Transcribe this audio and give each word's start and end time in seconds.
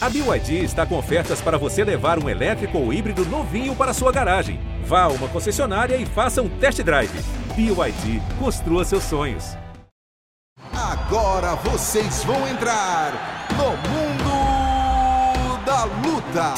A 0.00 0.08
BYD 0.08 0.62
está 0.62 0.86
com 0.86 0.96
ofertas 0.96 1.40
para 1.40 1.58
você 1.58 1.82
levar 1.82 2.22
um 2.22 2.28
elétrico 2.28 2.78
ou 2.78 2.92
híbrido 2.92 3.24
novinho 3.26 3.74
para 3.74 3.92
sua 3.92 4.12
garagem. 4.12 4.60
Vá 4.84 5.02
a 5.02 5.08
uma 5.08 5.26
concessionária 5.26 5.96
e 5.96 6.06
faça 6.06 6.40
um 6.40 6.48
test 6.48 6.80
drive. 6.82 7.10
BYD, 7.56 8.22
construa 8.38 8.84
seus 8.84 9.02
sonhos. 9.02 9.56
Agora 10.72 11.56
vocês 11.56 12.22
vão 12.22 12.46
entrar 12.46 13.48
no 13.56 13.70
mundo 13.90 15.64
da 15.66 15.82
luta. 15.82 16.54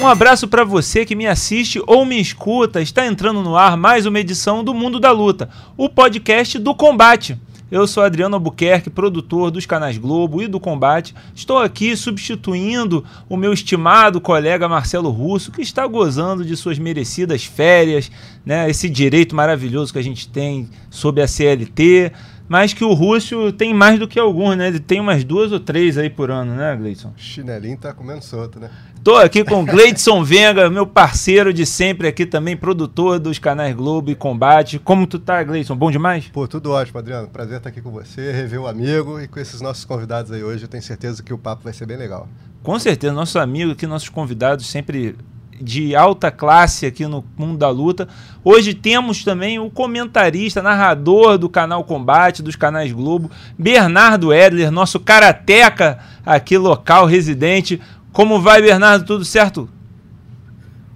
Um 0.00 0.08
abraço 0.08 0.48
para 0.48 0.64
você 0.64 1.04
que 1.04 1.14
me 1.14 1.26
assiste 1.26 1.82
ou 1.86 2.06
me 2.06 2.18
escuta. 2.18 2.80
Está 2.80 3.04
entrando 3.04 3.42
no 3.42 3.58
ar 3.58 3.76
mais 3.76 4.06
uma 4.06 4.20
edição 4.20 4.64
do 4.64 4.72
Mundo 4.72 4.98
da 4.98 5.10
Luta, 5.10 5.50
o 5.76 5.86
podcast 5.86 6.58
do 6.58 6.74
combate. 6.74 7.38
Eu 7.70 7.86
sou 7.86 8.02
Adriano 8.02 8.34
Albuquerque, 8.34 8.90
produtor 8.90 9.50
dos 9.52 9.64
canais 9.64 9.96
Globo 9.96 10.42
e 10.42 10.48
do 10.48 10.58
Combate. 10.58 11.14
Estou 11.32 11.58
aqui 11.58 11.96
substituindo 11.96 13.04
o 13.28 13.36
meu 13.36 13.52
estimado 13.52 14.20
colega 14.20 14.68
Marcelo 14.68 15.08
Russo, 15.08 15.52
que 15.52 15.62
está 15.62 15.86
gozando 15.86 16.44
de 16.44 16.56
suas 16.56 16.80
merecidas 16.80 17.44
férias, 17.44 18.10
né? 18.44 18.68
Esse 18.68 18.88
direito 18.88 19.36
maravilhoso 19.36 19.92
que 19.92 20.00
a 20.00 20.02
gente 20.02 20.28
tem 20.28 20.68
sobre 20.90 21.22
a 21.22 21.28
CLT 21.28 22.12
mas 22.50 22.74
que 22.74 22.82
o 22.82 22.92
Russo 22.92 23.52
tem 23.52 23.72
mais 23.72 23.96
do 23.96 24.08
que 24.08 24.18
alguns, 24.18 24.56
né? 24.56 24.66
Ele 24.66 24.80
tem 24.80 24.98
umas 24.98 25.22
duas 25.22 25.52
ou 25.52 25.60
três 25.60 25.96
aí 25.96 26.10
por 26.10 26.32
ano, 26.32 26.56
né, 26.56 26.74
Gleidson? 26.74 27.12
Chinelinho 27.16 27.78
tá 27.78 27.94
comendo 27.94 28.24
solto, 28.24 28.58
né? 28.58 28.68
Tô 29.02 29.16
aqui 29.16 29.42
com 29.42 29.64
Gleidson 29.64 30.22
Venga, 30.22 30.68
meu 30.68 30.86
parceiro 30.86 31.54
de 31.54 31.64
sempre 31.64 32.06
aqui 32.06 32.26
também, 32.26 32.54
produtor 32.54 33.18
dos 33.18 33.38
canais 33.38 33.74
Globo 33.74 34.10
e 34.10 34.14
Combate. 34.14 34.78
Como 34.78 35.06
tu 35.06 35.18
tá, 35.18 35.42
Gleidson? 35.42 35.74
Bom 35.74 35.90
demais? 35.90 36.28
Pô, 36.28 36.46
tudo 36.46 36.70
ótimo, 36.72 36.98
Adriano. 36.98 37.26
Prazer 37.26 37.56
estar 37.56 37.70
aqui 37.70 37.80
com 37.80 37.90
você, 37.90 38.30
rever 38.30 38.60
o 38.60 38.66
amigo 38.66 39.18
e 39.18 39.26
com 39.26 39.40
esses 39.40 39.62
nossos 39.62 39.86
convidados 39.86 40.30
aí 40.30 40.44
hoje. 40.44 40.64
Eu 40.64 40.68
tenho 40.68 40.82
certeza 40.82 41.22
que 41.22 41.32
o 41.32 41.38
papo 41.38 41.64
vai 41.64 41.72
ser 41.72 41.86
bem 41.86 41.96
legal. 41.96 42.28
Com 42.62 42.78
certeza, 42.78 43.14
nossos 43.14 43.36
amigos 43.36 43.72
aqui, 43.72 43.86
nossos 43.86 44.10
convidados 44.10 44.66
sempre 44.66 45.16
de 45.58 45.94
alta 45.94 46.30
classe 46.30 46.84
aqui 46.84 47.06
no 47.06 47.24
mundo 47.36 47.56
da 47.56 47.70
luta. 47.70 48.06
Hoje 48.42 48.74
temos 48.74 49.22
também 49.24 49.58
o 49.58 49.70
comentarista, 49.70 50.62
narrador 50.62 51.36
do 51.38 51.48
canal 51.48 51.84
Combate, 51.84 52.42
dos 52.42 52.56
canais 52.56 52.92
Globo, 52.92 53.30
Bernardo 53.58 54.32
Edler, 54.32 54.70
nosso 54.70 54.98
karateca 55.00 55.98
aqui 56.24 56.56
local, 56.56 57.06
residente. 57.06 57.80
Como 58.12 58.40
vai, 58.40 58.60
Bernardo? 58.60 59.04
Tudo 59.04 59.24
certo? 59.24 59.68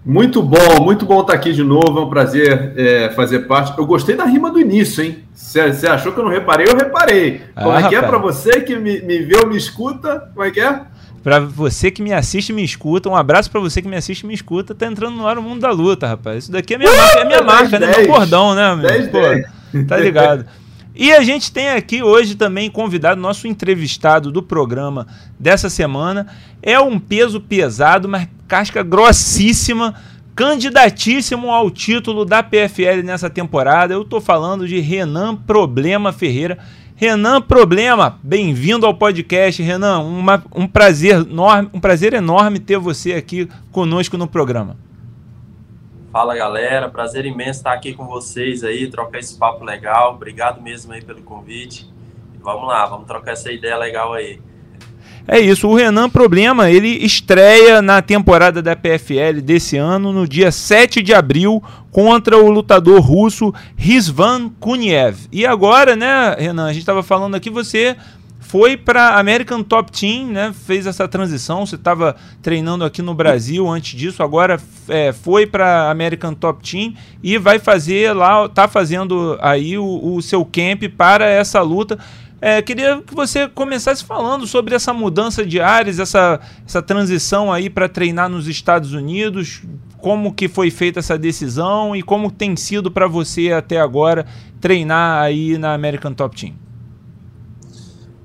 Muito 0.05 0.43
bom, 0.43 0.83
muito 0.83 1.07
bom 1.07 1.23
estar 1.23 1.33
aqui 1.33 1.53
de 1.53 1.65
novo. 1.65 1.98
É 1.98 2.03
um 2.03 2.11
prazer 2.11 2.75
é, 2.77 3.11
fazer 3.11 3.41
parte. 3.41 3.77
Eu 3.79 3.87
gostei 3.87 4.15
da 4.15 4.25
rima 4.25 4.51
do 4.51 4.61
início, 4.61 5.03
hein? 5.03 5.25
Você 5.33 5.87
achou 5.87 6.12
que 6.12 6.20
eu 6.20 6.25
não 6.25 6.31
reparei? 6.31 6.67
Eu 6.69 6.77
reparei. 6.77 7.41
Como 7.55 7.70
ah, 7.70 7.81
é 7.81 7.89
que 7.89 7.95
é 7.95 8.03
para 8.03 8.19
você 8.19 8.61
que 8.61 8.77
me, 8.77 9.01
me 9.01 9.20
vê 9.20 9.37
ou 9.39 9.47
me 9.47 9.57
escuta? 9.57 10.31
Como 10.35 10.45
é 10.45 10.51
que 10.51 10.61
é? 10.61 10.83
Para 11.23 11.41
você 11.41 11.91
que 11.91 12.03
me 12.03 12.12
assiste 12.12 12.51
e 12.51 12.53
me 12.53 12.62
escuta, 12.62 13.09
um 13.09 13.17
abraço 13.17 13.51
para 13.51 13.59
você 13.59 13.81
que 13.81 13.89
me 13.89 13.97
assiste 13.97 14.20
e 14.23 14.27
me 14.27 14.35
escuta. 14.35 14.75
Tá 14.75 14.87
entrando 14.87 15.17
no 15.17 15.27
ar 15.27 15.39
o 15.39 15.42
mundo 15.42 15.62
da 15.62 15.70
luta, 15.70 16.07
rapaz. 16.07 16.45
Isso 16.45 16.53
daqui 16.53 16.75
é 16.75 16.79
minha 16.79 16.92
uh, 16.92 16.97
marca, 16.97 17.19
é 17.20 17.25
minha 17.25 17.42
10, 17.42 17.47
marca, 17.47 17.79
10, 17.79 17.81
né? 17.81 18.03
Meu 18.03 18.07
bordão, 18.09 18.55
né, 18.55 18.65
amigo? 18.67 18.89
10, 18.89 19.09
Pô, 19.09 19.19
tá 19.89 19.97
ligado. 19.97 20.45
E 20.97 21.12
a 21.12 21.23
gente 21.25 21.50
tem 21.50 21.70
aqui 21.70 22.05
hoje 22.05 22.37
também 22.37 22.70
convidado, 22.70 23.20
nosso 23.20 23.48
entrevistado 23.48 24.31
do 24.31 24.41
programa 24.41 25.09
dessa 25.36 25.69
semana. 25.69 26.28
É 26.62 26.78
um 26.78 27.01
peso 27.01 27.41
pesado, 27.41 28.09
mas 28.09 28.28
casca 28.47 28.81
grossíssima, 28.81 29.92
candidatíssimo 30.36 31.51
ao 31.51 31.69
título 31.69 32.25
da 32.25 32.45
PFL 32.45 33.03
nessa 33.03 33.28
temporada. 33.28 33.92
Eu 33.92 34.05
tô 34.05 34.20
falando 34.20 34.69
de 34.69 34.78
Renan 34.78 35.34
Problema 35.34 36.12
Ferreira. 36.12 36.59
Renan 36.95 37.42
Problema, 37.42 38.20
bem-vindo 38.23 38.86
ao 38.86 38.95
podcast, 38.95 39.61
Renan. 39.61 39.98
Uma, 39.98 40.45
um 40.55 40.69
prazer 40.69 41.27
enorme, 41.27 41.70
um 41.75 41.81
prazer 41.81 42.12
enorme 42.12 42.61
ter 42.61 42.79
você 42.79 43.14
aqui 43.14 43.48
conosco 43.73 44.17
no 44.17 44.29
programa. 44.29 44.77
Fala 46.15 46.37
galera, 46.37 46.89
prazer 46.89 47.27
imenso 47.27 47.59
estar 47.59 47.73
aqui 47.73 47.93
com 47.93 48.07
vocês 48.07 48.62
aí, 48.62 48.87
trocar 48.87 49.19
esse 49.19 49.37
papo 49.37 49.64
legal. 49.64 50.14
Obrigado 50.14 50.63
mesmo 50.63 50.92
aí 50.92 51.02
pelo 51.02 51.20
convite. 51.23 51.91
vamos 52.41 52.69
lá, 52.69 52.86
vamos 52.86 53.08
trocar 53.08 53.33
essa 53.33 53.51
ideia 53.51 53.77
legal 53.77 54.13
aí. 54.13 54.39
É 55.27 55.41
isso, 55.41 55.67
o 55.67 55.75
Renan 55.75 56.08
Problema, 56.08 56.70
ele 56.70 57.05
estreia 57.05 57.83
na 57.83 58.01
temporada 58.01 58.63
da 58.63 58.77
PFL 58.77 59.41
desse 59.42 59.77
ano, 59.77 60.13
no 60.13 60.29
dia 60.29 60.52
7 60.52 61.02
de 61.02 61.13
abril, 61.13 61.61
contra 61.91 62.39
o 62.39 62.48
lutador 62.48 63.01
russo 63.01 63.52
Rizvan 63.77 64.51
Kuniev. 64.61 65.17
E 65.33 65.45
agora, 65.45 65.96
né, 65.96 66.36
Renan, 66.39 66.67
a 66.67 66.73
gente 66.73 66.83
estava 66.83 67.02
falando 67.02 67.35
aqui, 67.35 67.51
você 67.51 67.96
foi 68.45 68.77
para 68.77 69.19
American 69.19 69.63
Top 69.63 69.91
Team, 69.91 70.27
né? 70.29 70.55
Fez 70.67 70.87
essa 70.87 71.09
transição. 71.09 71.65
Você 71.65 71.77
estava 71.77 72.15
treinando 72.43 72.85
aqui 72.85 73.01
no 73.01 73.15
Brasil 73.15 73.67
antes 73.69 73.99
disso, 73.99 74.23
agora 74.23 74.61
é, 74.89 75.13
foi 75.13 75.47
para 75.47 75.91
American 75.91 76.35
Top 76.35 76.63
Team 76.63 76.95
e 77.23 77.39
vai 77.39 77.59
fazer 77.59 78.13
lá, 78.13 78.49
tá 78.49 78.69
fazendo 78.69 79.39
aí 79.41 79.79
o, 79.79 80.15
o 80.15 80.23
seu 80.23 80.45
camp 80.45 80.85
para 80.97 81.27
essa 81.27 81.61
luta. 81.63 81.99
É, 82.41 82.61
queria 82.61 83.01
que 83.01 83.15
você 83.15 83.49
começasse 83.49 84.05
falando 84.05 84.47
sobre 84.47 84.75
essa 84.75 84.93
mudança 84.93 85.45
de 85.47 85.61
áreas, 85.61 85.99
essa, 85.99 86.39
essa 86.67 86.83
transição 86.83 87.51
aí 87.51 87.71
para 87.71 87.89
treinar 87.89 88.29
nos 88.29 88.47
Estados 88.47 88.93
Unidos, 88.93 89.63
como 89.97 90.35
que 90.35 90.47
foi 90.47 90.71
feita 90.71 90.99
essa 90.99 91.17
decisão 91.17 91.97
e 91.97 92.03
como 92.03 92.31
tem 92.31 92.55
sido 92.55 92.91
para 92.91 93.09
você 93.09 93.53
até 93.53 93.81
agora 93.81 94.27
treinar 94.61 95.23
aí 95.23 95.57
na 95.57 95.73
American 95.73 96.13
Top 96.13 96.39
Team. 96.39 96.64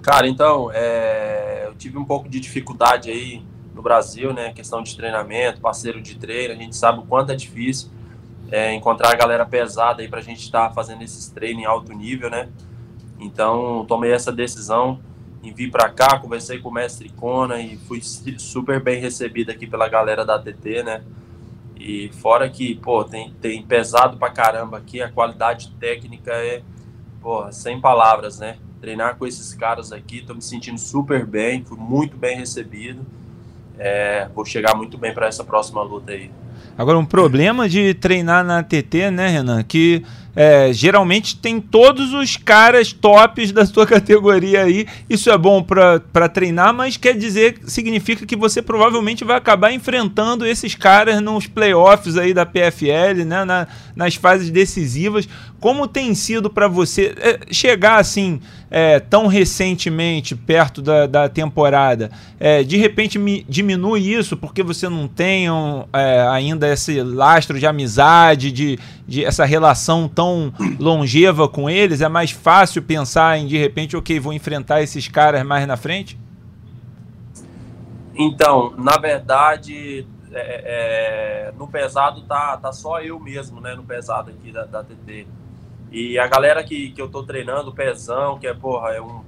Cara, 0.01 0.27
então, 0.27 0.71
é, 0.71 1.65
eu 1.67 1.75
tive 1.75 1.97
um 1.97 2.05
pouco 2.05 2.29
de 2.29 2.39
dificuldade 2.39 3.09
aí 3.09 3.43
no 3.75 3.81
Brasil, 3.81 4.33
né? 4.33 4.53
Questão 4.53 4.81
de 4.81 4.95
treinamento, 4.95 5.59
parceiro 5.59 6.01
de 6.01 6.15
treino, 6.15 6.53
a 6.53 6.57
gente 6.57 6.75
sabe 6.75 6.99
o 6.99 7.03
quanto 7.03 7.31
é 7.31 7.35
difícil 7.35 7.89
é, 8.51 8.73
encontrar 8.73 9.11
a 9.11 9.15
galera 9.15 9.45
pesada 9.45 10.01
aí 10.01 10.07
para 10.07 10.19
a 10.19 10.23
gente 10.23 10.41
estar 10.41 10.69
tá 10.69 10.73
fazendo 10.73 11.01
esses 11.03 11.29
treinos 11.29 11.63
em 11.63 11.65
alto 11.65 11.93
nível, 11.93 12.29
né? 12.29 12.49
Então, 13.19 13.85
tomei 13.87 14.11
essa 14.11 14.31
decisão 14.31 14.99
em 15.43 15.53
vir 15.53 15.71
para 15.71 15.89
cá, 15.89 16.19
conversei 16.19 16.59
com 16.59 16.69
o 16.69 16.73
mestre 16.73 17.09
Kona 17.09 17.59
e 17.59 17.77
fui 17.77 18.01
super 18.01 18.81
bem 18.81 18.99
recebido 18.99 19.51
aqui 19.51 19.67
pela 19.67 19.87
galera 19.87 20.25
da 20.25 20.35
ATT, 20.35 20.83
né? 20.83 21.03
E 21.75 22.09
fora 22.13 22.49
que, 22.49 22.75
pô, 22.75 23.03
tem, 23.03 23.33
tem 23.41 23.61
pesado 23.63 24.17
pra 24.17 24.29
caramba 24.29 24.77
aqui, 24.77 25.01
a 25.01 25.09
qualidade 25.09 25.71
técnica 25.79 26.31
é, 26.31 26.61
pô, 27.21 27.49
sem 27.51 27.79
palavras, 27.79 28.39
né? 28.39 28.57
Treinar 28.81 29.17
com 29.17 29.27
esses 29.27 29.53
caras 29.53 29.91
aqui, 29.91 30.21
tô 30.25 30.33
me 30.33 30.41
sentindo 30.41 30.79
super 30.79 31.25
bem, 31.25 31.63
fui 31.63 31.77
muito 31.77 32.15
bem 32.15 32.37
recebido. 32.37 33.05
É, 33.77 34.27
vou 34.33 34.45
chegar 34.45 34.75
muito 34.75 34.97
bem 34.97 35.13
para 35.13 35.27
essa 35.27 35.43
próxima 35.43 35.81
luta 35.81 36.11
aí. 36.11 36.31
Agora, 36.77 36.97
um 36.97 37.05
problema 37.05 37.67
de 37.67 37.93
treinar 37.93 38.43
na 38.43 38.63
TT, 38.63 39.11
né, 39.11 39.27
Renan? 39.29 39.63
Que 39.63 40.03
é, 40.41 40.71
geralmente 40.71 41.35
tem 41.35 41.59
todos 41.59 42.13
os 42.13 42.37
caras 42.37 42.93
tops 42.93 43.51
da 43.51 43.65
sua 43.65 43.83
categoria 43.85 44.63
aí. 44.63 44.87
Isso 45.09 45.29
é 45.29 45.37
bom 45.37 45.61
para 45.61 46.29
treinar, 46.29 46.73
mas 46.73 46.95
quer 46.95 47.17
dizer, 47.17 47.57
significa 47.65 48.25
que 48.25 48.37
você 48.37 48.61
provavelmente 48.61 49.25
vai 49.25 49.35
acabar 49.35 49.73
enfrentando 49.73 50.45
esses 50.45 50.75
caras 50.75 51.21
nos 51.21 51.45
playoffs 51.45 52.15
aí 52.15 52.33
da 52.33 52.45
PFL, 52.45 53.25
né, 53.25 53.43
na, 53.43 53.67
nas 53.93 54.15
fases 54.15 54.49
decisivas. 54.49 55.27
Como 55.59 55.85
tem 55.89 56.15
sido 56.15 56.49
para 56.49 56.69
você 56.69 57.13
é, 57.19 57.39
chegar 57.51 57.97
assim 57.97 58.39
é, 58.71 58.97
tão 58.97 59.27
recentemente 59.27 60.35
perto 60.35 60.81
da, 60.81 61.05
da 61.05 61.27
temporada? 61.27 62.09
É, 62.39 62.63
de 62.63 62.77
repente 62.77 63.19
me, 63.19 63.45
diminui 63.49 64.13
isso 64.13 64.37
porque 64.37 64.63
você 64.63 64.87
não 64.87 65.05
tem 65.05 65.51
um, 65.51 65.83
é, 65.91 66.25
ainda 66.31 66.71
esse 66.71 67.01
lastro 67.01 67.59
de 67.59 67.67
amizade, 67.67 68.53
de, 68.53 68.79
de 69.05 69.25
essa 69.25 69.43
relação 69.43 70.07
tão 70.07 70.28
longeva 70.79 71.47
com 71.47 71.69
eles? 71.69 72.01
É 72.01 72.09
mais 72.09 72.31
fácil 72.31 72.81
pensar 72.81 73.37
em 73.37 73.47
de 73.47 73.57
repente, 73.57 73.95
ok, 73.95 74.19
vou 74.19 74.33
enfrentar 74.33 74.81
esses 74.81 75.07
caras 75.07 75.43
mais 75.43 75.67
na 75.67 75.77
frente? 75.77 76.19
Então, 78.15 78.73
na 78.77 78.97
verdade, 78.97 80.05
é, 80.31 81.49
é, 81.49 81.53
no 81.57 81.67
pesado 81.67 82.21
tá, 82.23 82.57
tá 82.57 82.71
só 82.71 83.01
eu 83.01 83.19
mesmo, 83.19 83.61
né? 83.61 83.75
No 83.75 83.83
pesado 83.83 84.29
aqui 84.29 84.51
da, 84.51 84.65
da 84.65 84.83
TT. 84.83 85.25
E 85.91 86.19
a 86.19 86.27
galera 86.27 86.63
que, 86.63 86.91
que 86.91 87.01
eu 87.01 87.09
tô 87.09 87.23
treinando, 87.23 87.69
o 87.69 87.73
Pezão, 87.73 88.37
que 88.37 88.45
é, 88.45 88.53
porra, 88.53 88.89
é 88.89 89.01
um, 89.01 89.23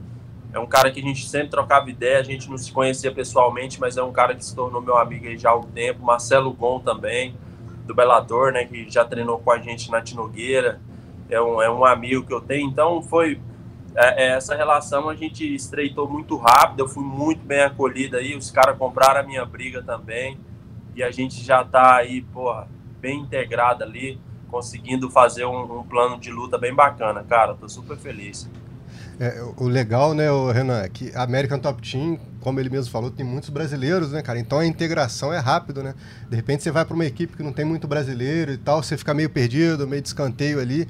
é 0.54 0.60
um 0.60 0.68
cara 0.68 0.92
que 0.92 1.00
a 1.00 1.04
gente 1.04 1.28
sempre 1.28 1.50
trocava 1.50 1.90
ideia, 1.90 2.20
a 2.20 2.24
gente 2.24 2.50
não 2.50 2.58
se 2.58 2.72
conhecia 2.72 3.12
pessoalmente, 3.12 3.80
mas 3.80 3.98
é 3.98 4.04
um 4.04 4.12
cara 4.12 4.36
que 4.36 4.46
se 4.46 4.56
tornou 4.56 4.81
meu 4.81 4.98
amigo 4.98 5.25
aí 5.25 5.38
já 5.38 5.50
há 5.50 5.54
algum 5.54 5.70
tempo. 5.70 6.04
Marcelo 6.04 6.54
Gon 6.54 6.80
também, 6.80 7.36
do 7.86 7.96
Belador, 7.96 8.52
né, 8.52 8.66
que 8.66 8.90
já 8.90 9.04
treinou 9.04 9.40
com 9.40 9.52
a 9.52 9.58
gente 9.58 9.90
na 9.90 10.02
Tinogueira. 10.02 10.80
É 11.31 11.42
um, 11.42 11.62
é 11.62 11.72
um 11.72 11.83
amigo 11.83 12.28
que 12.28 12.33
eu 12.33 12.42
tenho. 12.42 12.69
Então, 12.69 13.01
foi 13.01 13.39
é, 13.95 14.25
é, 14.25 14.28
essa 14.36 14.56
relação 14.56 15.10
a 15.10 15.16
gente 15.16 15.44
estreitou 15.56 16.07
muito 16.07 16.38
rápido. 16.38 16.81
Eu 16.81 16.88
fui 16.88 17.04
muito 17.04 17.44
bem 17.44 17.62
acolhido 17.62 18.18
aí. 18.18 18.36
Os 18.36 18.51
caras 18.51 18.78
compraram 18.78 19.22
a 19.22 19.24
minha 19.24 19.45
briga 19.45 19.81
também. 19.81 20.38
E 20.95 21.01
a 21.01 21.10
gente 21.10 21.44
já 21.44 21.63
tá 21.63 21.95
aí, 21.95 22.22
porra, 22.22 22.68
bem 23.00 23.22
integrado 23.22 23.83
ali 23.83 24.19
conseguindo 24.51 25.10
fazer 25.10 25.45
um, 25.45 25.80
um, 25.80 25.83
plano 25.83 26.19
de 26.19 26.30
luta 26.30 26.57
bem 26.57 26.75
bacana, 26.75 27.24
cara. 27.24 27.56
Tô 27.56 27.68
super 27.69 27.98
feliz. 27.98 28.50
É, 29.18 29.42
o 29.57 29.68
legal, 29.68 30.13
né, 30.13 30.30
o 30.31 30.51
Renan, 30.51 30.81
é 30.81 30.89
que 30.89 31.16
a 31.16 31.24
American 31.24 31.60
Top 31.60 31.81
Team, 31.81 32.19
como 32.42 32.60
ele 32.60 32.69
mesmo 32.69 32.92
falou, 32.92 33.10
tem 33.10 33.25
muitos 33.25 33.50
brasileiros, 33.50 34.12
né, 34.12 34.22
cara? 34.22 34.39
Então 34.39 34.60
a 34.60 34.66
integração 34.66 35.31
é 35.31 35.38
rápido, 35.38 35.81
né? 35.81 35.95
De 36.30 36.36
repente 36.36 36.63
você 36.63 36.72
vai 36.72 36.84
para 36.84 36.94
uma 36.94 37.06
equipe 37.06 37.38
que 37.38 37.44
não 37.44 37.54
tem 37.54 37.63
muito 37.63 37.88
brasileiro 37.88 38.51
e 38.51 38.57
tal, 38.57 38.84
você 38.84 38.98
fica 38.98 39.13
meio 39.13 39.30
perdido, 39.30 39.88
meio 39.88 40.01
de 40.01 40.10
escanteio 40.10 40.60
ali. 40.60 40.88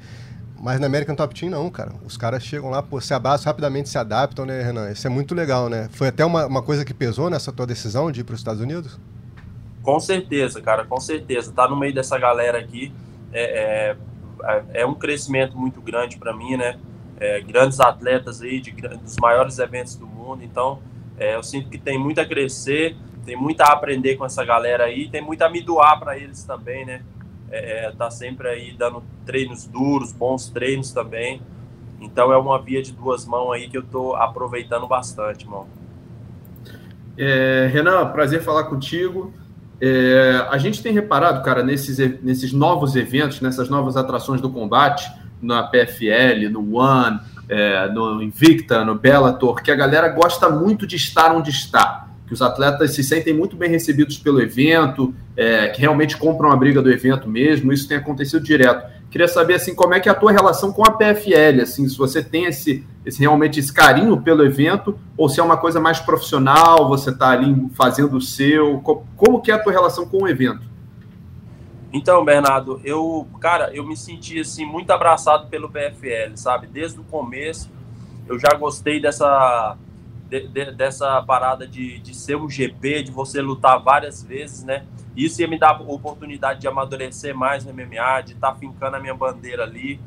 Mas 0.62 0.78
na 0.78 0.86
American 0.86 1.16
Top 1.16 1.34
Team 1.34 1.50
não, 1.50 1.68
cara. 1.68 1.90
Os 2.06 2.16
caras 2.16 2.44
chegam 2.44 2.70
lá, 2.70 2.80
pô, 2.80 3.00
se 3.00 3.12
abraçam, 3.12 3.46
rapidamente 3.46 3.88
se 3.88 3.98
adaptam, 3.98 4.46
né, 4.46 4.62
Renan? 4.62 4.92
Isso 4.92 5.04
é 5.04 5.10
muito 5.10 5.34
legal, 5.34 5.68
né? 5.68 5.88
Foi 5.90 6.06
até 6.06 6.24
uma, 6.24 6.46
uma 6.46 6.62
coisa 6.62 6.84
que 6.84 6.94
pesou 6.94 7.28
nessa 7.28 7.52
tua 7.52 7.66
decisão 7.66 8.12
de 8.12 8.20
ir 8.20 8.24
para 8.24 8.34
os 8.34 8.38
Estados 8.38 8.60
Unidos? 8.60 8.96
Com 9.82 9.98
certeza, 9.98 10.60
cara, 10.60 10.84
com 10.84 11.00
certeza. 11.00 11.50
Tá 11.50 11.68
no 11.68 11.74
meio 11.74 11.92
dessa 11.92 12.16
galera 12.16 12.60
aqui 12.60 12.92
é, 13.32 13.96
é, 14.44 14.64
é 14.82 14.86
um 14.86 14.94
crescimento 14.94 15.58
muito 15.58 15.80
grande 15.80 16.16
para 16.16 16.32
mim, 16.32 16.56
né? 16.56 16.78
É, 17.18 17.40
grandes 17.40 17.80
atletas 17.80 18.40
aí 18.40 18.60
de, 18.60 18.70
dos 18.70 19.16
maiores 19.16 19.58
eventos 19.58 19.96
do 19.96 20.06
mundo. 20.06 20.44
Então, 20.44 20.78
é, 21.18 21.34
eu 21.34 21.42
sinto 21.42 21.70
que 21.70 21.78
tem 21.78 21.98
muito 21.98 22.20
a 22.20 22.24
crescer, 22.24 22.96
tem 23.26 23.34
muito 23.34 23.60
a 23.62 23.72
aprender 23.72 24.14
com 24.14 24.24
essa 24.24 24.44
galera 24.44 24.84
aí, 24.84 25.08
tem 25.08 25.20
muito 25.20 25.42
a 25.42 25.50
me 25.50 25.60
doar 25.60 25.98
para 25.98 26.16
eles 26.16 26.44
também, 26.44 26.84
né? 26.84 27.02
É, 27.52 27.84
é, 27.84 27.92
tá 27.92 28.10
sempre 28.10 28.48
aí 28.48 28.74
dando 28.76 29.04
treinos 29.26 29.66
duros, 29.66 30.10
bons 30.10 30.48
treinos 30.48 30.90
também. 30.90 31.42
Então 32.00 32.32
é 32.32 32.36
uma 32.38 32.60
via 32.60 32.82
de 32.82 32.92
duas 32.92 33.26
mãos 33.26 33.52
aí 33.52 33.68
que 33.68 33.76
eu 33.76 33.82
tô 33.82 34.14
aproveitando 34.16 34.88
bastante, 34.88 35.44
irmão. 35.44 35.66
É, 37.16 37.68
Renan, 37.70 38.06
prazer 38.08 38.42
falar 38.42 38.64
contigo. 38.64 39.34
É, 39.78 40.46
a 40.48 40.56
gente 40.56 40.82
tem 40.82 40.94
reparado, 40.94 41.42
cara, 41.42 41.62
nesses, 41.62 41.98
nesses 42.22 42.52
novos 42.52 42.96
eventos, 42.96 43.40
nessas 43.42 43.68
novas 43.68 43.96
atrações 43.96 44.40
do 44.40 44.48
combate, 44.48 45.12
na 45.40 45.64
PFL, 45.64 46.48
no 46.50 46.78
One, 46.78 47.20
é, 47.48 47.88
no 47.88 48.22
Invicta, 48.22 48.84
no 48.84 48.94
Bellator, 48.94 49.62
que 49.62 49.70
a 49.70 49.74
galera 49.74 50.08
gosta 50.08 50.48
muito 50.48 50.86
de 50.86 50.96
estar 50.96 51.34
onde 51.34 51.50
está, 51.50 52.08
que 52.32 52.34
os 52.34 52.40
atletas 52.40 52.94
se 52.94 53.04
sentem 53.04 53.34
muito 53.34 53.54
bem 53.56 53.68
recebidos 53.68 54.16
pelo 54.16 54.40
evento, 54.40 55.14
é, 55.36 55.68
que 55.68 55.80
realmente 55.82 56.16
compram 56.16 56.50
a 56.50 56.56
briga 56.56 56.80
do 56.80 56.90
evento 56.90 57.28
mesmo, 57.28 57.72
isso 57.72 57.86
tem 57.86 57.98
acontecido 57.98 58.42
direto. 58.42 58.90
Queria 59.10 59.28
saber 59.28 59.54
assim 59.54 59.74
como 59.74 59.92
é 59.92 60.00
que 60.00 60.08
é 60.08 60.12
a 60.12 60.14
tua 60.14 60.32
relação 60.32 60.72
com 60.72 60.82
a 60.82 60.90
PFL, 60.90 61.60
assim, 61.62 61.86
se 61.86 61.98
você 61.98 62.24
tem 62.24 62.46
esse, 62.46 62.86
esse 63.04 63.20
realmente 63.20 63.60
esse 63.60 63.70
carinho 63.70 64.18
pelo 64.22 64.42
evento 64.42 64.98
ou 65.14 65.28
se 65.28 65.38
é 65.38 65.42
uma 65.42 65.58
coisa 65.58 65.78
mais 65.78 66.00
profissional, 66.00 66.88
você 66.88 67.10
está 67.10 67.28
ali 67.28 67.54
fazendo 67.74 68.16
o 68.16 68.20
seu, 68.20 68.80
como 69.14 69.42
que 69.42 69.50
é 69.50 69.54
a 69.54 69.58
tua 69.58 69.72
relação 69.72 70.06
com 70.06 70.22
o 70.22 70.28
evento? 70.28 70.62
Então, 71.92 72.24
Bernardo, 72.24 72.80
eu, 72.82 73.28
cara, 73.38 73.70
eu 73.74 73.86
me 73.86 73.94
senti 73.94 74.40
assim 74.40 74.64
muito 74.64 74.90
abraçado 74.90 75.48
pelo 75.48 75.68
PFL, 75.68 76.34
sabe? 76.36 76.66
Desde 76.66 76.98
o 76.98 77.04
começo, 77.04 77.70
eu 78.26 78.38
já 78.38 78.54
gostei 78.54 78.98
dessa 78.98 79.76
de, 80.32 80.48
de, 80.48 80.72
dessa 80.72 81.20
parada 81.22 81.66
de, 81.66 81.98
de 81.98 82.14
ser 82.14 82.36
um 82.36 82.48
GP, 82.48 83.02
de 83.02 83.12
você 83.12 83.42
lutar 83.42 83.78
várias 83.82 84.22
vezes, 84.22 84.64
né? 84.64 84.86
Isso 85.14 85.42
ia 85.42 85.48
me 85.48 85.58
dar 85.58 85.76
a 85.76 85.82
oportunidade 85.82 86.60
de 86.60 86.66
amadurecer 86.66 87.36
mais 87.36 87.66
no 87.66 87.72
MMA, 87.72 88.22
de 88.24 88.32
estar 88.32 88.52
tá 88.52 88.54
fincando 88.54 88.96
a 88.96 89.00
minha 89.00 89.14
bandeira 89.14 89.64
ali, 89.64 90.00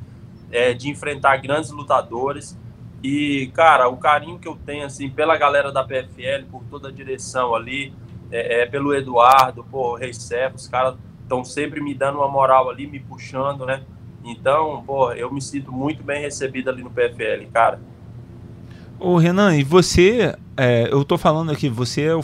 é, 0.51 0.74
de 0.74 0.89
enfrentar 0.89 1.38
grandes 1.38 1.69
lutadores. 1.69 2.57
E, 3.04 3.51
cara, 3.54 3.88
o 3.88 3.98
carinho 3.98 4.39
que 4.39 4.48
eu 4.48 4.56
tenho, 4.56 4.83
assim, 4.83 5.12
pela 5.12 5.38
galera 5.38 5.72
da 5.72 5.83
PFL, 5.83 6.45
por 6.50 6.63
toda 6.72 6.88
a 6.88 6.92
direção 6.92 7.54
ali, 7.54 7.94
é, 8.31 8.62
é 8.62 8.66
pelo 8.66 8.95
Eduardo, 8.95 9.63
por 9.63 10.00
Rei 10.00 10.12
Serra, 10.12 10.56
os 10.56 10.68
caras 10.68 10.95
estão 11.22 11.45
sempre 11.45 11.80
me 11.80 11.94
dando 11.94 12.18
uma 12.18 12.27
moral 12.27 12.68
ali, 12.72 12.88
me 12.88 13.00
puxando, 13.00 13.63
né? 13.63 13.83
Então, 14.24 14.83
pô, 14.88 15.12
eu 15.12 15.31
me 15.31 15.39
sinto 15.39 15.72
muito 15.72 16.01
bem 16.01 16.19
recebido 16.19 16.72
ali 16.72 16.81
no 16.81 16.89
PFL, 16.89 17.45
cara. 17.54 17.80
Ô 18.97 19.18
Renan, 19.18 19.57
e 19.57 19.63
você, 19.63 20.33
é, 20.56 20.88
eu 20.89 21.03
tô 21.03 21.18
falando 21.18 21.51
aqui, 21.51 21.68
você 21.68 22.03
é 22.03 22.15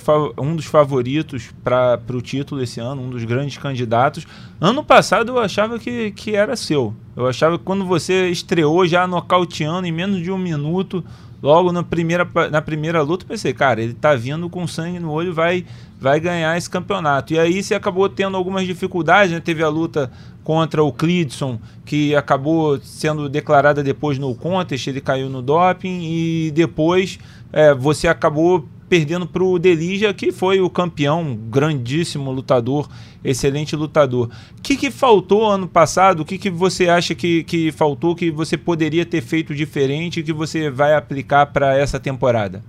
um 0.41 0.55
dos 0.55 0.65
favoritos 0.65 1.49
para 1.61 1.99
o 2.13 2.21
título 2.21 2.63
esse 2.63 2.79
ano, 2.79 3.01
um 3.01 3.09
dos 3.09 3.25
grandes 3.25 3.57
candidatos. 3.57 4.25
Ano 4.59 4.81
passado 4.81 5.33
eu 5.33 5.39
achava 5.39 5.77
que, 5.77 6.11
que 6.11 6.33
era 6.33 6.55
seu. 6.55 6.95
Eu 7.15 7.27
achava 7.27 7.59
que 7.59 7.65
quando 7.65 7.85
você 7.85 8.29
estreou 8.29 8.87
já 8.87 9.05
nocauteando 9.05 9.85
em 9.85 9.91
menos 9.91 10.21
de 10.23 10.31
um 10.31 10.37
minuto, 10.37 11.03
logo 11.43 11.73
na 11.73 11.83
primeira, 11.83 12.25
na 12.49 12.61
primeira 12.61 13.01
luta, 13.01 13.25
pensei, 13.27 13.53
cara, 13.53 13.81
ele 13.81 13.93
tá 13.93 14.15
vindo 14.15 14.49
com 14.49 14.65
sangue 14.65 14.97
no 14.97 15.11
olho, 15.11 15.33
vai, 15.33 15.65
vai 16.01 16.19
ganhar 16.19 16.57
esse 16.57 16.67
campeonato. 16.67 17.31
E 17.31 17.37
aí 17.37 17.61
você 17.61 17.75
acabou 17.75 18.09
tendo 18.09 18.35
algumas 18.35 18.65
dificuldades, 18.65 19.31
né? 19.31 19.39
Teve 19.39 19.61
a 19.61 19.69
luta 19.69 20.11
contra 20.43 20.83
o 20.83 20.91
Clidson, 20.91 21.59
que 21.85 22.15
acabou 22.15 22.79
sendo 22.79 23.29
declarada 23.29 23.83
depois 23.83 24.17
no 24.17 24.33
contest, 24.33 24.87
ele 24.87 24.99
caiu 24.99 25.29
no 25.29 25.43
doping 25.43 25.99
e 26.01 26.51
depois 26.55 27.19
é, 27.53 27.75
você 27.75 28.07
acabou 28.07 28.67
perdendo 28.89 29.27
para 29.27 29.43
o 29.43 29.59
Delija, 29.59 30.11
que 30.11 30.31
foi 30.31 30.59
o 30.59 30.69
campeão, 30.71 31.37
grandíssimo 31.49 32.31
lutador, 32.31 32.89
excelente 33.23 33.75
lutador. 33.75 34.27
O 34.57 34.61
que, 34.61 34.75
que 34.75 34.89
faltou 34.89 35.45
ano 35.45 35.67
passado? 35.67 36.21
O 36.21 36.25
que, 36.25 36.37
que 36.39 36.49
você 36.49 36.89
acha 36.89 37.13
que, 37.13 37.43
que 37.43 37.71
faltou, 37.71 38.15
que 38.15 38.31
você 38.31 38.57
poderia 38.57 39.05
ter 39.05 39.21
feito 39.21 39.53
diferente, 39.53 40.23
que 40.23 40.33
você 40.33 40.69
vai 40.71 40.95
aplicar 40.95 41.45
para 41.45 41.77
essa 41.77 41.99
temporada? 41.99 42.63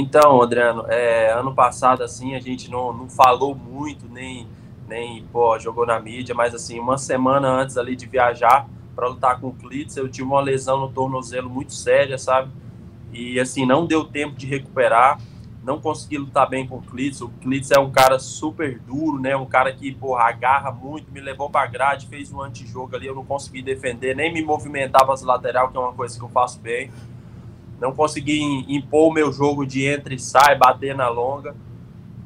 Então, 0.00 0.40
Adriano, 0.40 0.84
é, 0.86 1.32
ano 1.32 1.52
passado 1.52 2.04
assim 2.04 2.36
a 2.36 2.38
gente 2.38 2.70
não, 2.70 2.92
não 2.92 3.08
falou 3.08 3.52
muito, 3.52 4.06
nem 4.08 4.46
nem 4.86 5.24
pô, 5.32 5.58
jogou 5.58 5.84
na 5.84 5.98
mídia, 5.98 6.36
mas 6.36 6.54
assim, 6.54 6.78
uma 6.78 6.96
semana 6.96 7.48
antes 7.48 7.76
ali 7.76 7.96
de 7.96 8.06
viajar 8.06 8.68
para 8.94 9.08
lutar 9.08 9.40
com 9.40 9.48
o 9.48 9.52
Clitz, 9.52 9.96
eu 9.96 10.08
tive 10.08 10.28
uma 10.28 10.40
lesão 10.40 10.78
no 10.78 10.88
tornozelo 10.88 11.50
muito 11.50 11.74
séria, 11.74 12.16
sabe? 12.16 12.48
E 13.12 13.40
assim, 13.40 13.66
não 13.66 13.86
deu 13.86 14.04
tempo 14.04 14.36
de 14.36 14.46
recuperar, 14.46 15.20
não 15.64 15.80
consegui 15.80 16.16
lutar 16.16 16.48
bem 16.48 16.64
com 16.64 16.76
o 16.76 16.82
Clitz. 16.82 17.20
O 17.20 17.28
Clitz 17.28 17.72
é 17.72 17.78
um 17.80 17.90
cara 17.90 18.20
super 18.20 18.78
duro, 18.78 19.20
né? 19.20 19.36
Um 19.36 19.46
cara 19.46 19.72
que, 19.72 19.92
porra, 19.92 20.28
agarra 20.28 20.70
muito, 20.70 21.10
me 21.10 21.20
levou 21.20 21.50
para 21.50 21.66
grade, 21.66 22.06
fez 22.06 22.32
um 22.32 22.40
antijogo 22.40 22.94
ali, 22.94 23.08
eu 23.08 23.16
não 23.16 23.24
consegui 23.24 23.62
defender, 23.62 24.14
nem 24.14 24.32
me 24.32 24.42
movimentar 24.42 25.04
para 25.04 25.14
as 25.14 25.22
lateral, 25.22 25.70
que 25.70 25.76
é 25.76 25.80
uma 25.80 25.92
coisa 25.92 26.16
que 26.16 26.24
eu 26.24 26.28
faço 26.28 26.60
bem. 26.60 26.88
Não 27.80 27.92
consegui 27.92 28.40
impor 28.68 29.10
o 29.10 29.12
meu 29.12 29.32
jogo 29.32 29.64
de 29.64 29.86
entra 29.86 30.12
e 30.12 30.18
sai, 30.18 30.56
bater 30.56 30.94
na 30.94 31.08
longa. 31.08 31.54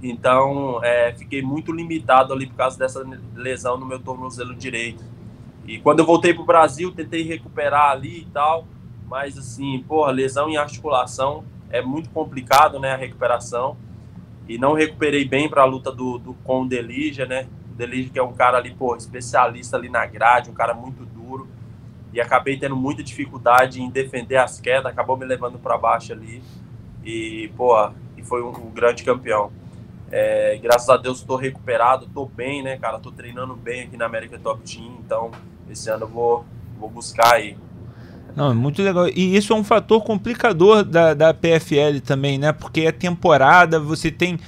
Então, 0.03 0.83
é, 0.83 1.13
fiquei 1.13 1.43
muito 1.43 1.73
limitado 1.73 2.33
ali 2.33 2.47
por 2.47 2.57
causa 2.57 2.79
dessa 2.79 3.05
lesão 3.35 3.77
no 3.77 3.87
meu 3.87 4.01
tornozelo 4.01 4.55
direito. 4.55 5.05
E 5.67 5.79
quando 5.79 6.01
eu 6.01 6.07
voltei 6.07 6.35
para 6.35 6.43
o 6.43 6.47
Brasil, 6.47 6.91
tentei 6.93 7.23
recuperar 7.23 7.91
ali 7.91 8.23
e 8.23 8.27
tal, 8.27 8.67
mas 9.09 9.39
assim, 9.39 9.85
porra, 9.87 10.11
lesão 10.11 10.49
em 10.49 10.57
articulação 10.57 11.45
é 11.71 11.81
muito 11.81 12.11
complicado, 12.11 12.81
né, 12.81 12.93
a 12.93 12.97
recuperação. 12.97 13.77
E 14.49 14.59
não 14.59 14.75
recuperei 14.75 15.25
bem 15.25 15.49
para 15.49 15.63
a 15.63 15.65
luta 15.65 15.93
do, 15.93 16.19
do, 16.19 16.35
com 16.45 16.63
o 16.63 16.69
Delija, 16.69 17.25
né? 17.25 17.47
O 17.73 17.75
Delija 17.75 18.11
que 18.11 18.19
é 18.19 18.23
um 18.23 18.33
cara 18.33 18.59
ali, 18.59 18.75
pô, 18.75 18.97
especialista 18.97 19.77
ali 19.77 19.89
na 19.89 20.05
grade, 20.05 20.51
um 20.51 20.55
cara 20.55 20.75
muito. 20.75 21.07
E 22.13 22.21
acabei 22.21 22.59
tendo 22.59 22.77
muita 22.77 23.03
dificuldade 23.03 23.81
em 23.81 23.91
defender 23.91 24.37
as 24.37 24.61
quedas, 24.61 24.87
acabou 24.87 25.17
me 25.17 25.25
levando 25.25 25.59
para 25.59 25.79
baixo 25.79 26.13
ali. 26.13 26.43
E, 27.05 27.51
pô, 27.57 27.75
e 28.17 28.23
foi 28.23 28.43
um, 28.43 28.49
um 28.49 28.71
grande 28.71 29.03
campeão. 29.03 29.51
É, 30.11 30.59
graças 30.63 30.89
a 30.91 30.99
Deus 30.99 31.21
estou 31.21 31.37
recuperado, 31.37 32.05
estou 32.05 32.29
bem, 32.29 32.63
né, 32.63 32.77
cara? 32.77 32.99
Estou 32.99 33.11
treinando 33.11 33.55
bem 33.55 33.85
aqui 33.85 33.97
na 33.97 34.05
América 34.05 34.39
Top 34.39 34.63
Team, 34.63 34.99
então 35.05 35.31
esse 35.71 35.89
ano 35.89 36.05
eu 36.05 36.09
vou, 36.09 36.45
vou 36.79 36.91
buscar 36.91 37.35
aí. 37.35 37.57
Não, 38.37 38.51
é 38.51 38.55
muito 38.55 38.83
legal. 38.83 39.09
E 39.09 39.37
isso 39.37 39.53
é 39.53 39.57
um 39.57 39.65
fator 39.65 40.03
complicador 40.03 40.85
da, 40.85 41.15
da 41.15 41.35
PFL 41.35 42.01
também, 42.05 42.39
né? 42.39 42.53
Porque 42.53 42.83
é 42.83 42.93
temporada, 42.93 43.79
você 43.79 44.11
tem 44.11 44.39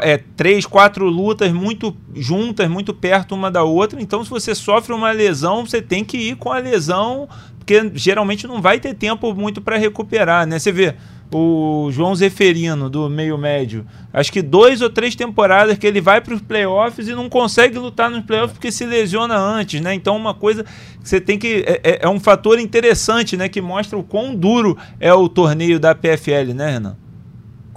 é, 0.00 0.18
três, 0.36 0.66
quatro 0.66 1.08
lutas 1.08 1.52
muito 1.52 1.96
juntas, 2.14 2.68
muito 2.68 2.92
perto 2.92 3.34
uma 3.34 3.50
da 3.50 3.62
outra. 3.62 4.00
Então, 4.00 4.24
se 4.24 4.30
você 4.30 4.54
sofre 4.54 4.92
uma 4.92 5.12
lesão, 5.12 5.64
você 5.64 5.80
tem 5.80 6.04
que 6.04 6.16
ir 6.16 6.36
com 6.36 6.50
a 6.50 6.58
lesão, 6.58 7.28
porque 7.58 7.90
geralmente 7.94 8.46
não 8.46 8.60
vai 8.60 8.80
ter 8.80 8.94
tempo 8.94 9.32
muito 9.34 9.60
para 9.60 9.76
recuperar, 9.76 10.46
né? 10.46 10.58
Você 10.58 10.72
vê 10.72 10.94
o 11.32 11.88
João 11.90 12.14
Zeferino, 12.14 12.88
do 12.88 13.08
meio 13.08 13.36
médio. 13.36 13.84
Acho 14.12 14.32
que 14.32 14.42
dois 14.42 14.80
ou 14.80 14.90
três 14.90 15.14
temporadas 15.14 15.76
que 15.76 15.86
ele 15.86 16.00
vai 16.00 16.20
para 16.20 16.34
os 16.34 16.40
playoffs 16.40 17.08
e 17.08 17.12
não 17.12 17.28
consegue 17.28 17.78
lutar 17.78 18.10
nos 18.10 18.24
playoffs 18.24 18.52
porque 18.52 18.70
se 18.70 18.84
lesiona 18.84 19.36
antes, 19.36 19.80
né? 19.80 19.94
Então, 19.94 20.16
uma 20.16 20.34
coisa 20.34 20.64
que 20.64 21.08
você 21.08 21.20
tem 21.20 21.38
que. 21.38 21.64
É, 21.66 21.80
é, 21.82 21.98
é 22.02 22.08
um 22.08 22.20
fator 22.20 22.58
interessante, 22.58 23.36
né? 23.36 23.48
Que 23.48 23.60
mostra 23.60 23.98
o 23.98 24.02
quão 24.02 24.34
duro 24.34 24.76
é 24.98 25.12
o 25.12 25.28
torneio 25.28 25.78
da 25.78 25.94
PFL, 25.94 26.54
né, 26.54 26.72
Renan? 26.72 26.96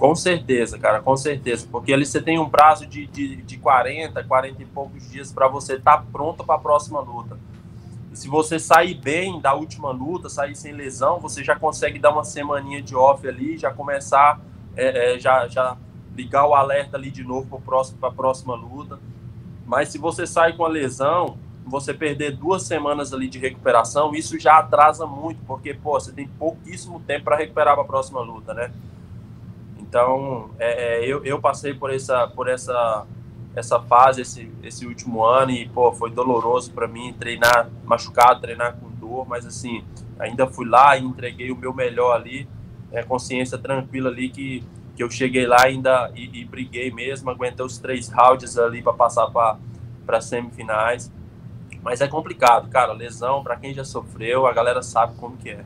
Com 0.00 0.16
certeza, 0.16 0.78
cara, 0.78 1.00
com 1.00 1.16
certeza. 1.16 1.68
Porque 1.70 1.92
ali 1.92 2.04
você 2.04 2.20
tem 2.20 2.38
um 2.38 2.48
prazo 2.48 2.86
de, 2.86 3.06
de, 3.06 3.36
de 3.36 3.58
40, 3.58 4.24
40 4.24 4.62
e 4.62 4.64
poucos 4.66 5.08
dias 5.10 5.30
para 5.30 5.46
você 5.46 5.74
estar 5.74 5.98
tá 5.98 6.04
pronto 6.10 6.42
para 6.42 6.56
a 6.56 6.58
próxima 6.58 6.98
luta 7.00 7.38
se 8.12 8.28
você 8.28 8.58
sair 8.58 8.94
bem 8.94 9.40
da 9.40 9.54
última 9.54 9.90
luta, 9.90 10.28
sair 10.28 10.56
sem 10.56 10.72
lesão, 10.72 11.20
você 11.20 11.44
já 11.44 11.56
consegue 11.56 11.98
dar 11.98 12.10
uma 12.10 12.24
semaninha 12.24 12.82
de 12.82 12.94
off 12.94 13.26
ali, 13.26 13.56
já 13.56 13.72
começar, 13.72 14.40
é, 14.76 15.14
é, 15.14 15.18
já, 15.18 15.46
já 15.46 15.76
ligar 16.14 16.46
o 16.46 16.54
alerta 16.54 16.96
ali 16.96 17.10
de 17.10 17.22
novo 17.22 17.60
para 17.60 18.08
a 18.08 18.12
próxima 18.12 18.54
luta. 18.54 18.98
Mas 19.64 19.90
se 19.90 19.98
você 19.98 20.26
sai 20.26 20.54
com 20.54 20.64
a 20.64 20.68
lesão, 20.68 21.38
você 21.64 21.94
perder 21.94 22.36
duas 22.36 22.64
semanas 22.64 23.14
ali 23.14 23.28
de 23.28 23.38
recuperação, 23.38 24.12
isso 24.14 24.38
já 24.38 24.58
atrasa 24.58 25.06
muito, 25.06 25.40
porque, 25.46 25.72
pô, 25.72 25.98
você 25.98 26.12
tem 26.12 26.26
pouquíssimo 26.26 26.98
tempo 27.00 27.26
para 27.26 27.36
recuperar 27.36 27.74
para 27.74 27.84
a 27.84 27.86
próxima 27.86 28.20
luta, 28.20 28.52
né? 28.52 28.72
Então, 29.90 30.50
é, 30.56 31.00
é, 31.00 31.04
eu, 31.04 31.24
eu 31.24 31.40
passei 31.40 31.74
por 31.74 31.92
essa, 31.92 32.28
por 32.28 32.48
essa, 32.48 33.04
essa 33.56 33.80
fase 33.80 34.22
esse, 34.22 34.48
esse 34.62 34.86
último 34.86 35.24
ano 35.24 35.50
e, 35.50 35.68
pô, 35.68 35.92
foi 35.92 36.12
doloroso 36.12 36.70
para 36.70 36.86
mim 36.86 37.12
treinar 37.18 37.68
machucado, 37.84 38.40
treinar 38.40 38.76
com 38.76 38.88
dor, 38.88 39.26
mas, 39.28 39.44
assim, 39.44 39.84
ainda 40.16 40.46
fui 40.46 40.64
lá 40.64 40.96
e 40.96 41.02
entreguei 41.02 41.50
o 41.50 41.56
meu 41.56 41.74
melhor 41.74 42.14
ali, 42.14 42.48
é, 42.92 43.02
consciência 43.02 43.58
tranquila 43.58 44.10
ali 44.10 44.28
que, 44.28 44.62
que 44.94 45.02
eu 45.02 45.10
cheguei 45.10 45.44
lá 45.44 45.64
ainda 45.64 46.12
e, 46.14 46.40
e 46.40 46.44
briguei 46.44 46.92
mesmo, 46.92 47.28
aguentei 47.28 47.66
os 47.66 47.76
três 47.76 48.08
rounds 48.08 48.56
ali 48.56 48.82
para 48.82 48.92
passar 48.92 49.26
para 49.26 50.20
semifinais. 50.20 51.10
Mas 51.82 52.00
é 52.00 52.06
complicado, 52.06 52.68
cara. 52.68 52.92
Lesão, 52.92 53.42
para 53.42 53.56
quem 53.56 53.74
já 53.74 53.84
sofreu, 53.84 54.46
a 54.46 54.52
galera 54.52 54.82
sabe 54.82 55.16
como 55.16 55.36
que 55.36 55.50
é. 55.50 55.64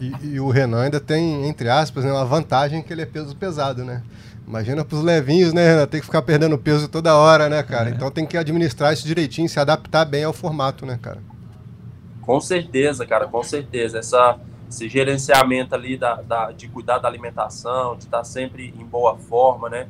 E, 0.00 0.34
e, 0.34 0.40
o 0.40 0.48
Renan 0.48 0.82
ainda 0.82 0.98
tem, 0.98 1.46
entre 1.46 1.68
aspas, 1.68 2.04
né, 2.04 2.12
uma 2.12 2.24
vantagem 2.24 2.82
que 2.82 2.92
ele 2.92 3.02
é 3.02 3.06
peso 3.06 3.36
pesado, 3.36 3.84
né? 3.84 4.02
Imagina 4.46 4.84
pros 4.84 5.02
levinhos, 5.02 5.52
né, 5.52 5.72
Renan? 5.72 5.86
Tem 5.86 6.00
que 6.00 6.06
ficar 6.06 6.22
perdendo 6.22 6.56
peso 6.58 6.88
toda 6.88 7.16
hora, 7.16 7.48
né, 7.48 7.62
cara? 7.62 7.90
É. 7.90 7.92
Então 7.92 8.10
tem 8.10 8.26
que 8.26 8.36
administrar 8.36 8.92
isso 8.92 9.06
direitinho, 9.06 9.48
se 9.48 9.60
adaptar 9.60 10.04
bem 10.04 10.24
ao 10.24 10.32
formato, 10.32 10.86
né, 10.86 10.98
cara? 11.00 11.18
Com 12.22 12.40
certeza, 12.40 13.06
cara, 13.06 13.26
com 13.26 13.42
certeza. 13.42 13.98
Essa, 13.98 14.38
esse 14.68 14.88
gerenciamento 14.88 15.74
ali 15.74 15.96
da, 15.96 16.14
da, 16.16 16.50
de 16.52 16.68
cuidar 16.68 16.98
da 16.98 17.08
alimentação, 17.08 17.96
de 17.96 18.04
estar 18.04 18.24
sempre 18.24 18.74
em 18.78 18.84
boa 18.84 19.16
forma, 19.16 19.68
né? 19.68 19.86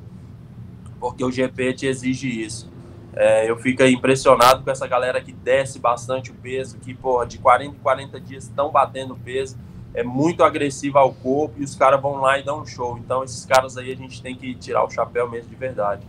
Porque 0.99 1.25
o 1.25 1.31
GP 1.31 1.73
te 1.75 1.87
exige 1.87 2.29
isso. 2.29 2.71
É, 3.13 3.51
eu 3.51 3.57
fico 3.57 3.83
impressionado 3.83 4.63
com 4.63 4.71
essa 4.71 4.87
galera 4.87 5.21
que 5.21 5.33
desce 5.33 5.79
bastante 5.79 6.31
o 6.31 6.35
peso, 6.35 6.79
que, 6.79 6.95
porra, 6.95 7.27
de 7.27 7.39
40 7.39 7.75
em 7.75 7.79
40 7.79 8.21
dias 8.21 8.45
estão 8.45 8.71
batendo 8.71 9.17
peso, 9.17 9.57
é 9.95 10.03
muito 10.03 10.43
agressiva 10.43 11.01
ao 11.01 11.13
corpo 11.13 11.55
e 11.59 11.65
os 11.65 11.75
caras 11.75 12.01
vão 12.01 12.17
lá 12.21 12.39
e 12.39 12.45
dão 12.45 12.61
um 12.61 12.67
show. 12.67 12.99
Então, 12.99 13.25
esses 13.25 13.45
caras 13.45 13.77
aí 13.77 13.93
a 13.93 13.97
gente 13.97 14.23
tem 14.23 14.35
que 14.35 14.55
tirar 14.55 14.85
o 14.85 14.91
chapéu 14.91 15.29
mesmo 15.29 15.51
de 15.51 15.57
verdade. 15.57 16.03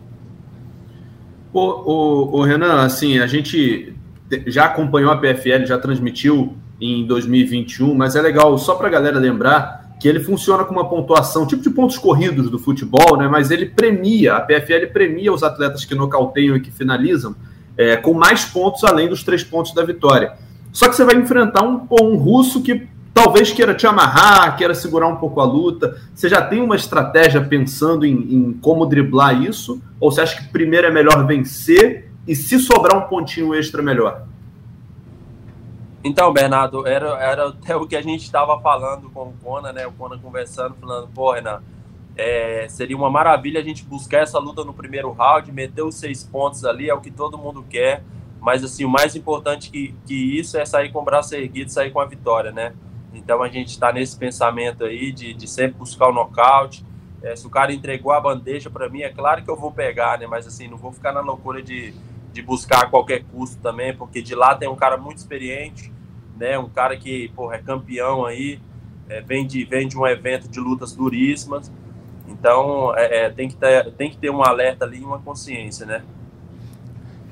O, 1.52 1.60
o, 1.60 2.38
o 2.38 2.42
Renan, 2.42 2.82
assim, 2.82 3.18
a 3.18 3.26
gente 3.26 3.94
já 4.46 4.66
acompanhou 4.66 5.10
a 5.10 5.16
PFL, 5.16 5.66
já 5.66 5.78
transmitiu 5.78 6.56
em 6.80 7.06
2021, 7.06 7.94
mas 7.94 8.16
é 8.16 8.22
legal, 8.22 8.56
só 8.56 8.74
para 8.74 8.88
a 8.88 8.90
galera 8.90 9.18
lembrar, 9.18 9.96
que 10.00 10.08
ele 10.08 10.18
funciona 10.18 10.64
com 10.64 10.72
uma 10.72 10.88
pontuação, 10.88 11.46
tipo 11.46 11.62
de 11.62 11.70
pontos 11.70 11.96
corridos 11.96 12.50
do 12.50 12.58
futebol, 12.58 13.16
né? 13.16 13.28
Mas 13.28 13.50
ele 13.50 13.66
premia, 13.66 14.34
a 14.34 14.40
PFL 14.40 14.86
premia 14.92 15.32
os 15.32 15.42
atletas 15.42 15.84
que 15.84 15.94
nocauteiam 15.94 16.56
e 16.56 16.60
que 16.60 16.72
finalizam 16.72 17.36
é, 17.76 17.96
com 17.96 18.12
mais 18.12 18.44
pontos 18.44 18.82
além 18.82 19.08
dos 19.08 19.22
três 19.22 19.44
pontos 19.44 19.72
da 19.72 19.84
vitória. 19.84 20.32
Só 20.72 20.88
que 20.88 20.96
você 20.96 21.04
vai 21.04 21.14
enfrentar 21.14 21.62
um, 21.62 21.86
um 22.00 22.16
russo 22.16 22.62
que 22.62 22.88
talvez 23.14 23.52
queira 23.52 23.74
te 23.74 23.86
amarrar, 23.86 24.56
queira 24.56 24.74
segurar 24.74 25.08
um 25.08 25.16
pouco 25.16 25.40
a 25.40 25.44
luta. 25.44 26.00
Você 26.14 26.28
já 26.28 26.42
tem 26.44 26.60
uma 26.60 26.76
estratégia 26.76 27.40
pensando 27.42 28.04
em, 28.04 28.12
em 28.12 28.52
como 28.54 28.86
driblar 28.86 29.40
isso? 29.42 29.80
Ou 30.00 30.10
você 30.10 30.22
acha 30.22 30.40
que 30.40 30.48
primeiro 30.48 30.86
é 30.86 30.90
melhor 30.90 31.26
vencer 31.26 32.10
e 32.26 32.34
se 32.34 32.58
sobrar 32.58 32.96
um 32.96 33.08
pontinho 33.08 33.54
extra, 33.54 33.82
melhor? 33.82 34.26
Então, 36.04 36.32
Bernardo, 36.32 36.86
era, 36.86 37.10
era 37.22 37.48
até 37.48 37.76
o 37.76 37.86
que 37.86 37.94
a 37.94 38.02
gente 38.02 38.22
estava 38.22 38.60
falando 38.60 39.08
com 39.10 39.28
o 39.28 39.34
Conan, 39.42 39.72
né? 39.72 39.86
O 39.86 39.92
Conan 39.92 40.18
conversando, 40.18 40.74
falando, 40.74 41.08
pô, 41.14 41.32
Renan, 41.32 41.62
é, 42.16 42.66
seria 42.68 42.96
uma 42.96 43.08
maravilha 43.08 43.60
a 43.60 43.64
gente 43.64 43.84
buscar 43.84 44.18
essa 44.18 44.38
luta 44.38 44.64
no 44.64 44.74
primeiro 44.74 45.12
round, 45.12 45.50
meter 45.52 45.82
os 45.82 45.94
seis 45.94 46.24
pontos 46.24 46.64
ali, 46.64 46.90
é 46.90 46.94
o 46.94 47.00
que 47.00 47.10
todo 47.10 47.38
mundo 47.38 47.64
quer. 47.68 48.02
Mas, 48.40 48.64
assim, 48.64 48.84
o 48.84 48.88
mais 48.88 49.14
importante 49.14 49.70
que, 49.70 49.94
que 50.04 50.38
isso 50.38 50.58
é 50.58 50.64
sair 50.64 50.90
com 50.90 50.98
o 50.98 51.04
braço 51.04 51.36
erguido, 51.36 51.70
sair 51.70 51.92
com 51.92 52.00
a 52.00 52.04
vitória, 52.04 52.50
né? 52.50 52.72
Então, 53.14 53.42
a 53.42 53.48
gente 53.48 53.68
está 53.68 53.92
nesse 53.92 54.16
pensamento 54.16 54.84
aí 54.84 55.12
de, 55.12 55.34
de 55.34 55.46
sempre 55.46 55.78
buscar 55.78 56.08
o 56.08 56.12
nocaute. 56.12 56.84
É, 57.22 57.36
se 57.36 57.46
o 57.46 57.50
cara 57.50 57.72
entregou 57.72 58.12
a 58.12 58.20
bandeja 58.20 58.68
para 58.70 58.88
mim, 58.88 59.02
é 59.02 59.10
claro 59.10 59.44
que 59.44 59.50
eu 59.50 59.56
vou 59.56 59.70
pegar, 59.70 60.18
né? 60.18 60.26
Mas, 60.26 60.46
assim, 60.46 60.68
não 60.68 60.76
vou 60.76 60.92
ficar 60.92 61.12
na 61.12 61.20
loucura 61.20 61.62
de 61.62 61.94
de 62.32 62.40
buscar 62.40 62.84
a 62.84 62.86
qualquer 62.86 63.24
custo 63.24 63.60
também, 63.60 63.94
porque 63.94 64.22
de 64.22 64.34
lá 64.34 64.54
tem 64.54 64.68
um 64.68 64.74
cara 64.74 64.96
muito 64.96 65.18
experiente, 65.18 65.92
né? 66.36 66.58
Um 66.58 66.68
cara 66.68 66.96
que, 66.96 67.28
porra, 67.36 67.56
é 67.56 67.58
campeão 67.58 68.24
aí, 68.24 68.58
é, 69.08 69.20
vem, 69.20 69.46
de, 69.46 69.64
vem 69.64 69.86
de 69.86 69.98
um 69.98 70.06
evento 70.06 70.48
de 70.48 70.58
lutas 70.58 70.94
duríssimas. 70.94 71.70
Então, 72.26 72.96
é, 72.96 73.24
é, 73.24 73.30
tem, 73.30 73.48
que 73.48 73.56
ter, 73.56 73.92
tem 73.92 74.10
que 74.10 74.16
ter 74.16 74.30
um 74.30 74.42
alerta 74.42 74.84
ali 74.84 75.00
e 75.00 75.04
uma 75.04 75.18
consciência, 75.18 75.84
né? 75.84 76.02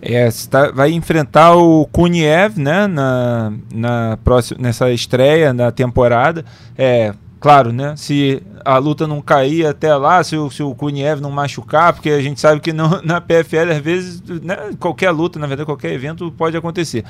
É, 0.03 0.29
tá, 0.49 0.71
vai 0.71 0.93
enfrentar 0.93 1.55
o 1.57 1.87
Kuniev, 1.87 2.59
né, 2.59 2.87
na, 2.87 3.53
na 3.73 4.19
próxima, 4.25 4.61
nessa 4.63 4.91
estreia 4.91 5.53
da 5.53 5.71
temporada. 5.71 6.45
É, 6.77 7.13
Claro, 7.41 7.73
né? 7.73 7.95
Se 7.97 8.43
a 8.63 8.77
luta 8.77 9.07
não 9.07 9.23
cair 9.23 9.65
até 9.65 9.97
lá, 9.97 10.23
se 10.23 10.37
o, 10.37 10.51
se 10.51 10.63
o 10.63 10.75
Kuniev 10.75 11.23
não 11.23 11.31
machucar, 11.31 11.95
porque 11.95 12.11
a 12.11 12.21
gente 12.21 12.39
sabe 12.39 12.61
que 12.61 12.71
na 13.03 13.19
PFL, 13.19 13.73
às 13.73 13.79
vezes, 13.79 14.23
né, 14.43 14.57
qualquer 14.79 15.11
luta, 15.11 15.39
na 15.39 15.47
verdade, 15.47 15.65
qualquer 15.65 15.91
evento 15.95 16.31
pode 16.37 16.55
acontecer. 16.55 17.03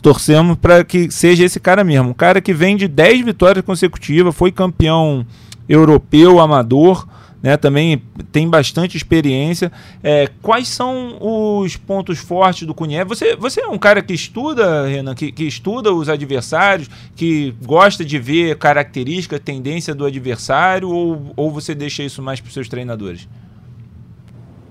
Torcemos 0.00 0.56
para 0.56 0.82
que 0.82 1.10
seja 1.10 1.44
esse 1.44 1.60
cara 1.60 1.84
mesmo. 1.84 2.08
Um 2.08 2.14
cara 2.14 2.40
que 2.40 2.54
vem 2.54 2.74
de 2.74 2.88
10 2.88 3.26
vitórias 3.26 3.62
consecutivas, 3.62 4.34
foi 4.34 4.50
campeão 4.50 5.26
europeu 5.68 6.40
amador 6.40 7.06
né, 7.46 7.56
também 7.56 8.02
tem 8.32 8.50
bastante 8.50 8.96
experiência. 8.96 9.70
É, 10.02 10.26
quais 10.42 10.66
são 10.66 11.16
os 11.20 11.76
pontos 11.76 12.18
fortes 12.18 12.66
do 12.66 12.74
Cunha? 12.74 13.04
Você, 13.04 13.36
você 13.36 13.60
é 13.60 13.68
um 13.68 13.78
cara 13.78 14.02
que 14.02 14.12
estuda, 14.12 14.84
Renan, 14.88 15.14
que, 15.14 15.30
que 15.30 15.44
estuda 15.44 15.94
os 15.94 16.08
adversários, 16.08 16.90
que 17.14 17.54
gosta 17.64 18.04
de 18.04 18.18
ver 18.18 18.58
característica, 18.58 19.38
tendência 19.38 19.94
do 19.94 20.04
adversário, 20.04 20.90
ou, 20.90 21.32
ou 21.36 21.48
você 21.48 21.72
deixa 21.72 22.02
isso 22.02 22.20
mais 22.20 22.40
para 22.40 22.48
os 22.48 22.54
seus 22.54 22.68
treinadores? 22.68 23.28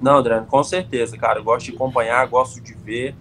Não, 0.02 0.18
Adriano, 0.18 0.46
com 0.46 0.62
certeza, 0.62 1.18
cara. 1.18 1.40
Eu 1.40 1.46
gosto 1.46 1.68
de 1.68 1.76
acompanhar, 1.76 2.28
gosto 2.28 2.60
de 2.60 2.74
ver, 2.74 3.16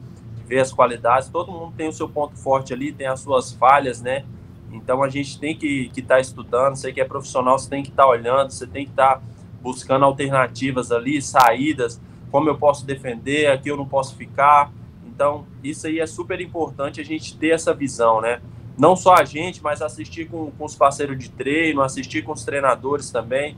ver 0.49 0.59
as 0.59 0.73
qualidades. 0.73 1.29
Todo 1.29 1.53
mundo 1.53 1.73
tem 1.77 1.87
o 1.87 1.93
seu 1.93 2.09
ponto 2.09 2.37
forte 2.37 2.75
ali, 2.75 2.91
tem 2.91 3.07
as 3.07 3.21
suas 3.21 3.53
falhas, 3.53 4.03
né? 4.03 4.25
Então 4.73 5.01
a 5.01 5.09
gente 5.09 5.39
tem 5.39 5.57
que 5.57 5.93
estar 5.97 6.17
tá 6.17 6.21
estudando. 6.21 6.75
Você 6.75 6.93
que 6.93 7.01
é 7.01 7.05
profissional, 7.05 7.57
você 7.57 7.71
tem 7.71 7.85
que 7.85 7.91
estar 7.91 8.03
tá 8.03 8.09
olhando, 8.09 8.51
você 8.51 8.67
tem 8.67 8.85
que 8.85 8.91
estar 8.91 9.19
tá 9.19 9.23
buscando 9.65 10.05
alternativas 10.05 10.93
ali, 10.93 11.23
saídas, 11.23 11.99
como 12.31 12.51
eu 12.51 12.59
posso 12.59 12.85
defender, 12.85 13.47
aqui 13.47 13.71
eu 13.71 13.79
não 13.79 13.89
posso 13.89 14.15
ficar. 14.15 14.71
Então, 15.07 15.47
isso 15.63 15.87
aí 15.87 16.01
é 16.01 16.07
super 16.07 16.39
importante 16.43 17.01
a 17.01 17.05
gente 17.05 17.35
ter 17.39 17.49
essa 17.49 17.73
visão, 17.73 18.21
né? 18.21 18.43
Não 18.77 18.95
só 18.95 19.15
a 19.15 19.25
gente, 19.25 19.63
mas 19.63 19.81
assistir 19.81 20.29
com, 20.29 20.51
com 20.51 20.65
os 20.67 20.77
parceiros 20.77 21.19
de 21.19 21.31
treino, 21.31 21.81
assistir 21.81 22.23
com 22.23 22.33
os 22.33 22.45
treinadores 22.45 23.11
também. 23.11 23.57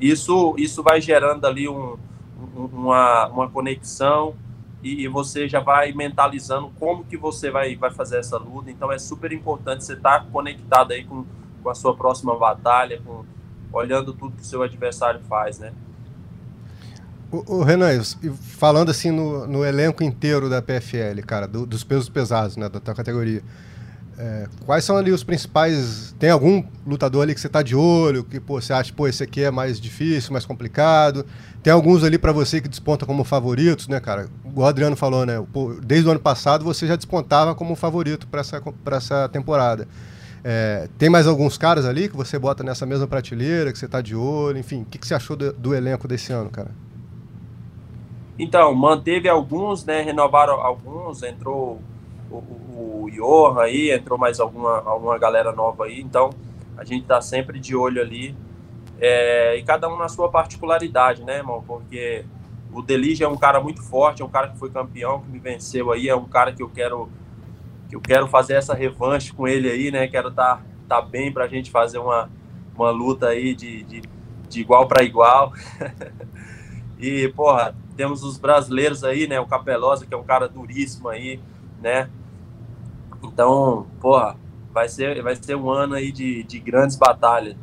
Isso, 0.00 0.56
isso 0.58 0.82
vai 0.82 1.00
gerando 1.00 1.46
ali 1.46 1.68
um, 1.68 1.96
uma, 2.56 3.28
uma 3.28 3.48
conexão 3.48 4.34
e, 4.82 5.06
você 5.06 5.48
já 5.48 5.60
vai 5.60 5.92
mentalizando 5.92 6.70
como 6.80 7.04
que 7.04 7.16
você 7.16 7.50
vai, 7.50 7.76
vai 7.76 7.92
fazer 7.92 8.18
essa 8.18 8.38
luta. 8.38 8.70
Então, 8.70 8.90
é 8.90 8.98
super 8.98 9.32
importante 9.32 9.84
você 9.84 9.92
estar 9.92 10.20
tá 10.20 10.26
conectado 10.32 10.92
aí 10.92 11.04
com, 11.04 11.24
com 11.62 11.70
a 11.70 11.74
sua 11.74 11.94
próxima 11.94 12.36
batalha, 12.36 13.00
com, 13.04 13.24
olhando 13.74 14.12
tudo 14.12 14.36
que 14.36 14.42
o 14.42 14.46
seu 14.46 14.62
adversário 14.62 15.20
faz, 15.28 15.58
né? 15.58 15.72
O, 17.30 17.56
o 17.56 17.62
Renan, 17.62 18.00
falando 18.40 18.90
assim 18.90 19.10
no, 19.10 19.46
no, 19.46 19.64
elenco 19.64 20.04
inteiro 20.04 20.48
da 20.48 20.62
PFL, 20.62 21.20
cara, 21.26 21.48
do, 21.48 21.66
dos 21.66 21.82
pesos 21.82 22.08
pesados, 22.08 22.56
né, 22.56 22.68
da 22.68 22.78
tua 22.78 22.94
categoria, 22.94 23.42
é, 24.16 24.46
quais 24.64 24.84
são 24.84 24.96
ali 24.96 25.10
os 25.10 25.24
principais? 25.24 26.14
Tem 26.18 26.30
algum 26.30 26.62
lutador 26.86 27.22
ali 27.22 27.34
que 27.34 27.40
você 27.40 27.48
tá 27.48 27.62
de 27.62 27.74
olho, 27.74 28.22
que 28.22 28.38
pô, 28.38 28.60
você 28.60 28.72
acha, 28.72 28.92
pô, 28.92 29.08
esse 29.08 29.22
aqui 29.24 29.42
é 29.42 29.50
mais 29.50 29.80
difícil, 29.80 30.32
mais 30.32 30.46
complicado? 30.46 31.26
Tem 31.62 31.72
alguns 31.72 32.04
ali 32.04 32.16
para 32.16 32.30
você 32.30 32.60
que 32.60 32.68
desponta 32.68 33.04
como 33.04 33.24
favoritos, 33.24 33.88
né, 33.88 33.98
cara? 33.98 34.28
O 34.54 34.64
Adriano 34.64 34.94
falou, 34.94 35.26
né? 35.26 35.44
Pô, 35.52 35.74
desde 35.82 36.06
o 36.06 36.12
ano 36.12 36.20
passado 36.20 36.64
você 36.64 36.86
já 36.86 36.94
despontava 36.94 37.54
como 37.54 37.74
favorito 37.74 38.28
para 38.28 38.40
essa, 38.40 38.62
essa 38.92 39.28
temporada. 39.28 39.88
É, 40.46 40.90
tem 40.98 41.08
mais 41.08 41.26
alguns 41.26 41.56
caras 41.56 41.86
ali 41.86 42.06
que 42.06 42.14
você 42.14 42.38
bota 42.38 42.62
nessa 42.62 42.84
mesma 42.84 43.06
prateleira, 43.06 43.72
que 43.72 43.78
você 43.78 43.86
está 43.86 44.02
de 44.02 44.14
olho, 44.14 44.58
enfim, 44.58 44.82
o 44.82 44.84
que, 44.84 44.98
que 44.98 45.06
você 45.06 45.14
achou 45.14 45.34
do, 45.34 45.54
do, 45.54 45.74
elenco 45.74 46.06
desse 46.06 46.34
ano, 46.34 46.50
cara? 46.50 46.70
Então, 48.38 48.74
manteve 48.74 49.26
alguns, 49.26 49.86
né? 49.86 50.02
Renovaram 50.02 50.60
alguns, 50.60 51.22
entrou 51.22 51.80
o, 52.30 52.34
o, 52.34 53.04
o 53.04 53.10
Johan 53.10 53.62
aí, 53.62 53.90
entrou 53.90 54.18
mais 54.18 54.38
alguma, 54.38 54.82
alguma 54.84 55.18
galera 55.18 55.50
nova 55.50 55.86
aí, 55.86 56.02
então 56.02 56.28
a 56.76 56.84
gente 56.84 57.02
está 57.02 57.22
sempre 57.22 57.58
de 57.58 57.74
olho 57.74 58.02
ali. 58.02 58.36
É, 59.00 59.56
e 59.56 59.62
cada 59.62 59.88
um 59.88 59.96
na 59.96 60.08
sua 60.10 60.30
particularidade, 60.30 61.24
né, 61.24 61.38
irmão? 61.38 61.64
Porque 61.66 62.26
o 62.70 62.82
Delige 62.82 63.24
é 63.24 63.28
um 63.28 63.36
cara 63.36 63.60
muito 63.60 63.82
forte, 63.82 64.20
é 64.20 64.24
um 64.24 64.30
cara 64.30 64.48
que 64.48 64.58
foi 64.58 64.70
campeão, 64.70 65.20
que 65.20 65.30
me 65.30 65.38
venceu 65.38 65.90
aí, 65.90 66.06
é 66.06 66.14
um 66.14 66.26
cara 66.26 66.52
que 66.52 66.62
eu 66.62 66.68
quero 66.68 67.08
eu 67.94 68.00
quero 68.00 68.26
fazer 68.26 68.54
essa 68.54 68.74
revanche 68.74 69.32
com 69.32 69.46
ele 69.46 69.70
aí, 69.70 69.88
né? 69.88 70.08
Quero 70.08 70.28
estar 70.28 70.56
tá, 70.88 71.00
tá 71.00 71.00
bem 71.00 71.32
para 71.32 71.44
a 71.44 71.48
gente 71.48 71.70
fazer 71.70 71.98
uma, 71.98 72.28
uma 72.74 72.90
luta 72.90 73.28
aí 73.28 73.54
de, 73.54 73.84
de, 73.84 74.02
de 74.48 74.60
igual 74.60 74.88
para 74.88 75.04
igual. 75.04 75.52
e, 76.98 77.28
porra, 77.28 77.72
temos 77.96 78.24
os 78.24 78.36
brasileiros 78.36 79.04
aí, 79.04 79.28
né? 79.28 79.38
O 79.38 79.46
Capelosa, 79.46 80.04
que 80.04 80.12
é 80.12 80.16
um 80.16 80.24
cara 80.24 80.48
duríssimo 80.48 81.08
aí, 81.08 81.38
né? 81.80 82.10
Então, 83.22 83.86
porra, 84.00 84.36
vai 84.72 84.88
ser, 84.88 85.22
vai 85.22 85.36
ser 85.36 85.54
um 85.54 85.70
ano 85.70 85.94
aí 85.94 86.10
de, 86.10 86.42
de 86.42 86.58
grandes 86.58 86.96
batalhas. 86.96 87.54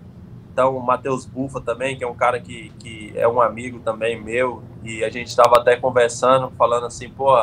Então, 0.53 0.77
o 0.77 0.81
Matheus 0.81 1.25
Bufa 1.25 1.59
também, 1.59 1.97
que 1.97 2.05
é 2.05 2.07
um 2.07 2.15
cara 2.15 2.39
que, 2.39 2.69
que 2.79 3.11
é 3.15 3.27
um 3.27 3.41
amigo 3.41 3.79
também 3.79 4.21
meu, 4.21 4.63
e 4.81 5.03
a 5.03 5.09
gente 5.09 5.27
estava 5.27 5.57
até 5.57 5.75
conversando, 5.75 6.49
falando 6.57 6.85
assim, 6.85 7.09
pô, 7.09 7.35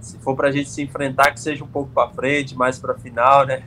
se 0.00 0.18
for 0.18 0.34
para 0.36 0.48
a 0.48 0.52
gente 0.52 0.70
se 0.70 0.82
enfrentar, 0.82 1.32
que 1.32 1.40
seja 1.40 1.64
um 1.64 1.68
pouco 1.68 1.90
para 1.92 2.08
frente, 2.10 2.56
mais 2.56 2.78
para 2.78 2.94
final, 2.94 3.46
né? 3.46 3.62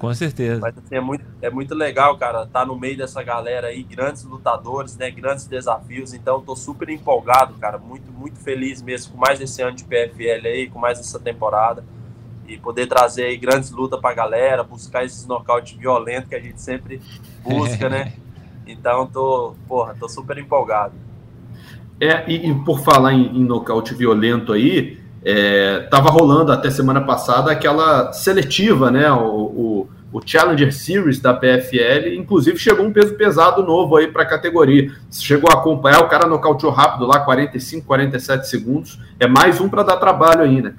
Com 0.00 0.14
certeza. 0.14 0.62
Mas 0.62 0.78
assim, 0.78 0.94
é 0.94 1.00
muito, 1.00 1.24
é 1.42 1.50
muito 1.50 1.74
legal, 1.74 2.16
cara, 2.16 2.44
estar 2.44 2.60
tá 2.60 2.66
no 2.66 2.74
meio 2.74 2.96
dessa 2.96 3.22
galera 3.22 3.66
aí, 3.66 3.82
grandes 3.82 4.24
lutadores, 4.24 4.96
né? 4.96 5.10
Grandes 5.10 5.46
desafios. 5.46 6.14
Então, 6.14 6.40
tô 6.40 6.56
super 6.56 6.88
empolgado, 6.88 7.52
cara. 7.60 7.76
Muito, 7.76 8.10
muito 8.10 8.38
feliz 8.38 8.80
mesmo 8.80 9.12
com 9.12 9.18
mais 9.18 9.38
esse 9.42 9.60
ano 9.60 9.76
de 9.76 9.84
PFL 9.84 10.46
aí, 10.46 10.70
com 10.70 10.78
mais 10.78 10.98
essa 10.98 11.20
temporada. 11.20 11.84
E 12.48 12.56
poder 12.56 12.86
trazer 12.86 13.24
aí 13.24 13.36
grandes 13.36 13.70
lutas 13.70 14.00
pra 14.00 14.14
galera, 14.14 14.64
buscar 14.64 15.04
esses 15.04 15.26
nocaute 15.26 15.76
violentos 15.76 16.30
que 16.30 16.34
a 16.34 16.40
gente 16.40 16.62
sempre 16.62 17.00
busca, 17.44 17.88
né? 17.88 18.14
Então, 18.66 19.04
tô, 19.04 19.54
porra, 19.66 19.96
tô 19.98 20.08
super 20.08 20.38
empolgado. 20.38 20.94
É, 21.98 22.30
e, 22.30 22.48
e 22.48 22.54
por 22.64 22.78
falar 22.78 23.12
em, 23.12 23.36
em 23.36 23.44
nocaute 23.44 23.94
violento 23.94 24.52
aí, 24.52 24.99
é, 25.22 25.80
tava 25.90 26.08
rolando 26.10 26.50
até 26.50 26.70
semana 26.70 27.00
passada 27.02 27.52
aquela 27.52 28.12
seletiva, 28.12 28.90
né? 28.90 29.12
O, 29.12 29.26
o, 29.26 29.88
o, 30.12 30.20
Challenger 30.24 30.72
Series 30.72 31.20
da 31.20 31.34
PFL, 31.34 32.14
inclusive 32.16 32.58
chegou 32.58 32.86
um 32.86 32.92
peso 32.92 33.14
pesado 33.14 33.62
novo 33.62 33.96
aí 33.96 34.08
para 34.08 34.22
a 34.22 34.26
categoria. 34.26 34.90
Chegou 35.10 35.50
a 35.50 35.54
acompanhar, 35.54 36.00
o 36.00 36.08
cara 36.08 36.26
nocauteou 36.26 36.72
rápido 36.72 37.06
lá, 37.06 37.20
45, 37.20 37.86
47 37.86 38.48
segundos. 38.48 38.98
É 39.18 39.26
mais 39.26 39.60
um 39.60 39.68
para 39.68 39.82
dar 39.82 39.98
trabalho 39.98 40.42
ainda. 40.42 40.74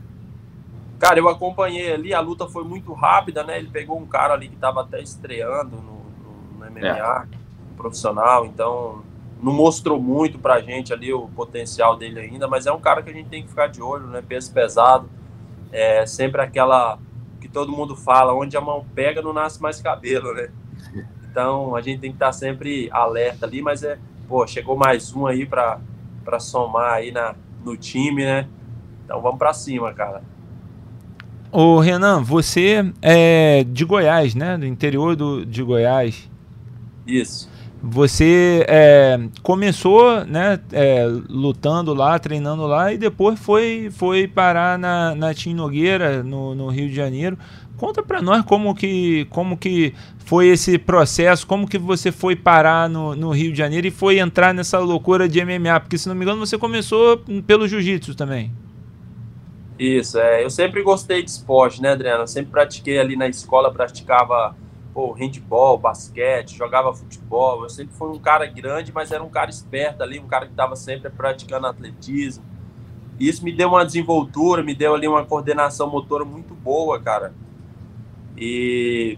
Cara, 0.98 1.20
eu 1.20 1.30
acompanhei 1.30 1.94
ali, 1.94 2.14
a 2.14 2.20
luta 2.20 2.48
foi 2.48 2.64
muito 2.64 2.94
rápida, 2.94 3.44
né? 3.44 3.58
Ele 3.58 3.70
pegou 3.70 3.98
um 3.98 4.06
cara 4.06 4.34
ali 4.34 4.48
que 4.48 4.56
estava 4.56 4.82
até 4.82 5.02
estreando 5.02 5.78
no, 5.78 6.02
no, 6.24 6.66
no 6.66 6.72
MMA, 6.72 7.28
é. 7.32 7.76
profissional, 7.76 8.46
então 8.46 9.04
não 9.42 9.54
mostrou 9.54 10.00
muito 10.00 10.38
pra 10.38 10.62
gente 10.62 10.94
ali 10.94 11.12
o 11.12 11.28
potencial 11.28 11.98
dele 11.98 12.20
ainda, 12.20 12.48
mas 12.48 12.68
é 12.68 12.72
um 12.72 12.80
cara 12.80 13.02
que 13.02 13.10
a 13.10 13.14
gente 13.14 13.28
tem 13.30 13.42
que 13.42 13.50
ficar 13.50 13.68
de 13.68 13.82
olho, 13.82 14.08
né? 14.08 14.22
Peso 14.26 14.54
pesado, 14.54 15.10
é 15.72 16.06
sempre 16.06 16.42
aquela 16.42 17.00
que 17.40 17.48
todo 17.48 17.72
mundo 17.72 17.96
fala, 17.96 18.34
onde 18.34 18.56
a 18.56 18.62
mão 18.62 18.86
pega 18.94 19.22
não 19.22 19.34
nasce 19.34 19.62
mais 19.62 19.82
cabelo, 19.82 20.34
né? 20.34 20.50
Então 21.32 21.78
a 21.78 21.82
gente 21.82 22.02
tem 22.02 22.10
que 22.10 22.18
estar 22.18 22.34
sempre 22.34 22.90
alerta 22.92 23.46
ali, 23.46 23.62
mas 23.62 23.84
é, 23.84 23.98
pô, 24.28 24.46
chegou 24.46 24.76
mais 24.76 25.16
um 25.16 25.26
aí 25.26 25.46
pra, 25.46 25.80
pra 26.26 26.42
somar 26.42 26.96
aí 26.96 27.10
na, 27.10 27.36
no 27.64 27.78
time, 27.78 28.26
né? 28.26 28.50
Então 29.06 29.22
vamos 29.22 29.40
pra 29.40 29.54
cima, 29.54 29.94
cara. 29.94 30.22
Ô 31.50 31.80
Renan, 31.80 32.22
você 32.22 32.94
é 33.02 33.64
de 33.66 33.86
Goiás, 33.86 34.36
né? 34.36 34.58
Do 34.58 34.66
interior 34.66 35.16
do, 35.16 35.46
de 35.46 35.64
Goiás. 35.64 36.30
Isso. 37.06 37.51
Você 37.84 38.64
é, 38.68 39.20
começou 39.42 40.24
né, 40.26 40.60
é, 40.72 41.04
lutando 41.28 41.96
lá, 41.96 42.20
treinando 42.20 42.68
lá 42.68 42.94
e 42.94 42.98
depois 42.98 43.40
foi, 43.40 43.90
foi 43.92 44.28
parar 44.28 44.78
na, 44.78 45.16
na 45.16 45.34
Tim 45.34 45.56
Nogueira, 45.56 46.22
no, 46.22 46.54
no 46.54 46.68
Rio 46.68 46.90
de 46.90 46.96
Janeiro. 46.96 47.40
Conta 47.78 48.04
para 48.04 48.22
nós 48.22 48.46
como 48.46 48.76
que, 48.76 49.26
como 49.32 49.58
que 49.58 49.96
foi 50.20 50.50
esse 50.50 50.78
processo, 50.78 51.48
como 51.48 51.68
que 51.68 51.80
você 51.80 52.12
foi 52.12 52.36
parar 52.36 52.88
no, 52.88 53.16
no 53.16 53.32
Rio 53.32 53.52
de 53.52 53.58
Janeiro 53.58 53.88
e 53.88 53.92
foi 53.92 54.20
entrar 54.20 54.54
nessa 54.54 54.78
loucura 54.78 55.28
de 55.28 55.44
MMA, 55.44 55.80
porque 55.80 55.98
se 55.98 56.08
não 56.08 56.14
me 56.14 56.24
engano 56.24 56.46
você 56.46 56.60
começou 56.60 57.18
pelo 57.48 57.68
jiu-jitsu 57.68 58.14
também. 58.14 58.52
Isso, 59.80 60.20
é, 60.20 60.44
eu 60.44 60.52
sempre 60.52 60.84
gostei 60.84 61.24
de 61.24 61.32
esporte, 61.32 61.82
né, 61.82 61.94
Adriano? 61.94 62.22
Eu 62.22 62.28
sempre 62.28 62.52
pratiquei 62.52 63.00
ali 63.00 63.16
na 63.16 63.28
escola, 63.28 63.74
praticava 63.74 64.56
pô, 64.94 65.12
handball, 65.12 65.78
basquete, 65.78 66.58
jogava 66.58 66.94
futebol. 66.94 67.64
Eu 67.64 67.70
sempre 67.70 67.94
fui 67.96 68.10
um 68.10 68.20
cara 68.20 68.46
grande, 68.46 68.92
mas 68.92 69.12
era 69.12 69.24
um 69.24 69.30
cara 69.30 69.50
esperto 69.50 70.04
ali, 70.04 70.20
um 70.20 70.28
cara 70.28 70.46
que 70.46 70.52
estava 70.52 70.76
sempre 70.76 71.10
praticando 71.10 71.68
atletismo. 71.68 72.44
Isso 73.20 73.44
me 73.44 73.52
deu 73.52 73.70
uma 73.70 73.86
desenvoltura, 73.86 74.64
me 74.64 74.74
deu 74.74 74.96
ali 74.96 75.08
uma 75.08 75.26
coordenação 75.26 75.90
motora 75.90 76.26
muito 76.26 76.54
boa, 76.54 77.00
cara. 77.00 77.34
E 78.36 79.18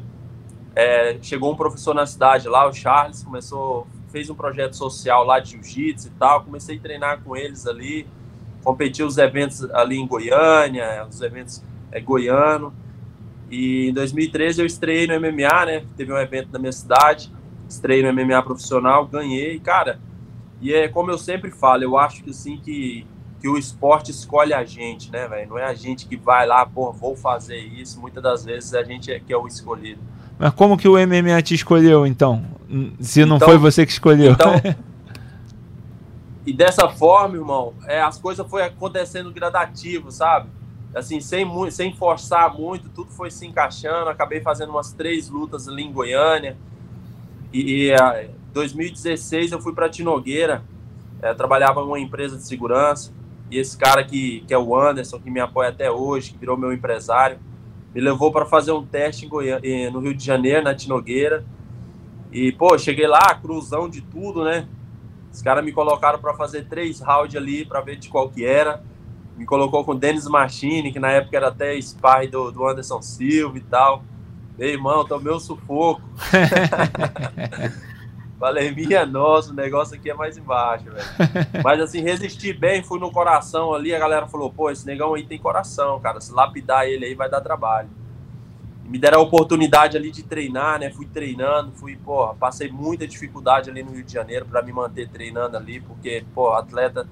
é, 0.76 1.18
chegou 1.22 1.52
um 1.52 1.56
professor 1.56 1.94
na 1.94 2.06
cidade 2.06 2.48
lá, 2.48 2.68
o 2.68 2.74
Charles, 2.74 3.24
começou, 3.24 3.88
fez 4.10 4.30
um 4.30 4.36
projeto 4.36 4.76
social 4.76 5.24
lá 5.24 5.40
de 5.40 5.52
jiu-jitsu 5.52 6.08
e 6.08 6.12
tal. 6.12 6.44
Comecei 6.44 6.78
a 6.78 6.82
treinar 6.82 7.22
com 7.22 7.36
eles 7.36 7.66
ali, 7.66 8.06
competi 8.64 9.02
os 9.04 9.18
eventos 9.18 9.64
ali 9.72 9.98
em 9.98 10.08
Goiânia, 10.08 11.06
os 11.10 11.22
eventos 11.22 11.64
é, 11.92 12.00
goiano. 12.00 12.74
E 13.54 13.90
em 13.90 13.94
2013 13.94 14.62
eu 14.62 14.66
estreiei 14.66 15.06
no 15.06 15.14
MMA, 15.20 15.66
né? 15.68 15.84
Teve 15.96 16.12
um 16.12 16.18
evento 16.18 16.50
na 16.52 16.58
minha 16.58 16.72
cidade, 16.72 17.32
estreiei 17.70 18.02
no 18.04 18.12
MMA 18.12 18.42
profissional, 18.42 19.06
ganhei, 19.06 19.60
cara. 19.60 20.00
E 20.60 20.74
é 20.74 20.88
como 20.88 21.12
eu 21.12 21.20
sempre 21.20 21.52
falo, 21.52 21.84
eu 21.84 21.96
acho 21.96 22.24
que 22.24 22.32
assim 22.32 22.58
que, 22.58 23.06
que 23.40 23.48
o 23.48 23.56
esporte 23.56 24.10
escolhe 24.10 24.56
a 24.56 24.64
gente, 24.64 25.12
né, 25.12 25.28
velho? 25.28 25.50
Não 25.50 25.60
é 25.60 25.66
a 25.66 25.74
gente 25.76 26.08
que 26.08 26.18
vai 26.18 26.48
lá, 26.48 26.66
pô, 26.66 26.92
vou 26.92 27.16
fazer 27.16 27.60
isso. 27.60 28.02
Muitas 28.02 28.24
das 28.24 28.44
vezes 28.44 28.74
a 28.74 28.82
gente 28.82 29.12
é 29.12 29.20
que 29.20 29.32
é 29.32 29.38
o 29.38 29.46
escolhido. 29.46 30.02
Mas 30.40 30.52
como 30.56 30.76
que 30.76 30.88
o 30.88 30.94
MMA 30.94 31.40
te 31.44 31.54
escolheu, 31.54 32.08
então? 32.08 32.44
Se 33.00 33.24
não 33.24 33.36
então, 33.36 33.48
foi 33.48 33.58
você 33.60 33.86
que 33.86 33.92
escolheu. 33.92 34.32
Então, 34.32 34.54
e 36.44 36.52
dessa 36.52 36.90
forma, 36.90 37.36
irmão, 37.36 37.76
é, 37.86 38.02
as 38.02 38.18
coisas 38.18 38.50
foi 38.50 38.64
acontecendo 38.64 39.32
gradativo, 39.32 40.12
sabe? 40.12 40.50
Assim, 40.96 41.20
sem, 41.20 41.48
sem 41.72 41.94
forçar 41.94 42.54
muito, 42.54 42.90
tudo 42.90 43.12
foi 43.12 43.32
se 43.32 43.46
encaixando. 43.46 44.10
Acabei 44.10 44.42
fazendo 44.42 44.70
umas 44.70 44.94
três 44.94 45.30
lutas 45.30 45.68
ali 45.68 45.84
em 45.84 45.92
Goiânia. 45.92 46.58
E 47.52 47.92
em 47.92 48.30
2016 48.54 49.52
eu 49.52 49.62
fui 49.62 49.74
para 49.74 49.90
Tinogueira, 49.90 50.64
é, 51.22 51.34
trabalhava 51.34 51.82
em 51.82 51.86
uma 51.86 52.00
empresa 52.00 52.38
de 52.38 52.44
segurança. 52.44 53.12
E 53.50 53.58
esse 53.58 53.78
cara 53.78 54.04
que, 54.04 54.44
que 54.48 54.54
é 54.54 54.58
o 54.58 54.76
Anderson, 54.76 55.20
que 55.20 55.30
me 55.30 55.40
apoia 55.40 55.70
até 55.70 55.92
hoje, 55.92 56.32
que 56.32 56.38
virou 56.38 56.58
meu 56.58 56.74
empresário, 56.74 57.40
me 57.94 58.02
levou 58.02 58.32
para 58.32 58.46
fazer 58.46 58.72
um 58.72 58.86
teste 58.86 59.26
em 59.26 59.30
Goiânia, 59.30 59.92
no 59.92 60.00
Rio 60.00 60.16
de 60.16 60.24
Janeiro, 60.24 60.64
na 60.64 60.74
Tinogueira. 60.74 61.46
E, 62.32 62.52
pô, 62.52 62.76
cheguei 62.78 63.06
lá, 63.06 63.36
cruzão 63.36 63.88
de 63.88 64.02
tudo, 64.02 64.44
né? 64.44 64.68
Os 65.32 65.42
caras 65.42 65.64
me 65.64 65.72
colocaram 65.72 66.20
para 66.20 66.34
fazer 66.34 66.68
três 66.68 67.00
rounds 67.00 67.36
ali 67.36 67.66
para 67.66 67.82
ver 67.82 67.98
de 67.98 68.10
qual 68.10 68.30
que 68.30 68.44
era 68.44 68.82
me 69.38 69.46
colocou 69.46 69.84
com 69.84 69.92
o 69.94 70.00
Denis 70.00 70.28
Machine, 70.28 70.92
que 70.92 71.00
na 71.00 71.10
época 71.12 71.38
era 71.38 71.48
até 71.48 71.76
spy 71.76 72.28
do, 72.30 72.52
do 72.52 72.68
Anderson 72.68 73.02
Silva 73.02 73.58
e 73.58 73.62
tal. 73.62 74.04
Meu 74.58 74.70
irmão, 74.70 75.06
tomei 75.06 75.34
um 75.34 75.40
sufoco. 75.40 76.02
Falei, 78.40 78.72
minha 78.72 79.06
nossa, 79.06 79.52
o 79.52 79.56
negócio 79.56 79.96
aqui 79.96 80.10
é 80.10 80.14
mais 80.14 80.38
embaixo, 80.38 80.86
velho. 80.86 81.08
Mas 81.64 81.80
assim, 81.80 82.02
resisti 82.02 82.52
bem, 82.52 82.84
fui 82.84 83.00
no 83.00 83.10
coração 83.10 83.74
ali, 83.74 83.96
a 83.96 84.00
galera 84.00 84.28
falou, 84.28 84.52
pô, 84.52 84.70
esse 84.70 84.86
negão 84.86 85.14
aí 85.14 85.24
tem 85.24 85.40
coração, 85.40 86.00
cara. 86.02 86.20
Se 86.20 86.32
lapidar 86.34 86.86
ele 86.86 87.06
aí 87.06 87.16
vai 87.16 87.30
dar 87.30 87.40
trabalho. 87.40 87.88
E 88.86 88.90
me 88.90 89.00
deram 89.00 89.20
a 89.20 89.24
oportunidade 89.24 89.96
ali 89.96 90.12
de 90.12 90.24
treinar, 90.24 90.78
né? 90.78 90.90
Fui 90.92 91.06
treinando, 91.06 91.72
fui, 91.72 91.96
porra, 91.96 92.34
passei 92.36 92.70
muita 92.70 93.08
dificuldade 93.08 93.70
ali 93.70 93.82
no 93.82 93.92
Rio 93.92 94.04
de 94.04 94.12
Janeiro 94.12 94.46
para 94.46 94.62
me 94.62 94.74
manter 94.74 95.08
treinando 95.08 95.56
ali, 95.56 95.80
porque, 95.80 96.26
pô, 96.36 96.52
atleta 96.52 97.08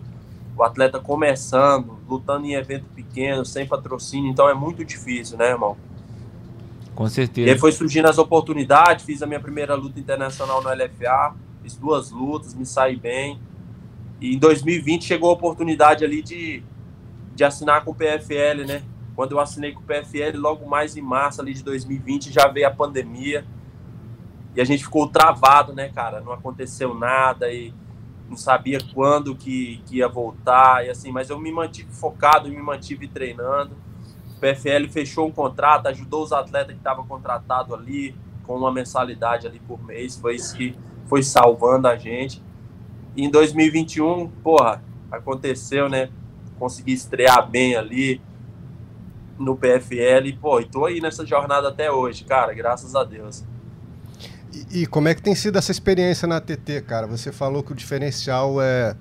o 0.55 0.63
atleta 0.63 0.99
começando, 0.99 1.97
lutando 2.07 2.45
em 2.45 2.53
evento 2.53 2.85
pequeno, 2.95 3.45
sem 3.45 3.65
patrocínio, 3.65 4.29
então 4.29 4.49
é 4.49 4.53
muito 4.53 4.83
difícil, 4.83 5.37
né, 5.37 5.49
irmão? 5.49 5.77
Com 6.93 7.07
certeza. 7.07 7.47
E 7.47 7.51
aí 7.51 7.57
foi 7.57 7.71
surgindo 7.71 8.07
as 8.07 8.17
oportunidades, 8.17 9.05
fiz 9.05 9.21
a 9.23 9.25
minha 9.25 9.39
primeira 9.39 9.73
luta 9.75 9.99
internacional 9.99 10.61
no 10.61 10.69
LFA, 10.69 11.33
fiz 11.63 11.75
duas 11.75 12.11
lutas, 12.11 12.53
me 12.53 12.65
saí 12.65 12.95
bem. 12.95 13.39
E 14.19 14.35
em 14.35 14.37
2020 14.37 15.05
chegou 15.05 15.29
a 15.29 15.33
oportunidade 15.33 16.03
ali 16.03 16.21
de, 16.21 16.63
de 17.33 17.43
assinar 17.43 17.83
com 17.83 17.91
o 17.91 17.95
PFL, 17.95 18.65
né? 18.67 18.83
Quando 19.15 19.31
eu 19.31 19.39
assinei 19.39 19.71
com 19.71 19.81
o 19.81 19.83
PFL, 19.83 20.37
logo 20.37 20.67
mais 20.67 20.95
em 20.95 21.01
março 21.01 21.41
ali 21.41 21.53
de 21.53 21.63
2020 21.63 22.31
já 22.31 22.47
veio 22.47 22.67
a 22.67 22.71
pandemia. 22.71 23.45
E 24.55 24.61
a 24.61 24.65
gente 24.65 24.83
ficou 24.83 25.07
travado, 25.07 25.73
né, 25.73 25.89
cara? 25.89 26.19
Não 26.21 26.33
aconteceu 26.33 26.93
nada 26.93 27.51
e 27.51 27.73
não 28.31 28.37
sabia 28.37 28.79
quando 28.93 29.35
que, 29.35 29.81
que 29.85 29.97
ia 29.97 30.07
voltar, 30.07 30.85
e 30.85 30.89
assim, 30.89 31.11
mas 31.11 31.29
eu 31.29 31.37
me 31.37 31.51
mantive 31.51 31.91
focado, 31.91 32.47
me 32.47 32.55
mantive 32.61 33.05
treinando. 33.05 33.75
O 34.37 34.39
PFL 34.39 34.89
fechou 34.89 35.27
um 35.27 35.31
contrato, 35.31 35.87
ajudou 35.87 36.23
os 36.23 36.31
atletas 36.31 36.71
que 36.71 36.79
estavam 36.79 37.05
contratados 37.05 37.73
ali, 37.73 38.15
com 38.43 38.55
uma 38.55 38.71
mensalidade 38.71 39.45
ali 39.45 39.59
por 39.59 39.83
mês, 39.83 40.17
foi 40.17 40.35
isso 40.35 40.55
que 40.55 40.73
foi 41.07 41.21
salvando 41.21 41.89
a 41.89 41.97
gente. 41.97 42.41
E 43.17 43.25
em 43.25 43.29
2021, 43.29 44.29
porra, 44.41 44.81
aconteceu, 45.11 45.89
né? 45.89 46.09
Consegui 46.57 46.93
estrear 46.93 47.45
bem 47.49 47.75
ali 47.75 48.21
no 49.37 49.57
PFL 49.57 50.27
e, 50.27 50.33
pô, 50.33 50.61
e 50.61 50.65
tô 50.65 50.85
aí 50.85 51.01
nessa 51.01 51.25
jornada 51.25 51.67
até 51.67 51.91
hoje, 51.91 52.23
cara, 52.23 52.53
graças 52.53 52.95
a 52.95 53.03
Deus. 53.03 53.43
E, 54.71 54.85
como 54.85 55.07
é 55.07 55.15
que 55.15 55.21
tem 55.21 55.33
sido 55.33 55.57
essa 55.57 55.71
experiência 55.71 56.27
na 56.27 56.41
TT, 56.41 56.81
cara? 56.81 57.07
Você 57.07 57.31
falou 57.31 57.63
que 57.63 57.71
o 57.71 57.75
diferencial 57.75 58.61
é 58.61 58.95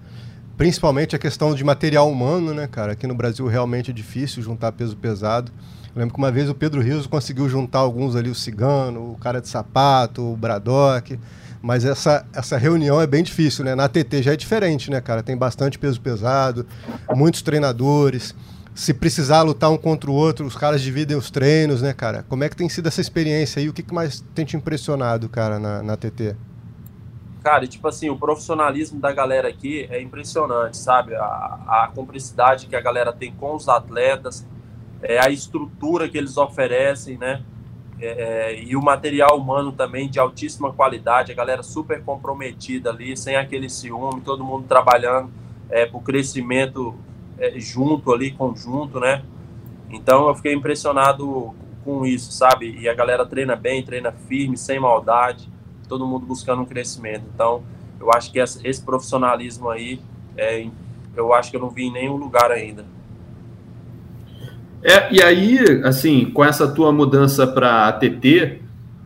principalmente 0.56 1.16
a 1.16 1.18
questão 1.18 1.54
de 1.54 1.64
material 1.64 2.10
humano, 2.10 2.52
né, 2.52 2.66
cara? 2.66 2.92
Aqui 2.92 3.06
no 3.06 3.14
Brasil 3.14 3.46
realmente 3.46 3.90
é 3.90 3.94
difícil 3.94 4.42
juntar 4.42 4.72
peso 4.72 4.96
pesado. 4.96 5.50
Eu 5.94 5.98
lembro 5.98 6.14
que 6.14 6.20
uma 6.20 6.30
vez 6.30 6.48
o 6.48 6.54
Pedro 6.54 6.80
Rios 6.80 7.06
conseguiu 7.06 7.48
juntar 7.48 7.80
alguns 7.80 8.14
ali, 8.14 8.30
o 8.30 8.34
Cigano, 8.34 9.12
o 9.12 9.16
cara 9.18 9.40
de 9.40 9.48
sapato, 9.48 10.22
o 10.22 10.36
Bradock. 10.36 11.18
Mas 11.62 11.84
essa, 11.84 12.24
essa 12.32 12.56
reunião 12.56 13.00
é 13.00 13.06
bem 13.06 13.22
difícil, 13.22 13.64
né? 13.64 13.74
Na 13.74 13.88
TT 13.88 14.22
já 14.22 14.32
é 14.32 14.36
diferente, 14.36 14.90
né, 14.90 15.00
cara? 15.00 15.22
Tem 15.22 15.36
bastante 15.36 15.78
peso 15.78 16.00
pesado, 16.00 16.66
muitos 17.14 17.42
treinadores. 17.42 18.34
Se 18.74 18.94
precisar 18.94 19.42
lutar 19.42 19.70
um 19.70 19.76
contra 19.76 20.10
o 20.10 20.14
outro, 20.14 20.46
os 20.46 20.56
caras 20.56 20.80
dividem 20.80 21.16
os 21.16 21.30
treinos, 21.30 21.82
né, 21.82 21.92
cara? 21.92 22.24
Como 22.28 22.44
é 22.44 22.48
que 22.48 22.56
tem 22.56 22.68
sido 22.68 22.86
essa 22.86 23.00
experiência 23.00 23.60
aí? 23.60 23.68
O 23.68 23.72
que, 23.72 23.82
que 23.82 23.92
mais 23.92 24.20
tem 24.34 24.44
te 24.44 24.56
impressionado, 24.56 25.28
cara, 25.28 25.58
na, 25.58 25.82
na 25.82 25.96
TT? 25.96 26.36
Cara, 27.42 27.66
tipo 27.66 27.88
assim, 27.88 28.10
o 28.10 28.16
profissionalismo 28.16 29.00
da 29.00 29.12
galera 29.12 29.48
aqui 29.48 29.86
é 29.90 30.00
impressionante, 30.00 30.76
sabe? 30.76 31.14
A, 31.14 31.24
a 31.66 31.90
cumplicidade 31.94 32.66
que 32.66 32.76
a 32.76 32.80
galera 32.80 33.12
tem 33.12 33.32
com 33.32 33.54
os 33.54 33.68
atletas, 33.68 34.46
é, 35.02 35.18
a 35.18 35.30
estrutura 35.30 36.08
que 36.08 36.18
eles 36.18 36.36
oferecem, 36.36 37.16
né? 37.16 37.42
É, 37.98 38.06
é, 38.06 38.62
e 38.62 38.76
o 38.76 38.82
material 38.82 39.38
humano 39.38 39.72
também 39.72 40.08
de 40.08 40.18
altíssima 40.18 40.72
qualidade, 40.72 41.32
a 41.32 41.34
galera 41.34 41.62
super 41.62 42.02
comprometida 42.02 42.90
ali, 42.90 43.16
sem 43.16 43.36
aquele 43.36 43.68
ciúme, 43.68 44.20
todo 44.22 44.44
mundo 44.44 44.66
trabalhando 44.66 45.30
é, 45.68 45.84
para 45.84 45.98
o 45.98 46.00
crescimento 46.00 46.94
é, 47.40 47.58
junto 47.58 48.12
ali, 48.12 48.30
conjunto, 48.30 49.00
né? 49.00 49.22
Então 49.90 50.28
eu 50.28 50.34
fiquei 50.34 50.54
impressionado 50.54 51.54
com 51.84 52.04
isso, 52.06 52.30
sabe? 52.30 52.78
E 52.78 52.88
a 52.88 52.94
galera 52.94 53.24
treina 53.26 53.56
bem, 53.56 53.82
treina 53.82 54.12
firme, 54.12 54.56
sem 54.56 54.78
maldade, 54.78 55.48
todo 55.88 56.06
mundo 56.06 56.26
buscando 56.26 56.62
um 56.62 56.66
crescimento. 56.66 57.24
Então 57.34 57.62
eu 57.98 58.12
acho 58.12 58.30
que 58.30 58.38
esse 58.38 58.82
profissionalismo 58.82 59.68
aí, 59.68 60.00
é, 60.36 60.66
eu 61.16 61.32
acho 61.32 61.50
que 61.50 61.56
eu 61.56 61.60
não 61.60 61.70
vi 61.70 61.84
em 61.84 61.92
nenhum 61.92 62.16
lugar 62.16 62.52
ainda. 62.52 62.84
É, 64.82 65.12
e 65.12 65.22
aí, 65.22 65.58
assim, 65.84 66.30
com 66.30 66.44
essa 66.44 66.66
tua 66.66 66.90
mudança 66.90 67.46
para 67.46 67.88
ATT, 67.88 68.60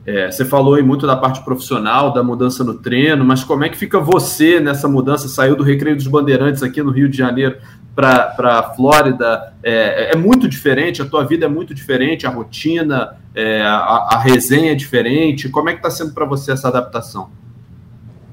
é, 0.07 0.31
você 0.31 0.44
falou 0.44 0.75
aí 0.75 0.83
muito 0.83 1.07
da 1.07 1.16
parte 1.16 1.44
profissional, 1.44 2.12
da 2.12 2.23
mudança 2.23 2.62
no 2.62 2.75
treino, 2.75 3.25
mas 3.25 3.42
como 3.42 3.64
é 3.64 3.68
que 3.68 3.77
fica 3.77 3.99
você 3.99 4.61
nessa 4.61 4.87
mudança? 4.87 5.27
Saiu 5.27 5.57
do 5.57 5.64
Recreio 5.64 5.97
dos 5.97 6.07
Bandeirantes 6.07 6.62
aqui 6.62 6.83
no 6.83 6.90
Rio 6.90 7.09
de 7.09 7.16
Janeiro 7.16 7.57
para 7.94 8.59
a 8.59 8.74
Flórida. 8.74 9.54
É, 9.62 10.12
é, 10.12 10.16
muito 10.16 10.48
diferente, 10.48 11.00
a 11.00 11.07
tua 11.07 11.24
vida 11.24 11.46
é 11.46 11.48
muito 11.48 11.72
diferente, 11.72 12.26
a 12.26 12.30
rotina, 12.30 13.16
é, 13.35 13.62
a, 13.62 14.09
a, 14.12 14.18
resenha 14.18 14.72
é 14.72 14.74
diferente. 14.74 15.48
Como 15.48 15.68
é 15.68 15.72
que 15.72 15.78
está 15.78 15.90
sendo 15.90 16.12
para 16.12 16.24
você 16.24 16.52
essa 16.52 16.68
adaptação? 16.68 17.30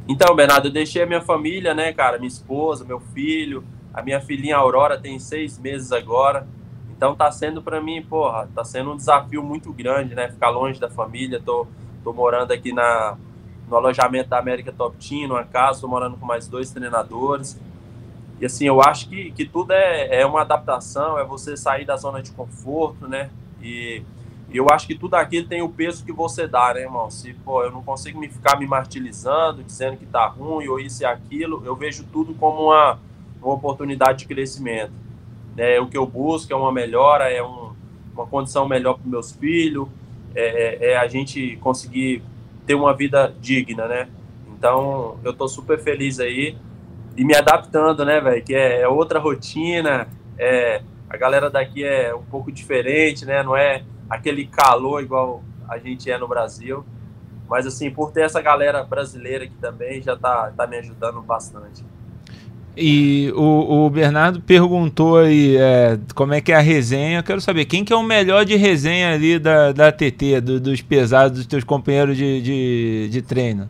Então, 0.08 0.36
Bernardo, 0.36 0.68
eu 0.68 0.72
deixei 0.72 1.04
a 1.04 1.06
minha 1.06 1.22
família, 1.22 1.74
né, 1.74 1.94
cara? 1.94 2.18
Minha 2.18 2.28
esposa, 2.28 2.84
meu 2.84 3.00
filho, 3.00 3.64
a 3.94 4.02
minha 4.02 4.20
filhinha 4.20 4.58
Aurora 4.58 4.98
tem 4.98 5.20
seis 5.20 5.60
meses 5.60 5.92
agora. 5.92 6.48
Então 6.96 7.16
tá 7.16 7.32
sendo 7.32 7.62
para 7.62 7.82
mim, 7.82 8.02
porra, 8.02 8.48
tá 8.54 8.64
sendo 8.64 8.92
um 8.92 8.96
desafio 8.96 9.42
muito 9.42 9.72
grande, 9.74 10.14
né? 10.14 10.30
Ficar 10.30 10.50
longe 10.50 10.80
da 10.80 10.90
família. 10.90 11.42
Tô, 11.44 11.66
tô 12.04 12.14
morando 12.14 12.52
aqui 12.52 12.72
na, 12.72 13.18
no 13.68 13.76
alojamento 13.76 14.30
da 14.30 14.38
América 14.38 14.72
Top 14.72 14.96
Team, 14.98 15.28
numa 15.28 15.44
casa, 15.44 15.82
tô 15.82 15.88
morando 15.88 16.18
com 16.18 16.26
mais 16.26 16.48
dois 16.48 16.70
treinadores. 16.70 17.60
E 18.42 18.46
assim, 18.48 18.66
eu 18.66 18.82
acho 18.82 19.08
que, 19.08 19.32
que 19.34 19.46
tudo 19.46 19.72
é, 19.72 20.22
é 20.22 20.26
uma 20.26 20.42
adaptação, 20.42 21.20
é 21.20 21.24
você 21.24 21.56
sair 21.56 21.86
da 21.86 21.96
zona 21.96 22.24
de 22.24 22.32
conforto, 22.32 23.08
né? 23.08 23.30
E 23.62 24.02
eu 24.52 24.66
acho 24.72 24.88
que 24.88 24.96
tudo 24.96 25.14
aquilo 25.14 25.48
tem 25.48 25.62
o 25.62 25.70
peso 25.70 26.04
que 26.04 26.12
você 26.12 26.48
dá, 26.48 26.74
né, 26.74 26.82
irmão? 26.82 27.12
Se, 27.12 27.36
pô, 27.36 27.64
eu 27.64 27.72
não 27.72 27.84
consigo 27.84 28.20
me 28.20 28.28
ficar 28.28 28.58
me 28.58 28.66
martirizando, 28.66 29.64
dizendo 29.64 29.96
que 29.96 30.08
tá 30.08 30.26
ruim 30.26 30.68
ou 30.68 30.80
isso 30.80 31.04
e 31.04 31.06
aquilo, 31.06 31.62
eu 31.64 31.76
vejo 31.76 32.04
tudo 32.12 32.34
como 32.34 32.64
uma, 32.64 32.98
uma 33.40 33.54
oportunidade 33.54 34.20
de 34.20 34.26
crescimento. 34.26 34.92
É, 35.56 35.80
o 35.80 35.86
que 35.86 35.98
eu 35.98 36.08
busco 36.08 36.52
é 36.52 36.56
uma 36.56 36.72
melhora, 36.72 37.32
é 37.32 37.44
um, 37.44 37.74
uma 38.12 38.26
condição 38.26 38.68
melhor 38.68 38.96
para 38.96 39.08
meus 39.08 39.32
filhos, 39.32 39.88
é, 40.34 40.88
é, 40.88 40.92
é, 40.94 40.98
a 40.98 41.08
gente 41.08 41.58
conseguir 41.58 42.24
ter 42.66 42.74
uma 42.74 42.92
vida 42.92 43.32
digna, 43.40 43.88
né? 43.88 44.10
Então, 44.58 45.20
eu 45.24 45.32
tô 45.32 45.48
super 45.48 45.80
feliz 45.80 46.20
aí 46.20 46.58
e 47.16 47.26
me 47.26 47.36
adaptando, 47.36 48.06
né, 48.06 48.20
velho? 48.20 48.44
Que 48.44 48.56
é, 48.56 48.82
é, 48.82 48.88
outra 48.88 49.20
rotina, 49.20 50.08
é, 50.38 50.82
a 51.10 51.18
galera 51.18 51.50
daqui 51.50 51.84
é 51.84 52.14
um 52.16 52.24
pouco 52.24 52.52
diferente, 52.52 53.26
né? 53.26 53.44
Não 53.44 53.56
é 53.56 53.84
aquele 54.10 54.46
calor 54.48 55.02
igual 55.02 55.44
a 55.68 55.78
gente 55.78 56.10
é 56.10 56.18
no 56.18 56.28
Brasil. 56.28 56.86
Mas, 57.50 57.68
assim, 57.68 57.92
por 57.92 58.12
ter 58.12 58.22
essa 58.22 58.42
galera 58.42 58.84
brasileira 58.84 59.44
aqui 59.44 59.56
também, 59.60 60.02
já 60.02 60.16
tá, 60.16 60.52
tá 60.56 60.66
me 60.66 60.78
ajudando 60.78 61.22
bastante. 61.22 61.84
E 62.76 63.30
o, 63.36 63.86
o, 63.86 63.90
Bernardo 63.90 64.40
perguntou 64.42 65.18
aí 65.18 65.58
é, 65.58 66.00
como 66.16 66.34
é 66.34 66.40
que 66.40 66.54
é 66.54 66.56
a 66.56 66.62
resenha. 66.62 67.20
Eu 67.20 67.24
quero 67.24 67.42
saber 67.42 67.66
quem 67.66 67.84
que 67.84 67.92
é 67.92 67.96
o 67.96 68.02
melhor 68.02 68.46
de 68.46 68.56
resenha 68.56 69.14
ali 69.14 69.38
da, 69.38 69.74
da 69.74 69.92
TT, 69.92 70.40
do, 70.40 70.60
dos 70.62 70.82
pesados, 70.82 71.40
dos 71.40 71.46
teus 71.46 71.66
companheiros 71.66 72.16
de, 72.16 72.42
de, 72.42 73.10
de 73.12 73.22
treino. 73.22 73.68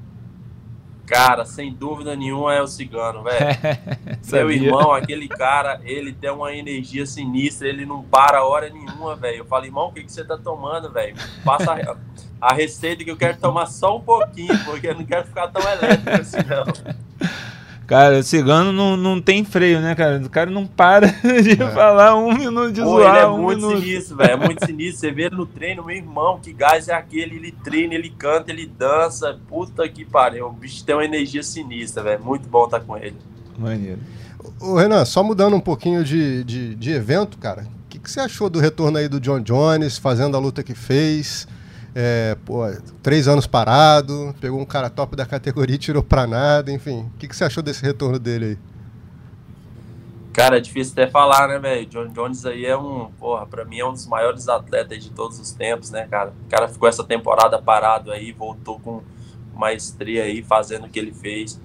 Cara, 1.12 1.44
sem 1.44 1.74
dúvida 1.74 2.16
nenhuma 2.16 2.56
é 2.56 2.62
o 2.62 2.68
Cigano, 2.68 3.22
velho. 3.22 3.46
Meu 4.32 4.50
irmão, 4.50 4.94
aquele 4.94 5.28
cara, 5.28 5.82
ele 5.84 6.14
tem 6.14 6.30
uma 6.32 6.56
energia 6.56 7.06
sinistra, 7.06 7.68
ele 7.68 7.86
não 7.86 8.02
para 8.02 8.46
hora 8.46 8.70
nenhuma, 8.70 9.14
velho. 9.14 9.40
Eu 9.40 9.46
falo, 9.46 9.66
irmão, 9.66 9.90
o 9.90 9.92
que, 9.92 10.06
que 10.06 10.12
você 10.12 10.24
tá 10.24 10.38
tomando, 10.38 10.90
velho? 10.90 11.14
Passa 11.44 11.74
a, 11.74 11.98
a 12.40 12.54
receita 12.54 13.04
que 13.04 13.12
eu 13.12 13.18
quero 13.18 13.38
tomar 13.38 13.66
só 13.66 13.98
um 13.98 14.02
pouquinho, 14.02 14.58
porque 14.64 14.88
eu 14.88 14.96
não 14.96 15.04
quero 15.04 15.28
ficar 15.28 15.50
tão 15.50 15.62
elétrico 15.70 16.22
assim, 16.22 16.38
não. 16.48 16.96
Cara, 17.92 18.24
cigano 18.24 18.72
não, 18.72 18.96
não 18.96 19.20
tem 19.20 19.44
freio, 19.44 19.82
né, 19.82 19.94
cara? 19.94 20.18
O 20.26 20.30
cara 20.30 20.50
não 20.50 20.66
para 20.66 21.08
de 21.44 21.62
é. 21.62 21.72
falar 21.72 22.16
um 22.16 22.32
minuto 22.32 22.72
de 22.72 22.80
Pô, 22.80 22.88
zoar. 22.88 23.18
Ele 23.18 23.26
é 23.26 23.28
um 23.28 23.42
muito 23.42 23.68
minuto. 23.68 23.82
sinistro, 23.82 24.16
velho. 24.16 24.32
É 24.32 24.36
muito 24.38 24.66
sinistro. 24.66 25.00
Você 25.02 25.12
vê 25.12 25.24
ele 25.24 25.36
no 25.36 25.46
treino, 25.46 25.84
meu 25.84 25.98
irmão, 25.98 26.40
que 26.40 26.54
gás 26.54 26.88
é 26.88 26.94
aquele? 26.94 27.36
Ele 27.36 27.52
treina, 27.52 27.94
ele 27.94 28.10
canta, 28.10 28.50
ele 28.50 28.66
dança. 28.66 29.38
Puta 29.46 29.90
que 29.90 30.06
pariu. 30.06 30.48
O 30.48 30.54
bicho 30.54 30.86
tem 30.86 30.96
uma 30.96 31.04
energia 31.04 31.44
sinistra, 31.44 32.02
velho. 32.02 32.24
Muito 32.24 32.48
bom 32.48 32.64
estar 32.64 32.80
tá 32.80 32.86
com 32.86 32.96
ele. 32.96 33.18
Maneiro. 33.60 34.00
Ô, 34.62 34.78
Renan, 34.78 35.04
só 35.04 35.22
mudando 35.22 35.58
um 35.58 35.60
pouquinho 35.60 36.02
de, 36.02 36.46
de, 36.46 36.76
de 36.76 36.92
evento, 36.92 37.38
cara. 37.40 37.64
O 37.64 37.90
que, 37.90 38.00
que 38.00 38.10
você 38.10 38.22
achou 38.22 38.50
do 38.50 38.62
retorno 38.62 39.00
aí 39.00 39.10
do 39.10 39.20
John 39.20 39.42
Jones, 39.42 39.98
fazendo 39.98 40.38
a 40.38 40.40
luta 40.40 40.64
que 40.64 40.74
fez? 40.74 41.46
É, 41.94 42.38
pô, 42.46 42.62
três 43.04 43.28
anos 43.28 43.46
parado, 43.46 44.34
pegou 44.40 44.60
um 44.60 44.66
cara 44.66 44.90
top 44.90 45.16
da 45.16 45.26
categoria 45.26 45.76
e 45.76 45.80
tirou 45.80 46.02
pra 46.02 46.26
nada, 46.26 46.72
enfim. 46.72 47.10
O 47.14 47.18
que, 47.18 47.28
que 47.28 47.36
você 47.36 47.44
achou 47.44 47.62
desse 47.62 47.84
retorno 47.84 48.18
dele 48.18 48.46
aí? 48.46 48.58
Cara, 50.32 50.58
é 50.58 50.62
difícil 50.62 50.94
até 50.94 51.08
falar, 51.08 51.50
né, 51.50 51.60
velho? 51.60 51.86
John 51.88 52.08
Jones 52.08 52.46
aí 52.46 52.66
é 52.66 52.78
um, 52.78 53.12
porra, 53.20 53.46
pra 53.46 53.66
mim 53.66 53.80
é 53.80 53.86
um 53.86 53.92
dos 53.92 54.08
maiores 54.08 54.48
atletas 54.48 55.04
de 55.04 55.12
todos 55.12 55.38
os 55.38 55.52
tempos, 55.52 55.92
né, 55.92 56.08
cara? 56.10 56.34
O 56.48 56.50
cara 56.50 56.70
ficou 56.70 56.88
essa 56.88 57.04
temporada 57.04 57.62
parado 57.62 58.12
aí, 58.12 58.32
voltou 58.32 58.80
com 58.80 59.02
maestria 59.54 60.24
aí, 60.24 60.42
fazendo 60.42 60.86
o 60.86 60.90
que 60.90 60.98
ele 60.98 61.12
fez. 61.12 61.60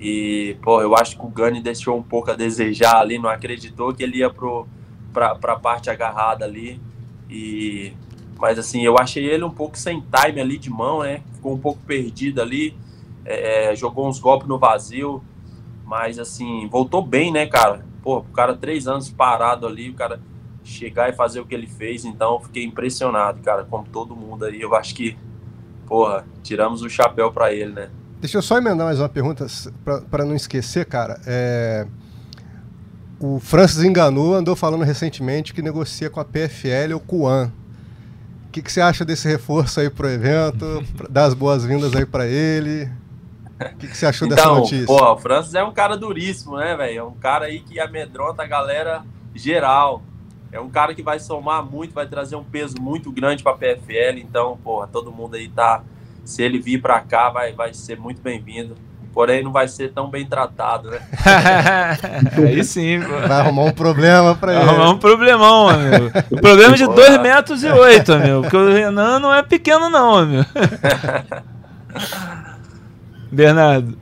E, 0.00 0.56
pô, 0.62 0.82
eu 0.82 0.96
acho 0.96 1.16
que 1.16 1.24
o 1.24 1.28
Gani 1.28 1.62
deixou 1.62 1.96
um 1.96 2.02
pouco 2.02 2.32
a 2.32 2.34
desejar 2.34 2.98
ali, 2.98 3.18
não 3.18 3.30
acreditou 3.30 3.94
que 3.94 4.02
ele 4.02 4.18
ia 4.18 4.30
pro, 4.30 4.66
pra, 5.12 5.36
pra 5.36 5.56
parte 5.56 5.88
agarrada 5.88 6.44
ali. 6.44 6.80
E 7.30 7.92
mas 8.38 8.58
assim, 8.58 8.82
eu 8.82 8.98
achei 8.98 9.24
ele 9.24 9.44
um 9.44 9.50
pouco 9.50 9.78
sem 9.78 10.00
time 10.00 10.40
ali 10.40 10.58
de 10.58 10.70
mão, 10.70 11.02
né? 11.02 11.22
Ficou 11.34 11.54
um 11.54 11.58
pouco 11.58 11.80
perdido 11.86 12.40
ali. 12.40 12.76
É, 13.24 13.72
é, 13.72 13.76
jogou 13.76 14.06
uns 14.06 14.18
golpes 14.18 14.46
no 14.46 14.58
vazio. 14.58 15.22
Mas 15.84 16.18
assim, 16.18 16.68
voltou 16.68 17.00
bem, 17.00 17.32
né, 17.32 17.46
cara? 17.46 17.84
Pô, 18.02 18.18
o 18.18 18.24
cara 18.24 18.54
três 18.54 18.86
anos 18.86 19.08
parado 19.08 19.66
ali, 19.66 19.90
o 19.90 19.94
cara 19.94 20.20
chegar 20.62 21.08
e 21.08 21.12
fazer 21.12 21.40
o 21.40 21.46
que 21.46 21.54
ele 21.54 21.68
fez, 21.68 22.04
então 22.04 22.40
fiquei 22.40 22.64
impressionado, 22.64 23.40
cara, 23.40 23.64
como 23.64 23.86
todo 23.86 24.16
mundo 24.16 24.44
aí. 24.44 24.60
Eu 24.60 24.74
acho 24.74 24.94
que, 24.94 25.16
porra, 25.86 26.26
tiramos 26.42 26.82
o 26.82 26.90
chapéu 26.90 27.32
para 27.32 27.52
ele, 27.52 27.72
né? 27.72 27.88
Deixa 28.20 28.38
eu 28.38 28.42
só 28.42 28.58
emendar 28.58 28.86
mais 28.86 28.98
uma 28.98 29.08
pergunta 29.08 29.46
para 30.10 30.24
não 30.24 30.34
esquecer, 30.34 30.84
cara. 30.86 31.20
É... 31.24 31.86
O 33.20 33.38
Francis 33.38 33.82
enganou, 33.82 34.34
andou 34.34 34.56
falando 34.56 34.82
recentemente 34.82 35.54
que 35.54 35.62
negocia 35.62 36.10
com 36.10 36.20
a 36.20 36.24
PFL 36.24 36.94
ou 36.94 37.00
com 37.00 37.20
o 37.20 37.28
AN 37.28 37.50
que, 38.56 38.62
que 38.62 38.72
você 38.72 38.80
acha 38.80 39.04
desse 39.04 39.28
reforço 39.28 39.80
aí 39.80 39.90
pro 39.90 40.08
evento? 40.08 40.82
Dar 41.10 41.24
as 41.24 41.34
boas-vindas 41.34 41.94
aí 41.94 42.06
para 42.06 42.26
ele. 42.26 42.90
O 43.60 43.76
que, 43.76 43.88
que 43.88 43.96
você 43.96 44.06
achou 44.06 44.26
então, 44.26 44.36
dessa 44.36 44.48
notícia? 44.48 44.86
Pô, 44.86 45.12
o 45.12 45.16
Francis 45.18 45.54
é 45.54 45.62
um 45.62 45.72
cara 45.72 45.96
duríssimo, 45.96 46.56
né, 46.56 46.74
velho? 46.74 46.98
É 46.98 47.02
um 47.02 47.14
cara 47.14 47.46
aí 47.46 47.60
que 47.60 47.78
amedronta 47.78 48.42
a 48.42 48.46
galera 48.46 49.04
geral. 49.34 50.02
É 50.50 50.58
um 50.58 50.70
cara 50.70 50.94
que 50.94 51.02
vai 51.02 51.18
somar 51.18 51.62
muito, 51.64 51.92
vai 51.92 52.06
trazer 52.06 52.36
um 52.36 52.44
peso 52.44 52.76
muito 52.80 53.12
grande 53.12 53.42
para 53.42 53.52
a 53.52 53.56
PFL. 53.56 54.18
Então, 54.18 54.58
porra, 54.64 54.86
todo 54.86 55.12
mundo 55.12 55.36
aí 55.36 55.48
tá. 55.48 55.84
Se 56.24 56.42
ele 56.42 56.58
vir 56.58 56.80
para 56.80 57.00
cá, 57.00 57.28
vai, 57.28 57.52
vai 57.52 57.74
ser 57.74 57.98
muito 57.98 58.22
bem-vindo 58.22 58.74
porém 59.16 59.42
não 59.42 59.50
vai 59.50 59.66
ser 59.66 59.92
tão 59.92 60.10
bem 60.10 60.26
tratado, 60.26 60.90
né? 60.90 60.98
Aí 62.36 62.62
sim, 62.62 63.00
pô. 63.00 63.26
Vai 63.26 63.40
arrumar 63.40 63.62
um 63.62 63.72
problema 63.72 64.34
pra 64.34 64.52
ele. 64.52 64.62
Vai 64.62 64.74
arrumar 64.74 64.90
um 64.90 64.98
problemão, 64.98 65.70
amigo. 65.70 66.12
O 66.30 66.38
problema 66.38 66.74
é 66.74 66.76
de 66.76 66.86
2 66.86 67.22
metros 67.22 67.64
e 67.64 67.66
8, 67.66 68.12
amigo. 68.12 68.42
Porque 68.42 68.56
o 68.58 68.70
Renan 68.70 69.18
não 69.18 69.32
é 69.32 69.42
pequeno, 69.42 69.88
não, 69.88 70.18
amigo. 70.18 70.44
Bernardo. 73.32 73.96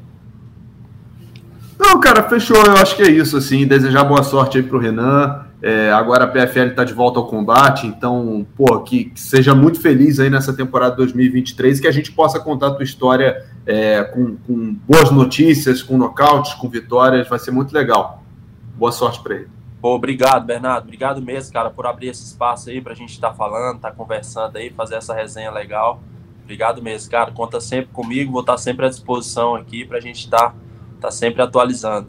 Não, 1.79 2.01
cara, 2.01 2.23
fechou. 2.23 2.57
Eu 2.57 2.77
acho 2.77 2.97
que 2.97 3.03
é 3.03 3.11
isso, 3.11 3.37
assim. 3.37 3.67
Desejar 3.67 4.05
boa 4.05 4.23
sorte 4.23 4.59
aí 4.59 4.63
pro 4.63 4.79
Renan. 4.79 5.45
É, 5.67 5.91
agora 5.91 6.25
a 6.25 6.27
PFL 6.27 6.69
está 6.69 6.85
de 6.85 6.93
volta 6.93 7.19
ao 7.19 7.27
combate, 7.27 7.87
então, 7.87 8.47
pô, 8.55 8.81
que, 8.83 9.07
que, 9.07 9.19
seja 9.19 9.55
muito 9.55 9.81
feliz 9.81 10.21
aí 10.21 10.29
nessa 10.29 10.53
temporada 10.53 10.95
2023 10.97 11.81
que 11.81 11.89
a 11.89 11.91
gente 11.91 12.13
possa 12.13 12.39
contar 12.39 12.67
a 12.67 12.71
tua 12.73 12.85
história 12.85 13.43
é, 13.65 14.05
com, 14.05 14.37
com, 14.37 14.77
boas 14.87 15.11
notícias, 15.11 15.83
com 15.83 15.97
nocautes, 15.97 16.53
com 16.53 16.69
vitórias, 16.69 17.27
vai 17.31 17.39
ser 17.39 17.51
muito 17.51 17.73
legal. 17.73 18.23
Boa 18.77 18.93
sorte 18.93 19.23
para 19.23 19.37
ele. 19.37 19.49
Pô, 19.81 19.95
obrigado, 19.95 20.45
Bernardo. 20.45 20.85
Obrigado 20.85 21.23
mesmo, 21.23 21.51
cara, 21.51 21.71
por 21.71 21.87
abrir 21.87 22.09
esse 22.09 22.25
espaço 22.25 22.69
aí 22.69 22.83
para 22.83 22.93
a 22.93 22.97
gente 22.97 23.13
estar 23.15 23.31
tá 23.31 23.35
falando, 23.35 23.77
estar 23.77 23.91
tá 23.91 23.97
conversando 23.97 24.59
aí, 24.59 24.69
fazer 24.69 24.97
essa 24.97 25.15
resenha 25.15 25.51
legal. 25.51 26.03
Obrigado 26.43 26.83
mesmo, 26.83 27.11
cara. 27.11 27.33
Conta 27.33 27.59
sempre 27.59 27.91
comigo, 27.91 28.31
vou 28.31 28.43
estar 28.43 28.53
tá 28.53 28.59
sempre 28.59 28.85
à 28.85 28.89
disposição 28.91 29.55
aqui 29.55 29.83
para 29.83 29.97
a 29.97 30.01
gente 30.01 30.21
estar 30.21 30.51
tá, 30.51 30.55
tá 31.05 31.11
sempre 31.11 31.43
atualizando. 31.43 32.09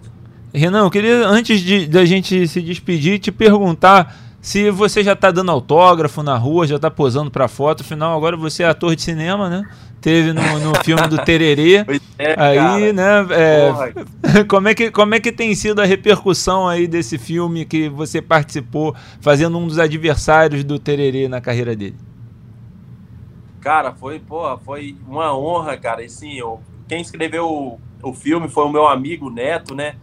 Renan, 0.54 0.84
eu 0.86 0.92
queria, 0.92 1.28
antes 1.28 1.60
de 1.60 1.86
da 1.86 2.06
gente 2.06 2.48
se 2.48 2.62
despedir, 2.62 3.20
te 3.20 3.30
perguntar 3.30 4.16
se 4.40 4.70
você 4.70 5.04
já 5.04 5.14
está 5.14 5.32
dando 5.32 5.52
autógrafo 5.52 6.24
na 6.24 6.38
rua, 6.38 6.66
já 6.66 6.78
está 6.78 6.90
posando 6.90 7.30
para 7.30 7.48
foto, 7.48 7.82
afinal 7.82 8.16
agora 8.16 8.38
você 8.38 8.64
é 8.64 8.68
ator 8.68 8.96
de 8.96 9.02
cinema, 9.02 9.50
né? 9.50 9.68
Teve 10.00 10.32
no, 10.32 10.42
no 10.60 10.76
filme 10.86 11.08
do 11.08 11.18
Tererê. 11.18 11.78
É, 12.18 12.36
aí, 12.38 12.58
cara. 12.58 12.94
né? 12.94 13.28
É, 13.32 14.44
como, 14.48 14.70
é 14.70 14.76
que, 14.76 14.92
como 14.92 15.16
é 15.16 15.20
que 15.20 15.32
tem 15.32 15.54
sido 15.56 15.82
a 15.82 15.86
repercussão 15.86 16.68
aí 16.68 16.88
desse 16.88 17.18
filme 17.18 17.66
que 17.66 17.90
você 17.90 18.22
participou, 18.22 18.96
fazendo 19.20 19.58
um 19.58 19.68
dos 19.68 19.80
adversários 19.80 20.64
do 20.64 20.80
Tererê 20.80 21.28
na 21.28 21.42
carreira 21.42 21.76
dele? 21.76 21.98
Cara, 23.60 23.94
foi, 23.94 24.20
porra, 24.20 24.58
foi 24.60 24.96
uma 25.08 25.36
honra, 25.36 25.76
cara. 25.76 26.04
E 26.04 26.10
sim, 26.10 26.38
eu, 26.38 26.62
quem 26.88 27.02
escreveu 27.02 27.80
o, 28.04 28.14
filme 28.14 28.48
foi 28.48 28.66
o 28.66 28.70
meu 28.70 28.88
amigo 28.88 29.30
Neto, 29.30 29.74
né? 29.76 29.96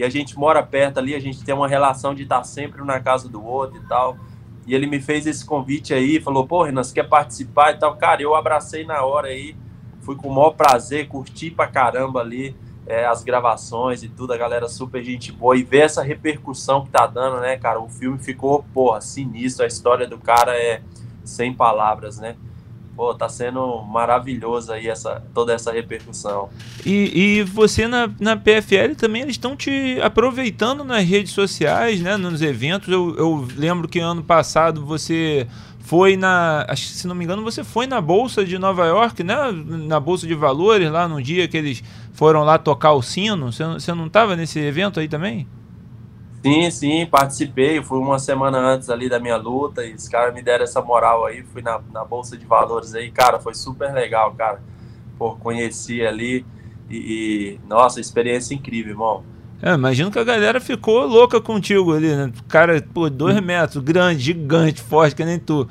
e 0.00 0.04
a 0.04 0.08
gente 0.08 0.38
mora 0.38 0.62
perto 0.62 0.98
ali, 0.98 1.14
a 1.14 1.20
gente 1.20 1.44
tem 1.44 1.54
uma 1.54 1.68
relação 1.68 2.14
de 2.14 2.22
estar 2.22 2.42
sempre 2.44 2.82
na 2.82 2.98
casa 3.00 3.28
do 3.28 3.44
outro 3.44 3.76
e 3.76 3.86
tal. 3.86 4.16
E 4.66 4.74
ele 4.74 4.86
me 4.86 4.98
fez 4.98 5.26
esse 5.26 5.44
convite 5.44 5.92
aí, 5.92 6.18
falou, 6.18 6.46
pô, 6.46 6.62
Renan, 6.62 6.82
você 6.82 6.94
quer 6.94 7.08
participar 7.08 7.72
e 7.72 7.78
tal? 7.78 7.96
Cara, 7.96 8.22
eu 8.22 8.34
abracei 8.34 8.84
na 8.84 9.02
hora 9.04 9.28
aí, 9.28 9.54
fui 10.00 10.16
com 10.16 10.28
o 10.28 10.34
maior 10.34 10.52
prazer, 10.52 11.06
curti 11.06 11.50
pra 11.50 11.66
caramba 11.66 12.20
ali 12.20 12.56
é, 12.86 13.04
as 13.04 13.22
gravações 13.22 14.02
e 14.02 14.08
tudo, 14.08 14.32
a 14.32 14.38
galera 14.38 14.68
super 14.68 15.02
gente 15.02 15.32
boa. 15.32 15.54
E 15.54 15.62
ver 15.62 15.80
essa 15.80 16.02
repercussão 16.02 16.84
que 16.84 16.90
tá 16.90 17.06
dando, 17.06 17.40
né, 17.40 17.58
cara? 17.58 17.78
O 17.78 17.88
filme 17.90 18.18
ficou, 18.18 18.64
porra, 18.72 19.02
sinistro, 19.02 19.64
a 19.64 19.68
história 19.68 20.06
do 20.06 20.16
cara 20.16 20.56
é 20.56 20.80
sem 21.24 21.52
palavras, 21.52 22.18
né? 22.18 22.36
Pô, 23.00 23.14
tá 23.14 23.30
sendo 23.30 23.82
maravilhoso 23.84 24.70
aí 24.70 24.86
essa, 24.86 25.22
toda 25.32 25.54
essa 25.54 25.72
repercussão. 25.72 26.50
E, 26.84 27.38
e 27.38 27.42
você 27.44 27.88
na, 27.88 28.10
na 28.20 28.36
PFL 28.36 28.94
também, 28.94 29.22
eles 29.22 29.36
estão 29.36 29.56
te 29.56 29.98
aproveitando 30.02 30.84
nas 30.84 31.02
redes 31.02 31.32
sociais, 31.32 32.02
né, 32.02 32.18
nos 32.18 32.42
eventos. 32.42 32.92
Eu, 32.92 33.16
eu 33.16 33.48
lembro 33.56 33.88
que 33.88 34.00
ano 34.00 34.22
passado 34.22 34.84
você 34.84 35.46
foi 35.78 36.14
na, 36.14 36.66
acho 36.68 36.88
se 36.88 37.06
não 37.06 37.14
me 37.14 37.24
engano, 37.24 37.42
você 37.42 37.64
foi 37.64 37.86
na 37.86 38.02
Bolsa 38.02 38.44
de 38.44 38.58
Nova 38.58 38.84
York, 38.84 39.24
né, 39.24 39.34
na 39.50 39.98
Bolsa 39.98 40.26
de 40.26 40.34
Valores, 40.34 40.90
lá 40.90 41.08
no 41.08 41.22
dia 41.22 41.48
que 41.48 41.56
eles 41.56 41.82
foram 42.12 42.44
lá 42.44 42.58
tocar 42.58 42.92
o 42.92 43.00
sino. 43.00 43.50
Você, 43.50 43.64
você 43.64 43.94
não 43.94 44.08
estava 44.08 44.36
nesse 44.36 44.58
evento 44.58 45.00
aí 45.00 45.08
também? 45.08 45.48
Sim, 46.42 46.70
sim, 46.70 47.06
participei. 47.06 47.82
Fui 47.82 47.98
uma 47.98 48.18
semana 48.18 48.58
antes 48.58 48.88
ali 48.88 49.08
da 49.10 49.20
minha 49.20 49.36
luta 49.36 49.84
e 49.84 49.94
os 49.94 50.08
caras 50.08 50.32
me 50.32 50.42
deram 50.42 50.64
essa 50.64 50.80
moral 50.80 51.26
aí. 51.26 51.42
Fui 51.42 51.60
na, 51.60 51.80
na 51.92 52.04
Bolsa 52.04 52.36
de 52.36 52.46
Valores 52.46 52.94
aí, 52.94 53.10
cara, 53.10 53.38
foi 53.38 53.54
super 53.54 53.92
legal, 53.92 54.34
cara. 54.34 54.62
Pô, 55.18 55.36
conheci 55.36 56.00
ali 56.04 56.46
e, 56.88 57.58
e 57.58 57.68
nossa, 57.68 58.00
experiência 58.00 58.54
incrível, 58.54 58.92
irmão. 58.92 59.24
É, 59.62 59.74
imagino 59.74 60.10
que 60.10 60.18
a 60.18 60.24
galera 60.24 60.58
ficou 60.58 61.06
louca 61.06 61.38
contigo 61.38 61.94
ali, 61.94 62.14
né? 62.14 62.32
Cara, 62.48 62.82
pô, 62.94 63.10
dois 63.10 63.36
hum. 63.36 63.42
metros, 63.42 63.82
grande, 63.82 64.20
gigante, 64.20 64.80
forte, 64.80 65.14
que 65.14 65.24
nem 65.24 65.38
tu. 65.38 65.68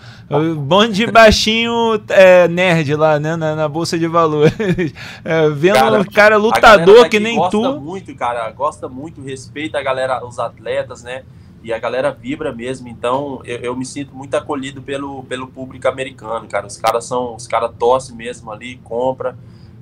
Bando 0.58 0.94
de 0.94 1.08
baixinho 1.08 2.00
é, 2.10 2.48
nerd 2.48 2.96
lá, 2.96 3.20
né? 3.20 3.36
Na, 3.36 3.56
na, 3.56 3.68
Bolsa 3.68 3.98
de 3.98 4.08
Valores. 4.08 4.54
É, 5.24 5.50
vendo 5.50 5.76
cara, 5.76 6.00
um 6.00 6.04
cara 6.04 6.38
lutador 6.38 7.10
que 7.10 7.20
nem 7.20 7.36
gosta 7.36 7.52
tu. 7.52 7.62
Gosta 7.62 7.80
muito, 7.80 8.16
cara, 8.16 8.52
gosta 8.52 8.90
muito, 8.90 9.22
respeita 9.22 9.78
a 9.78 9.84
galera, 9.84 10.26
os 10.26 10.40
atletas, 10.40 11.04
né? 11.04 11.24
E 11.64 11.74
a 11.74 11.80
galera 11.80 12.12
vibra 12.12 12.54
mesmo, 12.54 12.88
então 12.88 13.42
eu, 13.44 13.58
eu 13.58 13.76
me 13.76 13.86
sinto 13.86 14.16
muito 14.16 14.34
acolhido 14.36 14.82
pelo, 14.82 15.24
pelo 15.24 15.48
público 15.48 15.88
americano, 15.88 16.48
cara. 16.48 16.68
Os 16.68 16.78
caras 16.78 17.06
são, 17.06 17.36
os 17.36 17.48
caras 17.48 17.72
torcem 17.78 18.16
mesmo 18.16 18.52
ali, 18.52 18.78
compra 18.84 19.36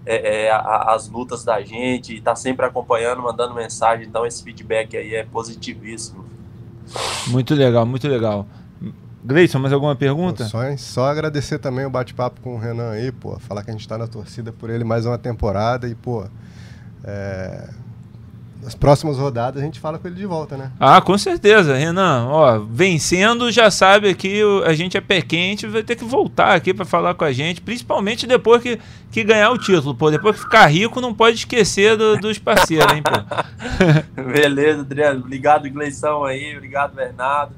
é, 0.07 0.45
é, 0.45 0.51
a, 0.51 0.93
as 0.95 1.09
lutas 1.09 1.43
da 1.43 1.61
gente, 1.61 2.15
está 2.15 2.33
sempre 2.33 2.65
acompanhando, 2.65 3.21
mandando 3.21 3.53
mensagem, 3.53 4.07
então 4.07 4.25
esse 4.25 4.41
feedback 4.41 4.95
aí 4.95 5.13
é 5.13 5.25
positivíssimo. 5.25 6.25
Muito 7.27 7.53
legal, 7.53 7.85
muito 7.85 8.07
legal. 8.07 8.47
Gleison, 9.21 9.59
mais 9.59 9.73
alguma 9.73 9.93
pergunta? 9.93 10.45
Só, 10.45 10.59
só 10.77 11.05
agradecer 11.07 11.59
também 11.59 11.85
o 11.85 11.89
bate-papo 11.89 12.39
com 12.39 12.55
o 12.55 12.57
Renan 12.57 12.91
aí, 12.91 13.11
pô, 13.11 13.37
falar 13.37 13.61
que 13.63 13.69
a 13.69 13.73
gente 13.73 13.81
está 13.81 13.97
na 13.97 14.07
torcida 14.07 14.53
por 14.53 14.69
ele 14.69 14.85
mais 14.85 15.05
uma 15.05 15.17
temporada 15.17 15.89
e, 15.89 15.93
pô, 15.93 16.25
é, 17.03 17.69
nas 18.61 18.75
próximas 18.75 19.17
rodadas 19.17 19.61
a 19.61 19.65
gente 19.65 19.79
fala 19.79 19.97
com 19.97 20.07
ele 20.07 20.15
de 20.15 20.25
volta, 20.25 20.57
né? 20.57 20.71
Ah, 20.79 20.99
com 21.01 21.17
certeza, 21.17 21.75
Renan. 21.75 22.27
Ó, 22.29 22.59
vencendo, 22.59 23.51
já 23.51 23.71
sabe 23.71 24.13
que 24.13 24.41
a 24.65 24.73
gente 24.73 24.97
é 24.97 25.01
pé 25.01 25.21
quente, 25.21 25.67
vai 25.67 25.83
ter 25.83 25.95
que 25.95 26.03
voltar 26.03 26.53
aqui 26.53 26.73
para 26.73 26.85
falar 26.85 27.13
com 27.13 27.23
a 27.23 27.31
gente, 27.31 27.61
principalmente 27.61 28.27
depois 28.27 28.61
que, 28.61 28.79
que 29.11 29.23
ganhar 29.23 29.51
o 29.51 29.57
título. 29.57 29.95
Pô, 29.95 30.11
depois 30.11 30.35
que 30.35 30.41
ficar 30.41 30.67
rico, 30.67 30.99
não 30.99 31.13
pode 31.13 31.37
esquecer 31.37 31.95
do, 31.95 32.17
dos 32.17 32.37
parceiros, 32.37 32.91
hein, 32.93 33.03
pô. 33.03 34.21
Beleza, 34.21 34.81
Adriano. 34.81 35.19
Obrigado, 35.21 35.69
Gleição 35.69 36.23
aí. 36.23 36.55
Obrigado, 36.55 36.93
Bernardo. 36.93 37.53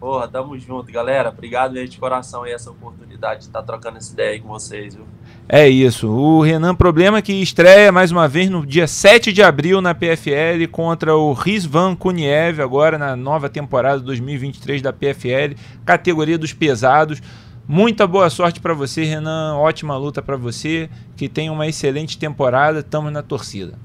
Porra, 0.00 0.28
tamo 0.28 0.58
junto, 0.58 0.92
galera. 0.92 1.30
Obrigado 1.30 1.76
aí 1.76 1.88
de 1.88 1.98
coração 1.98 2.44
aí 2.44 2.52
essa 2.52 2.70
oportunidade 2.70 3.40
de 3.40 3.46
estar 3.46 3.60
tá 3.60 3.66
trocando 3.66 3.98
essa 3.98 4.12
ideia 4.12 4.32
aí 4.32 4.40
com 4.40 4.48
vocês, 4.48 4.94
viu? 4.94 5.04
É 5.50 5.66
isso. 5.66 6.10
O 6.10 6.42
Renan 6.42 6.74
Problema 6.74 7.22
que 7.22 7.32
estreia 7.32 7.90
mais 7.90 8.12
uma 8.12 8.28
vez 8.28 8.50
no 8.50 8.66
dia 8.66 8.86
7 8.86 9.32
de 9.32 9.42
abril 9.42 9.80
na 9.80 9.94
PFL 9.94 10.68
contra 10.70 11.16
o 11.16 11.32
Rizvan 11.32 11.96
Kuniev, 11.96 12.60
agora 12.60 12.98
na 12.98 13.16
nova 13.16 13.48
temporada 13.48 13.98
2023 14.00 14.82
da 14.82 14.92
PFL, 14.92 15.56
categoria 15.86 16.36
dos 16.36 16.52
pesados. 16.52 17.22
Muita 17.66 18.06
boa 18.06 18.28
sorte 18.28 18.60
para 18.60 18.74
você, 18.74 19.04
Renan. 19.04 19.56
Ótima 19.56 19.96
luta 19.96 20.22
para 20.22 20.36
você. 20.36 20.88
Que 21.16 21.28
tenha 21.28 21.52
uma 21.52 21.66
excelente 21.66 22.18
temporada. 22.18 22.80
Estamos 22.80 23.12
na 23.12 23.22
torcida. 23.22 23.78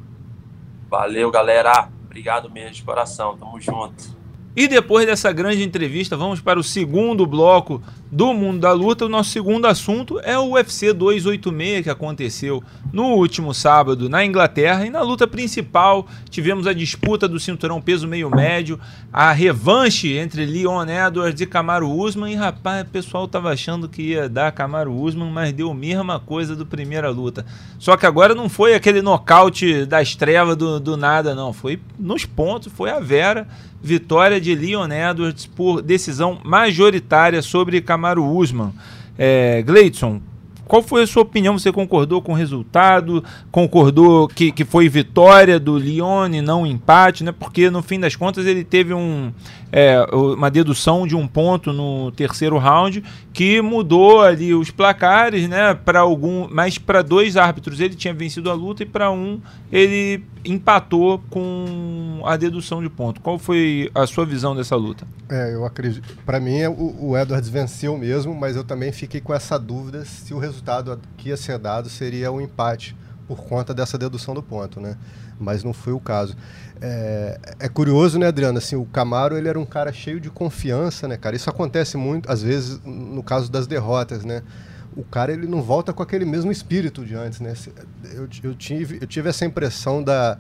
Valeu, 0.90 1.30
galera. 1.30 1.90
Obrigado 2.06 2.50
mesmo 2.50 2.72
de 2.72 2.84
coração. 2.84 3.38
Tamo 3.38 3.60
junto. 3.60 4.23
E 4.56 4.68
depois 4.68 5.08
dessa 5.08 5.32
grande 5.32 5.64
entrevista, 5.64 6.16
vamos 6.16 6.40
para 6.40 6.60
o 6.60 6.64
segundo 6.64 7.26
bloco 7.26 7.82
do 8.12 8.36
Mundo 8.36 8.60
da 8.60 8.72
Luta. 8.72 9.06
O 9.06 9.10
nosso 9.10 9.32
segundo 9.32 9.66
assunto 9.66 10.20
é 10.20 10.38
o 10.38 10.52
UFC 10.52 10.94
286 10.94 11.84
que 11.84 11.90
aconteceu 11.90 12.64
no 12.92 13.16
último 13.16 13.52
sábado 13.52 14.08
na 14.08 14.24
Inglaterra. 14.24 14.86
E 14.86 14.92
na 14.92 15.02
luta 15.02 15.26
principal 15.26 16.06
tivemos 16.30 16.68
a 16.68 16.74
disputa 16.74 17.28
do 17.28 17.40
cinturão 17.40 17.82
peso 17.82 18.08
meio 18.08 18.30
médio, 18.30 18.80
a 19.12 19.32
revanche 19.32 20.14
entre 20.14 20.46
Leon 20.46 20.86
Edwards 20.88 21.42
e 21.42 21.48
Kamaru 21.48 21.90
Usman. 21.90 22.34
E 22.34 22.36
rapaz, 22.36 22.84
o 22.84 22.92
pessoal 22.92 23.28
tava 23.28 23.50
achando 23.50 23.90
que 23.90 24.04
ia 24.04 24.30
dar 24.30 24.52
Kamaru 24.52 24.94
Usman, 24.94 25.32
mas 25.32 25.52
deu 25.52 25.72
a 25.72 25.76
mesma 25.76 26.20
coisa 26.20 26.56
do 26.56 26.64
primeira 26.64 27.10
luta. 27.10 27.44
Só 27.80 27.98
que 27.98 28.06
agora 28.06 28.36
não 28.36 28.48
foi 28.48 28.76
aquele 28.76 29.02
nocaute 29.02 29.84
das 29.88 30.16
trevas 30.16 30.56
do, 30.56 30.80
do 30.80 30.96
nada, 30.96 31.34
não. 31.34 31.52
Foi 31.52 31.80
nos 31.98 32.24
pontos, 32.24 32.72
foi 32.72 32.92
a 32.92 33.00
Vera 33.00 33.48
vitória 33.84 34.40
de 34.40 34.56
Leon 34.56 34.88
Edwards 34.90 35.46
por 35.46 35.82
decisão 35.82 36.40
majoritária 36.44 37.42
sobre 37.42 37.82
Kamaru 37.82 38.26
Usman. 38.26 38.72
É, 39.18 39.62
Gleidson, 39.62 40.22
qual 40.68 40.82
foi 40.82 41.04
a 41.04 41.08
sua 41.08 41.24
opinião? 41.24 41.58
Você 41.58 41.72
concordou 41.72 42.22
com 42.22 42.32
o 42.32 42.36
resultado? 42.36 43.24
Concordou 43.52 44.28
que, 44.28 44.52
que 44.52 44.64
foi 44.64 44.88
vitória 44.90 45.60
do 45.60 45.78
Lyon 45.78 46.30
e 46.34 46.42
não 46.42 46.66
empate, 46.66 47.24
né? 47.24 47.32
Porque 47.32 47.70
no 47.70 47.82
fim 47.82 48.00
das 48.00 48.16
contas 48.16 48.46
ele 48.46 48.64
teve 48.64 48.94
um, 48.94 49.32
é, 49.72 50.00
uma 50.12 50.50
dedução 50.50 51.06
de 51.06 51.16
um 51.16 51.28
ponto 51.28 51.74
no 51.74 52.12
terceiro 52.12 52.58
round 52.58 53.04
que 53.34 53.62
mudou 53.62 54.22
ali 54.22 54.54
os 54.54 54.70
placares, 54.70 55.50
né? 55.50 55.74
Para 55.74 56.00
algum, 56.00 56.48
mas 56.50 56.78
para 56.78 57.02
dois 57.02 57.36
árbitros 57.36 57.80
ele 57.80 57.96
tinha 57.96 58.14
vencido 58.14 58.50
a 58.50 58.54
luta 58.54 58.84
e 58.84 58.86
para 58.86 59.12
um 59.12 59.42
ele 59.72 60.24
empatou 60.46 61.22
com 61.30 62.22
a 62.26 62.36
dedução 62.36 62.84
de 62.84 62.90
ponto. 62.90 63.22
Qual 63.22 63.40
foi 63.40 63.90
a 63.96 64.06
sua 64.06 64.26
visão 64.26 64.56
dessa 64.56 64.76
luta? 64.76 65.08
É, 65.30 65.54
eu 65.54 65.66
acredito. 65.66 66.18
Para 66.26 66.40
mim 66.40 66.64
o, 66.68 67.10
o 67.10 67.18
Edwards 67.18 67.50
venceu 67.50 67.98
mesmo, 67.98 68.36
mas 68.36 68.56
eu 68.56 68.64
também 68.64 68.92
fiquei 68.92 69.20
com 69.20 69.34
essa 69.34 69.58
dúvida 69.58 70.06
se 70.06 70.34
o 70.34 70.38
resultado 70.38 70.53
que 71.18 71.30
ia 71.30 71.38
ser 71.38 71.58
dado 71.58 71.90
seria 71.90 72.32
um 72.32 72.42
empate 72.42 72.96
por 73.28 73.44
conta 73.44 73.74
dessa 73.74 73.98
dedução 73.98 74.34
do 74.34 74.44
ponto, 74.44 74.80
né? 74.80 74.98
Mas 75.40 75.64
não 75.64 75.74
foi 75.74 75.94
o 75.94 76.00
caso. 76.00 76.36
É, 76.82 77.40
é, 77.60 77.70
curioso, 77.70 78.20
né, 78.20 78.28
Adriano? 78.28 78.58
Assim, 78.58 78.76
o 78.76 78.86
Camaro 78.86 79.38
ele 79.38 79.48
era 79.48 79.60
um 79.60 79.66
cara 79.66 79.92
cheio 79.92 80.20
de 80.20 80.30
confiança, 80.30 81.08
né, 81.08 81.18
cara? 81.18 81.36
Isso 81.36 81.50
acontece 81.50 81.98
muito, 81.98 82.30
às 82.32 82.44
vezes, 82.44 82.80
no 82.84 83.24
caso 83.24 83.52
das 83.52 83.66
derrotas, 83.66 84.24
né? 84.24 84.44
O 84.96 85.04
cara 85.04 85.32
ele 85.32 85.48
não 85.48 85.62
volta 85.62 85.92
com 85.92 86.04
aquele 86.04 86.26
mesmo 86.26 86.52
espírito 86.52 87.04
de 87.06 87.16
antes, 87.16 87.40
né? 87.40 87.54
Eu, 88.14 88.28
eu, 88.44 88.54
tive, 88.54 89.00
eu 89.02 89.08
tive 89.08 89.30
essa 89.30 89.46
impressão 89.46 90.04
da, 90.04 90.38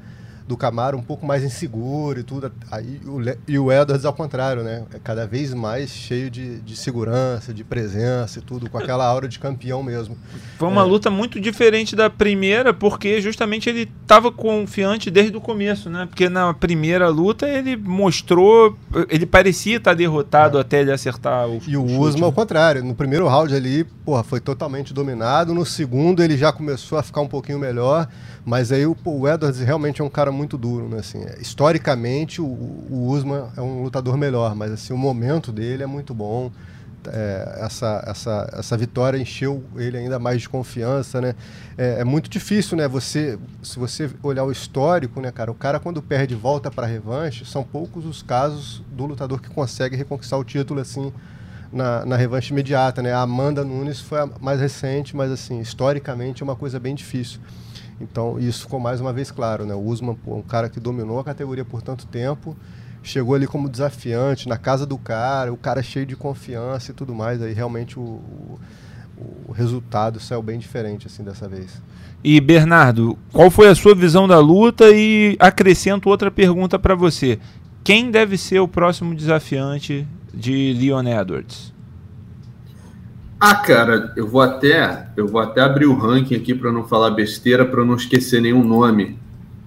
do 0.47 0.57
Camaro 0.57 0.97
um 0.97 1.01
pouco 1.01 1.25
mais 1.25 1.43
inseguro 1.43 2.19
e 2.19 2.23
tudo. 2.23 2.51
Aí, 2.71 2.99
o, 3.05 3.19
e 3.47 3.57
o 3.57 3.71
Edwards 3.71 4.05
ao 4.05 4.13
contrário, 4.13 4.63
né? 4.63 4.83
É 4.93 4.99
cada 4.99 5.25
vez 5.25 5.53
mais 5.53 5.89
cheio 5.89 6.29
de, 6.29 6.59
de 6.59 6.75
segurança, 6.75 7.53
de 7.53 7.63
presença 7.63 8.39
e 8.39 8.41
tudo, 8.41 8.69
com 8.69 8.77
aquela 8.77 9.05
aura 9.05 9.27
de 9.27 9.39
campeão 9.39 9.81
mesmo. 9.81 10.17
Foi 10.57 10.67
uma 10.67 10.81
é. 10.81 10.85
luta 10.85 11.09
muito 11.09 11.39
diferente 11.39 11.95
da 11.95 12.09
primeira, 12.09 12.73
porque 12.73 13.21
justamente 13.21 13.69
ele 13.69 13.89
estava 14.01 14.31
confiante 14.31 15.09
desde 15.09 15.35
o 15.35 15.41
começo, 15.41 15.89
né? 15.89 16.05
Porque 16.05 16.27
na 16.27 16.53
primeira 16.53 17.09
luta 17.09 17.47
ele 17.47 17.77
mostrou, 17.77 18.77
ele 19.09 19.25
parecia 19.25 19.77
estar 19.77 19.93
derrotado 19.93 20.57
é. 20.57 20.61
até 20.61 20.81
ele 20.81 20.91
acertar 20.91 21.47
o 21.47 21.61
E 21.67 21.77
o 21.77 21.83
Usman 21.83 22.25
ao 22.25 22.33
contrário, 22.33 22.83
no 22.83 22.95
primeiro 22.95 23.27
round 23.27 23.53
ali, 23.53 23.83
porra, 24.05 24.23
foi 24.23 24.39
totalmente 24.39 24.93
dominado, 24.93 25.53
no 25.53 25.65
segundo 25.65 26.23
ele 26.23 26.37
já 26.37 26.51
começou 26.51 26.97
a 26.97 27.03
ficar 27.03 27.21
um 27.21 27.27
pouquinho 27.27 27.59
melhor. 27.59 28.07
Mas 28.45 28.71
aí 28.71 28.85
o, 28.85 28.95
Edwards 29.27 29.59
realmente 29.59 30.01
é 30.01 30.03
um 30.03 30.09
cara 30.09 30.31
muito 30.31 30.57
duro, 30.57 30.89
né? 30.89 30.99
Assim, 30.99 31.23
é, 31.23 31.37
historicamente 31.39 32.41
o, 32.41 32.45
o 32.45 33.07
Usman 33.07 33.49
é 33.55 33.61
um 33.61 33.83
lutador 33.83 34.17
melhor, 34.17 34.53
mas 34.53 34.71
assim 34.71 34.93
o 34.93 34.97
momento 34.97 35.51
dele 35.51 35.83
é 35.83 35.87
muito 35.87 36.13
bom. 36.13 36.51
É, 37.07 37.59
essa, 37.61 38.03
essa, 38.07 38.49
essa 38.53 38.77
vitória 38.77 39.17
encheu 39.17 39.61
ele 39.75 39.97
ainda 39.97 40.19
mais 40.19 40.41
de 40.41 40.49
confiança, 40.49 41.19
né? 41.19 41.35
É, 41.77 41.99
é, 41.99 42.03
muito 42.03 42.29
difícil, 42.29 42.77
né? 42.77 42.87
Você, 42.87 43.37
se 43.61 43.79
você 43.79 44.09
olhar 44.21 44.43
o 44.43 44.51
histórico, 44.51 45.19
né, 45.21 45.31
cara? 45.31 45.51
O 45.51 45.55
cara 45.55 45.79
quando 45.79 46.01
perde 46.01 46.35
volta 46.35 46.69
para 46.71 46.85
revanche, 46.85 47.45
são 47.45 47.63
poucos 47.63 48.05
os 48.05 48.21
casos 48.21 48.83
do 48.91 49.05
lutador 49.05 49.41
que 49.41 49.49
consegue 49.49 49.95
reconquistar 49.95 50.37
o 50.37 50.43
título 50.43 50.79
assim 50.79 51.11
na, 51.71 52.05
na 52.05 52.15
revanche 52.15 52.51
imediata, 52.51 53.01
né? 53.01 53.13
A 53.13 53.21
Amanda 53.21 53.63
Nunes 53.63 53.99
foi 53.99 54.19
a 54.19 54.29
mais 54.39 54.59
recente, 54.59 55.15
mas 55.15 55.31
assim 55.31 55.59
historicamente 55.59 56.41
é 56.41 56.45
uma 56.45 56.55
coisa 56.55 56.79
bem 56.79 56.93
difícil. 56.93 57.39
Então, 57.99 58.39
isso 58.39 58.61
ficou 58.61 58.79
mais 58.79 58.99
uma 58.99 59.13
vez 59.13 59.31
claro, 59.31 59.65
né? 59.65 59.73
O 59.73 59.81
Usman, 59.81 60.17
um 60.27 60.41
cara 60.41 60.69
que 60.69 60.79
dominou 60.79 61.19
a 61.19 61.23
categoria 61.23 61.63
por 61.63 61.81
tanto 61.81 62.05
tempo, 62.07 62.55
chegou 63.01 63.35
ali 63.35 63.45
como 63.45 63.69
desafiante, 63.69 64.47
na 64.47 64.57
casa 64.57 64.85
do 64.85 64.97
cara, 64.97 65.51
o 65.51 65.57
cara 65.57 65.83
cheio 65.83 66.05
de 66.05 66.15
confiança 66.15 66.91
e 66.91 66.93
tudo 66.93 67.13
mais, 67.13 67.41
aí 67.41 67.53
realmente 67.53 67.99
o, 67.99 68.01
o, 68.01 68.59
o 69.47 69.51
resultado 69.51 70.19
saiu 70.19 70.41
bem 70.41 70.57
diferente, 70.57 71.07
assim, 71.07 71.23
dessa 71.23 71.47
vez. 71.47 71.81
E, 72.23 72.39
Bernardo, 72.39 73.17
qual 73.31 73.51
foi 73.51 73.67
a 73.67 73.75
sua 73.75 73.93
visão 73.93 74.27
da 74.27 74.39
luta? 74.39 74.89
E 74.89 75.35
acrescento 75.39 76.09
outra 76.09 76.31
pergunta 76.31 76.79
para 76.79 76.95
você. 76.95 77.37
Quem 77.83 78.09
deve 78.09 78.37
ser 78.37 78.59
o 78.59 78.67
próximo 78.67 79.13
desafiante 79.13 80.07
de 80.33 80.73
Leon 80.73 81.05
Edwards? 81.05 81.72
Ah, 83.45 83.55
cara, 83.55 84.13
eu 84.15 84.25
vou 84.25 84.39
até 84.39 85.07
eu 85.17 85.27
vou 85.27 85.41
até 85.41 85.59
abrir 85.59 85.85
o 85.85 85.93
ranking 85.93 86.33
aqui 86.33 86.53
para 86.53 86.71
não 86.71 86.85
falar 86.85 87.11
besteira, 87.11 87.65
para 87.65 87.83
não 87.83 87.95
esquecer 87.95 88.41
nenhum 88.41 88.63
nome. 88.63 89.19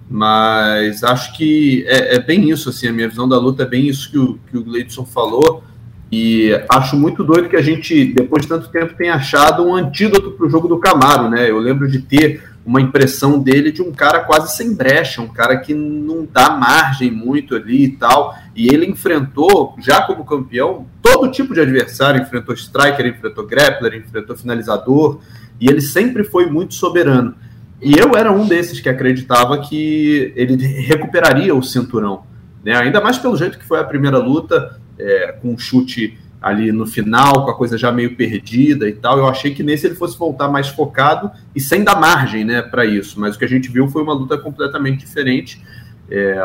Mas 0.09 1.03
acho 1.03 1.37
que 1.37 1.85
é, 1.85 2.15
é, 2.15 2.19
bem 2.19 2.49
isso, 2.49 2.69
assim, 2.69 2.87
a 2.87 2.91
minha 2.91 3.07
visão 3.07 3.29
da 3.29 3.37
luta 3.37 3.61
é 3.61 3.65
bem 3.67 3.87
isso 3.87 4.09
que 4.09 4.17
o, 4.17 4.39
que 4.49 4.57
o 4.57 4.63
Gleidson 4.63 5.05
falou. 5.05 5.63
E 6.11 6.59
acho 6.67 6.97
muito 6.97 7.23
doido 7.23 7.49
que 7.49 7.55
a 7.55 7.61
gente, 7.61 8.13
depois 8.15 8.41
de 8.41 8.47
tanto 8.47 8.67
tempo, 8.69 8.95
tenha 8.95 9.13
achado 9.13 9.63
um 9.63 9.75
antídoto 9.75 10.31
para 10.31 10.47
o 10.47 10.49
jogo 10.49 10.67
do 10.67 10.79
Camaro, 10.79 11.29
né? 11.29 11.47
Eu 11.47 11.59
lembro 11.59 11.87
de 11.87 11.99
ter 11.99 12.41
uma 12.67 12.81
impressão 12.81 13.39
dele 13.39 13.71
de 13.71 13.81
um 13.81 13.93
cara 13.93 14.19
quase 14.19 14.53
sem 14.53 14.75
brecha, 14.75 15.21
um 15.21 15.29
cara 15.29 15.55
que 15.55 15.73
não 15.73 16.27
dá 16.29 16.49
margem 16.49 17.09
muito 17.09 17.55
ali 17.55 17.85
e 17.85 17.91
tal. 17.91 18.35
E 18.53 18.67
ele 18.67 18.85
enfrentou, 18.85 19.73
já 19.79 20.01
como 20.01 20.25
campeão, 20.25 20.85
todo 21.01 21.31
tipo 21.31 21.53
de 21.53 21.61
adversário: 21.61 22.21
enfrentou 22.21 22.53
striker, 22.53 23.05
enfrentou 23.05 23.47
grappler, 23.47 23.95
enfrentou 23.95 24.35
finalizador, 24.35 25.21
e 25.61 25.69
ele 25.69 25.79
sempre 25.79 26.25
foi 26.25 26.47
muito 26.47 26.73
soberano. 26.73 27.35
E 27.81 27.97
eu 27.97 28.17
era 28.17 28.33
um 28.33 28.45
desses 28.45 28.81
que 28.81 28.89
acreditava 28.89 29.59
que 29.61 30.33
ele 30.35 30.57
recuperaria 30.65 31.55
o 31.55 31.63
cinturão, 31.63 32.23
né? 32.65 32.75
ainda 32.75 32.99
mais 32.99 33.17
pelo 33.17 33.37
jeito 33.37 33.57
que 33.57 33.65
foi 33.65 33.79
a 33.79 33.83
primeira 33.85 34.17
luta, 34.17 34.77
é, 34.99 35.31
com 35.31 35.53
um 35.53 35.57
chute 35.57 36.17
ali 36.41 36.71
no 36.71 36.85
final, 36.85 37.45
com 37.45 37.51
a 37.51 37.55
coisa 37.55 37.77
já 37.77 37.91
meio 37.91 38.15
perdida 38.15 38.87
e 38.87 38.93
tal. 38.93 39.17
Eu 39.17 39.27
achei 39.27 39.53
que 39.53 39.63
nesse 39.63 39.87
ele 39.87 39.95
fosse 39.95 40.17
voltar 40.17 40.47
mais 40.47 40.67
focado 40.67 41.31
e 41.55 41.59
sem 41.59 41.83
dar 41.83 41.99
margem 41.99 42.45
né, 42.45 42.61
para 42.61 42.85
isso. 42.85 43.19
Mas 43.19 43.35
o 43.35 43.39
que 43.39 43.45
a 43.45 43.49
gente 43.49 43.69
viu 43.69 43.87
foi 43.87 44.03
uma 44.03 44.13
luta 44.13 44.37
completamente 44.37 44.99
diferente. 44.99 45.61
É, 46.09 46.41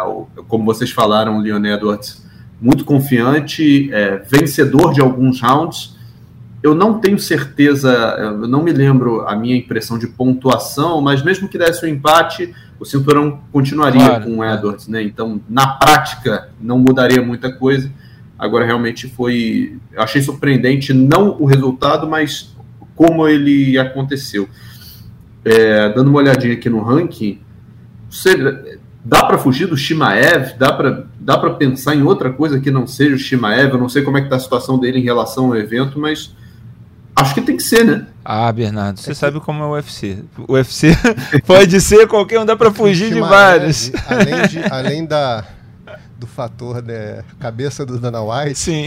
como 0.48 0.64
vocês 0.64 0.90
falaram, 0.90 1.38
o 1.38 1.40
Leon 1.40 1.64
Edwards 1.64 2.22
muito 2.61 2.85
confiante, 2.85 3.92
é, 3.92 4.18
vencedor 4.18 4.92
de 4.92 5.00
alguns 5.00 5.40
rounds. 5.40 5.96
Eu 6.62 6.76
não 6.76 7.00
tenho 7.00 7.18
certeza, 7.18 7.90
eu 8.18 8.46
não 8.46 8.62
me 8.62 8.72
lembro 8.72 9.26
a 9.26 9.35
minha 9.35 9.57
impressão 9.57 9.98
de 9.98 10.07
pontuação, 10.07 11.00
mas 11.00 11.20
mesmo 11.20 11.48
que 11.48 11.59
desse 11.59 11.85
um 11.85 11.88
empate, 11.88 12.55
o 12.78 12.85
cinturão 12.85 13.40
continuaria 13.50 14.07
claro, 14.07 14.24
com 14.24 14.38
o 14.38 14.44
Edwards, 14.44 14.87
né? 14.87 15.02
Então, 15.02 15.40
na 15.48 15.66
prática, 15.66 16.50
não 16.61 16.78
mudaria 16.78 17.20
muita 17.20 17.52
coisa. 17.52 17.90
Agora, 18.42 18.66
realmente 18.66 19.07
foi. 19.07 19.78
Achei 19.96 20.20
surpreendente, 20.20 20.92
não 20.92 21.40
o 21.40 21.44
resultado, 21.44 22.09
mas 22.09 22.52
como 22.96 23.28
ele 23.28 23.78
aconteceu. 23.78 24.48
É, 25.44 25.88
dando 25.90 26.09
uma 26.09 26.18
olhadinha 26.18 26.55
aqui 26.55 26.68
no 26.68 26.83
ranking, 26.83 27.38
você, 28.11 28.35
dá 29.05 29.22
para 29.26 29.38
fugir 29.38 29.68
do 29.68 29.76
Shimaev? 29.76 30.59
Dá 30.59 30.72
para 30.72 31.07
dá 31.20 31.38
pensar 31.50 31.94
em 31.94 32.02
outra 32.02 32.33
coisa 32.33 32.59
que 32.59 32.68
não 32.68 32.85
seja 32.85 33.14
o 33.14 33.18
Shimaev? 33.18 33.74
Eu 33.74 33.78
não 33.78 33.88
sei 33.88 34.02
como 34.02 34.18
é 34.18 34.20
que 34.20 34.26
está 34.26 34.35
a 34.35 34.40
situação 34.40 34.76
dele 34.76 34.98
em 34.98 35.05
relação 35.05 35.46
ao 35.46 35.57
evento, 35.57 35.96
mas 35.96 36.35
acho 37.14 37.35
que 37.35 37.42
tem 37.42 37.57
que 37.57 37.62
ser, 37.62 37.85
né? 37.85 38.07
Ah, 38.24 38.50
Bernardo, 38.50 38.98
você 38.98 39.12
é 39.12 39.14
sabe 39.14 39.38
que... 39.38 39.46
como 39.46 39.62
é 39.62 39.66
o 39.66 39.70
UFC. 39.74 40.18
O 40.48 40.55
UFC 40.55 40.96
pode 41.46 41.81
ser 41.81 42.09
qualquer 42.09 42.40
um, 42.40 42.44
dá 42.44 42.57
para 42.57 42.72
fugir 42.72 43.14
de 43.14 43.20
vários. 43.20 43.92
Além, 44.09 44.48
de, 44.48 44.59
além 44.68 45.07
da 45.07 45.44
do 46.22 46.26
fator 46.26 46.82
né, 46.82 47.24
cabeça 47.40 47.85
do 47.85 47.98
Dana 47.98 48.22
White, 48.22 48.58
Sim. 48.58 48.85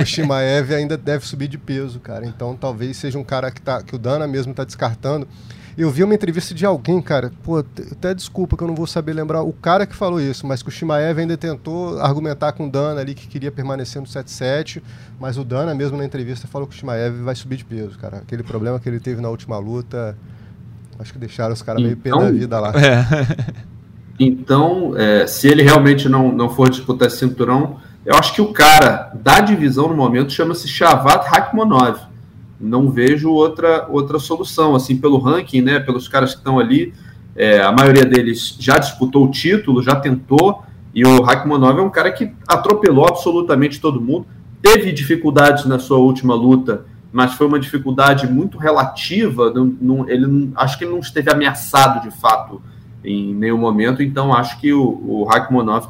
o 0.00 0.04
Shimaev 0.04 0.72
ainda 0.72 0.96
deve 0.96 1.26
subir 1.26 1.46
de 1.46 1.58
peso, 1.58 2.00
cara. 2.00 2.26
Então 2.26 2.56
talvez 2.56 2.96
seja 2.96 3.18
um 3.18 3.24
cara 3.24 3.50
que, 3.50 3.60
tá, 3.60 3.82
que 3.82 3.94
o 3.94 3.98
Dana 3.98 4.26
mesmo 4.26 4.52
está 4.52 4.64
descartando. 4.64 5.28
Eu 5.76 5.90
vi 5.92 6.02
uma 6.02 6.12
entrevista 6.12 6.52
de 6.52 6.66
alguém, 6.66 7.00
cara, 7.00 7.30
pô, 7.44 7.58
até 7.58 8.12
desculpa 8.12 8.56
que 8.56 8.64
eu 8.64 8.66
não 8.66 8.74
vou 8.74 8.86
saber 8.86 9.12
lembrar 9.12 9.42
o 9.42 9.52
cara 9.52 9.86
que 9.86 9.94
falou 9.94 10.20
isso, 10.20 10.44
mas 10.44 10.60
que 10.60 10.68
o 10.68 10.72
Shimaev 10.72 11.20
ainda 11.20 11.36
tentou 11.36 12.00
argumentar 12.00 12.50
com 12.50 12.66
o 12.66 12.70
Dana 12.70 13.00
ali 13.00 13.14
que 13.14 13.28
queria 13.28 13.52
permanecer 13.52 14.02
no 14.02 14.08
7-7, 14.08 14.82
mas 15.20 15.38
o 15.38 15.44
Dana 15.44 15.72
mesmo 15.76 15.96
na 15.96 16.04
entrevista 16.04 16.48
falou 16.48 16.66
que 16.66 16.74
o 16.74 16.76
Shimaev 16.76 17.22
vai 17.22 17.36
subir 17.36 17.58
de 17.58 17.64
peso, 17.64 17.96
cara. 17.96 18.16
Aquele 18.16 18.42
problema 18.42 18.80
que 18.80 18.88
ele 18.88 18.98
teve 18.98 19.20
na 19.20 19.28
última 19.28 19.56
luta, 19.58 20.18
acho 20.98 21.12
que 21.12 21.18
deixaram 21.18 21.52
os 21.52 21.62
caras 21.62 21.80
meio 21.80 21.96
pé 21.96 22.10
da 22.10 22.28
vida 22.28 22.58
lá. 22.58 22.72
É. 22.72 23.67
Então, 24.18 24.94
é, 24.96 25.26
se 25.26 25.46
ele 25.48 25.62
realmente 25.62 26.08
não, 26.08 26.32
não 26.32 26.48
for 26.48 26.68
disputar 26.68 27.08
esse 27.08 27.18
cinturão, 27.18 27.78
eu 28.04 28.16
acho 28.16 28.34
que 28.34 28.40
o 28.40 28.52
cara 28.52 29.12
da 29.14 29.40
divisão 29.40 29.88
no 29.88 29.94
momento 29.94 30.32
chama-se 30.32 30.66
Shavat 30.66 31.28
Rakhmonov. 31.28 32.00
Não 32.60 32.90
vejo 32.90 33.30
outra, 33.30 33.86
outra 33.88 34.18
solução, 34.18 34.74
assim, 34.74 34.96
pelo 34.96 35.18
ranking, 35.18 35.60
né, 35.60 35.78
pelos 35.78 36.08
caras 36.08 36.32
que 36.32 36.38
estão 36.38 36.58
ali, 36.58 36.92
é, 37.36 37.60
a 37.60 37.70
maioria 37.70 38.04
deles 38.04 38.56
já 38.58 38.78
disputou 38.78 39.26
o 39.26 39.30
título, 39.30 39.80
já 39.80 39.94
tentou, 39.94 40.64
e 40.92 41.06
o 41.06 41.22
Rakhmonov 41.22 41.78
é 41.78 41.82
um 41.82 41.90
cara 41.90 42.10
que 42.10 42.32
atropelou 42.48 43.06
absolutamente 43.06 43.80
todo 43.80 44.00
mundo, 44.00 44.26
teve 44.60 44.90
dificuldades 44.90 45.64
na 45.64 45.78
sua 45.78 45.98
última 45.98 46.34
luta, 46.34 46.84
mas 47.12 47.34
foi 47.34 47.46
uma 47.46 47.60
dificuldade 47.60 48.26
muito 48.26 48.58
relativa, 48.58 49.52
não, 49.52 49.76
não, 49.80 50.08
ele 50.08 50.50
acho 50.56 50.76
que 50.76 50.84
ele 50.84 50.90
não 50.90 50.98
esteve 50.98 51.30
ameaçado 51.30 52.02
de 52.02 52.10
fato 52.18 52.60
em 53.04 53.34
nenhum 53.34 53.58
momento. 53.58 54.02
Então, 54.02 54.32
acho 54.34 54.60
que 54.60 54.72
o, 54.72 54.82
o 54.82 55.24
Rachmaninoff 55.24 55.88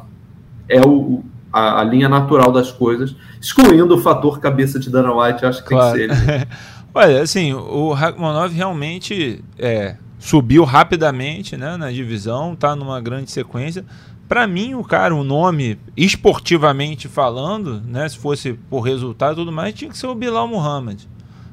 é 0.67 0.81
o, 0.81 1.23
a, 1.51 1.81
a, 1.81 1.83
linha 1.83 2.07
natural 2.07 2.51
das 2.51 2.71
coisas, 2.71 3.15
excluindo 3.41 3.95
o 3.95 4.01
fator 4.01 4.39
cabeça 4.39 4.79
de 4.79 4.89
Dana 4.89 5.13
White, 5.13 5.45
acho 5.45 5.63
que 5.63 5.69
claro. 5.69 5.97
tem 5.97 6.07
que 6.07 6.15
ser 6.15 6.33
ele. 6.33 6.47
Olha, 6.93 7.21
assim, 7.21 7.53
o 7.53 7.93
Rachmanov 7.93 8.53
realmente 8.53 9.43
é, 9.57 9.95
subiu 10.17 10.63
rapidamente 10.63 11.55
né, 11.55 11.77
na 11.77 11.91
divisão, 11.91 12.53
está 12.53 12.75
numa 12.75 12.99
grande 12.99 13.31
sequência. 13.31 13.85
Para 14.27 14.45
mim, 14.45 14.73
o 14.75 14.83
cara, 14.83 15.15
o 15.15 15.23
nome, 15.23 15.79
esportivamente 15.95 17.07
falando, 17.07 17.81
né, 17.81 18.07
se 18.09 18.17
fosse 18.17 18.53
por 18.53 18.81
resultado 18.81 19.33
e 19.33 19.35
tudo 19.37 19.51
mais, 19.51 19.73
tinha 19.73 19.89
que 19.89 19.97
ser 19.97 20.07
o 20.07 20.15
Bilal 20.15 20.47
Muhammad. 20.47 21.03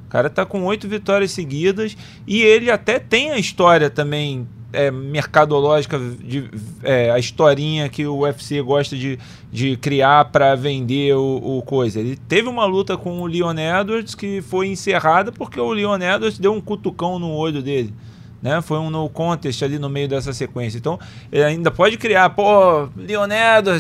O 0.07 0.09
cara 0.09 0.31
tá 0.31 0.45
com 0.45 0.63
oito 0.65 0.89
vitórias 0.89 1.33
seguidas 1.33 1.97
e 2.27 2.41
ele 2.43 2.71
até 2.71 2.99
tem 2.99 3.31
a 3.31 3.39
história 3.39 3.91
também 3.91 4.47
é, 4.73 4.91
mercadológica, 4.91 5.99
de, 5.99 6.51
é, 6.83 7.11
a 7.11 7.19
historinha 7.19 7.89
que 7.89 8.07
o 8.07 8.19
UFC 8.21 8.61
gosta 8.63 8.97
de, 8.97 9.19
de 9.51 9.77
criar 9.77 10.27
para 10.27 10.55
vender 10.55 11.15
o, 11.15 11.59
o, 11.59 11.63
coisa. 11.63 12.01
Ele 12.01 12.17
teve 12.29 12.49
uma 12.49 12.65
luta 12.65 12.97
com 12.97 13.21
o 13.21 13.27
Leon 13.27 13.57
Edwards 13.59 14.15
que 14.15 14.43
foi 14.43 14.69
encerrada 14.69 15.31
porque 15.33 15.61
o 15.61 15.73
Leon 15.73 15.97
Edwards 15.97 16.39
deu 16.39 16.53
um 16.53 16.61
cutucão 16.61 17.19
no 17.19 17.31
olho 17.31 17.63
dele 17.63 17.93
né? 18.43 18.61
Foi 18.61 18.79
um 18.79 18.91
no 18.91 19.09
contest 19.09 19.63
ali 19.63 19.79
no 19.79 19.89
meio 19.89 20.09
dessa 20.09 20.33
sequência. 20.33 20.79
Então, 20.79 20.99
ele 21.33 21.45
ainda 21.45 21.71
pode 21.71 21.97
criar, 21.97 22.31
pô, 22.31 22.89
Leonardo 22.97 23.71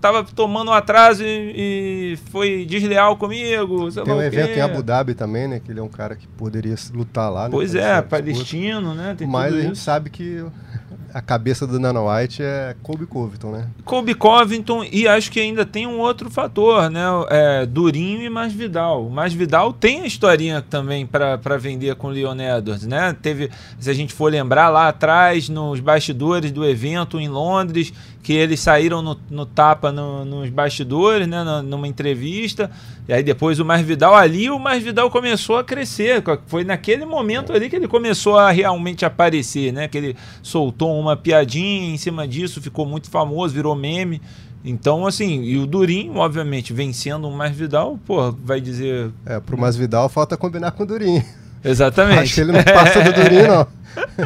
tava 0.00 0.24
tomando 0.24 0.70
um 0.70 0.74
atraso 0.74 1.22
e, 1.24 2.14
e 2.14 2.18
foi 2.30 2.64
desleal 2.64 3.16
comigo. 3.16 3.90
Tem 3.90 4.12
um 4.12 4.22
evento 4.22 4.58
em 4.58 4.60
Abu 4.60 4.82
Dhabi 4.82 5.14
também, 5.14 5.48
né? 5.48 5.60
Que 5.60 5.70
ele 5.70 5.80
é 5.80 5.82
um 5.82 5.88
cara 5.88 6.16
que 6.16 6.26
poderia 6.26 6.74
lutar 6.92 7.30
lá. 7.30 7.44
Né, 7.44 7.50
pois 7.50 7.74
é, 7.74 8.00
palestino, 8.02 8.94
né? 8.94 9.14
Tem 9.16 9.26
Mas 9.26 9.54
a 9.54 9.60
gente 9.60 9.78
sabe 9.78 10.10
que 10.10 10.44
a 11.14 11.20
cabeça 11.20 11.66
do 11.66 11.78
Dana 11.78 12.00
White 12.00 12.42
é 12.42 12.74
Kobe 12.82 13.06
Covington, 13.06 13.52
né? 13.52 13.68
Kobe 13.84 14.14
Covington 14.14 14.84
e 14.90 15.06
acho 15.06 15.30
que 15.30 15.40
ainda 15.40 15.66
tem 15.66 15.86
um 15.86 15.98
outro 15.98 16.30
fator, 16.30 16.90
né? 16.90 17.02
É, 17.28 17.66
Durinho 17.66 18.22
e 18.22 18.30
Masvidal. 18.30 19.06
O 19.06 19.10
Masvidal 19.10 19.72
tem 19.72 20.02
a 20.02 20.06
historinha 20.06 20.62
também 20.62 21.06
para 21.06 21.56
vender 21.58 21.94
com 21.96 22.08
o 22.08 22.10
Leon 22.10 22.38
Edwards, 22.38 22.86
né? 22.86 23.14
Teve, 23.20 23.50
se 23.78 23.90
a 23.90 23.94
gente 23.94 24.14
for 24.14 24.30
lembrar 24.30 24.70
lá 24.70 24.88
atrás, 24.88 25.48
nos 25.48 25.80
bastidores 25.80 26.50
do 26.50 26.64
evento 26.64 27.20
em 27.20 27.28
Londres, 27.28 27.92
que 28.22 28.32
eles 28.32 28.60
saíram 28.60 29.02
no, 29.02 29.18
no 29.28 29.44
tapa 29.44 29.90
no, 29.90 30.24
nos 30.24 30.48
bastidores, 30.48 31.26
né, 31.26 31.42
numa 31.64 31.88
entrevista, 31.88 32.70
e 33.08 33.12
aí 33.12 33.22
depois 33.22 33.58
o 33.58 33.64
Masvidal 33.64 34.14
ali, 34.14 34.48
o 34.48 34.58
Masvidal 34.58 35.10
começou 35.10 35.58
a 35.58 35.64
crescer, 35.64 36.22
foi 36.46 36.62
naquele 36.62 37.04
momento 37.04 37.52
ali 37.52 37.68
que 37.68 37.74
ele 37.74 37.88
começou 37.88 38.38
a 38.38 38.50
realmente 38.52 39.04
aparecer, 39.04 39.72
né, 39.72 39.88
que 39.88 39.98
ele 39.98 40.16
soltou 40.40 40.98
uma 40.98 41.16
piadinha 41.16 41.92
em 41.92 41.98
cima 41.98 42.28
disso, 42.28 42.62
ficou 42.62 42.86
muito 42.86 43.10
famoso, 43.10 43.52
virou 43.52 43.74
meme, 43.74 44.20
então, 44.64 45.04
assim, 45.06 45.42
e 45.42 45.58
o 45.58 45.66
Durinho, 45.66 46.16
obviamente, 46.16 46.72
vencendo 46.72 47.28
o 47.28 47.32
Masvidal, 47.32 47.98
pô, 48.06 48.30
vai 48.30 48.60
dizer... 48.60 49.10
É, 49.26 49.40
pro 49.40 49.58
Masvidal 49.58 50.08
falta 50.08 50.36
combinar 50.36 50.70
com 50.70 50.84
o 50.84 50.86
Durinho. 50.86 51.24
Exatamente. 51.64 52.20
Acho 52.20 52.34
que 52.34 52.40
ele 52.42 52.52
não 52.52 52.62
passa 52.62 53.02
do 53.02 53.10
Durinho, 53.20 53.48
não. 53.48 53.66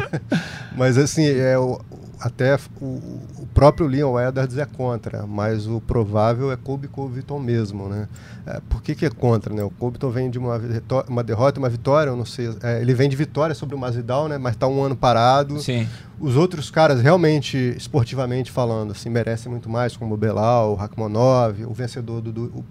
Mas, 0.77 0.95
assim, 0.95 1.25
é, 1.25 1.57
o, 1.57 1.81
até 2.19 2.57
o, 2.81 2.85
o, 2.85 3.47
próprio 3.53 3.87
Leon 3.87 4.19
Edwards 4.19 4.57
é 4.57 4.65
contra, 4.65 5.27
mas 5.27 5.67
o 5.67 5.79
provável 5.79 6.51
é 6.51 6.55
Kobe 6.55 6.87
Covington 6.87 7.39
mesmo, 7.39 7.87
né? 7.87 8.07
É, 8.45 8.59
por 8.67 8.81
que, 8.81 8.95
que 8.95 9.05
é 9.05 9.09
contra, 9.09 9.53
né? 9.53 9.63
O 9.63 9.69
Covington 9.69 10.09
vem 10.09 10.29
de 10.29 10.39
uma, 10.39 10.59
uma 11.07 11.23
derrota 11.23 11.59
uma 11.59 11.69
vitória, 11.69 12.09
eu 12.09 12.15
não 12.15 12.25
sei, 12.25 12.49
é, 12.63 12.81
ele 12.81 12.93
vem 12.95 13.07
de 13.07 13.15
vitória 13.15 13.53
sobre 13.53 13.75
o 13.75 13.77
Masvidal, 13.77 14.27
né? 14.27 14.37
Mas 14.37 14.53
está 14.53 14.67
um 14.67 14.81
ano 14.81 14.95
parado. 14.95 15.59
Sim. 15.59 15.87
Os 16.19 16.35
outros 16.35 16.71
caras, 16.71 17.01
realmente, 17.01 17.75
esportivamente 17.77 18.51
falando, 18.51 18.91
assim, 18.91 19.09
merecem 19.09 19.51
muito 19.51 19.69
mais, 19.69 19.95
como 19.95 20.15
o 20.15 20.17
Belal, 20.17 20.71
o 20.71 20.75
Rakhmonov, 20.75 21.63
o 21.65 21.73
vencedor 21.73 22.21
do... 22.21 22.31
do 22.31 22.65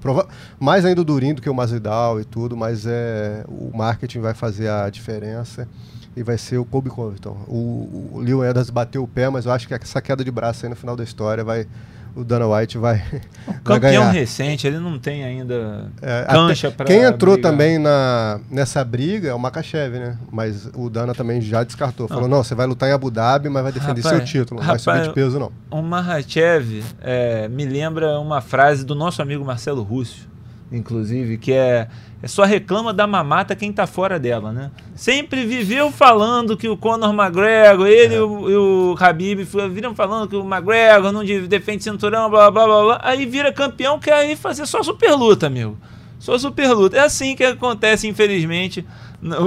o 0.59 0.65
mais 0.65 0.85
ainda 0.85 1.01
o 1.01 1.05
Durin 1.05 1.35
do 1.35 1.41
que 1.41 1.49
o 1.49 1.55
Masvidal 1.55 2.21
e 2.21 2.25
tudo, 2.25 2.57
mas 2.57 2.85
é, 2.85 3.45
o 3.47 3.71
marketing 3.77 4.21
vai 4.21 4.35
fazer 4.35 4.69
a 4.69 4.91
diferença 4.91 5.69
e 6.17 6.23
vai 6.23 6.39
ser 6.39 6.57
o 6.57 6.65
Kobe 6.65 6.89
Covington. 6.89 7.37
O, 7.47 8.15
o 8.15 8.21
Leo 8.21 8.43
Edwards 8.43 8.71
bateu 8.71 9.03
o 9.03 9.09
pé, 9.09 9.29
mas 9.29 9.45
eu 9.45 9.53
acho 9.53 9.69
que 9.69 9.75
essa 9.75 10.01
queda 10.01 10.25
de 10.25 10.31
braço 10.31 10.65
aí 10.65 10.71
no 10.71 10.75
final 10.75 10.97
da 10.97 11.05
história 11.05 11.45
vai. 11.45 11.67
O 12.15 12.25
Dana 12.25 12.47
White 12.47 12.79
vai. 12.79 13.05
O 13.47 13.63
campeão 13.67 14.05
ganhar. 14.05 14.11
recente, 14.11 14.67
ele 14.67 14.79
não 14.79 14.99
tem 14.99 15.25
ainda 15.25 15.91
é, 16.01 16.25
cancha 16.25 16.71
para. 16.71 16.87
Quem 16.87 17.03
entrou 17.03 17.35
brigar. 17.35 17.51
também 17.51 17.79
na, 17.79 18.41
nessa 18.51 18.83
briga 18.85 19.29
é 19.29 19.35
o 19.35 19.39
Makachev, 19.39 19.99
né? 19.99 20.17
Mas 20.33 20.71
o 20.75 20.89
Dana 20.89 21.15
também 21.15 21.41
já 21.41 21.63
descartou. 21.63 22.09
Falou: 22.09 22.23
não, 22.23 22.39
não 22.39 22.45
você 22.45 22.55
vai 22.55 22.67
lutar 22.67 22.89
em 22.89 22.93
Abu 22.93 23.11
Dhabi, 23.11 23.49
mas 23.49 23.63
vai 23.63 23.73
defender 23.73 24.03
rapaz, 24.03 24.17
seu 24.17 24.25
título. 24.25 24.61
Não 24.61 24.67
rapaz, 24.67 24.85
vai 24.85 24.99
subir 24.99 25.09
de 25.09 25.15
peso, 25.15 25.39
não. 25.39 25.53
O 25.71 25.83
Makachev 25.83 26.83
é, 27.01 27.49
me 27.49 27.67
lembra 27.67 28.19
uma 28.21 28.41
frase 28.41 28.85
do 28.85 28.95
nosso 28.95 29.21
amigo 29.21 29.45
Marcelo 29.45 29.83
Rússio, 29.83 30.27
inclusive, 30.71 31.37
que 31.39 31.53
é 31.53 31.89
é 32.23 32.27
só 32.27 32.45
reclama 32.45 32.95
da 32.95 33.07
mamata 33.07 33.55
quem 33.55 33.71
tá 33.71 33.87
fora 33.87 34.19
dela, 34.19 34.51
né? 34.51 34.71
Sempre 34.95 35.45
viveu 35.45 35.91
falando 35.91 36.57
que 36.57 36.69
o 36.69 36.77
Conor 36.77 37.13
McGregor, 37.13 37.87
ele 37.87 38.15
é. 38.15 38.19
e, 38.19 38.21
o, 38.21 38.51
e 38.51 38.57
o 38.57 38.97
Habib 38.99 39.41
viram 39.71 39.95
falando 39.95 40.29
que 40.29 40.37
o 40.37 40.41
McGregor 40.41 41.13
não 41.13 41.23
defende 41.47 41.85
cinturão, 41.85 42.31
blá 42.31 42.51
blá 42.51 42.65
blá 42.65 42.83
blá. 42.83 43.01
Aí 43.03 43.27
vira 43.27 43.53
campeão, 43.53 43.99
quer 43.99 44.15
aí 44.15 44.35
fazer 44.35 44.65
só 44.65 44.83
super 44.83 45.13
luta, 45.13 45.51
meu. 45.51 45.77
Só 46.19 46.39
super 46.39 46.73
luta. 46.73 46.97
É 46.97 47.01
assim 47.01 47.37
que 47.37 47.45
acontece, 47.45 48.09
infelizmente. 48.09 48.85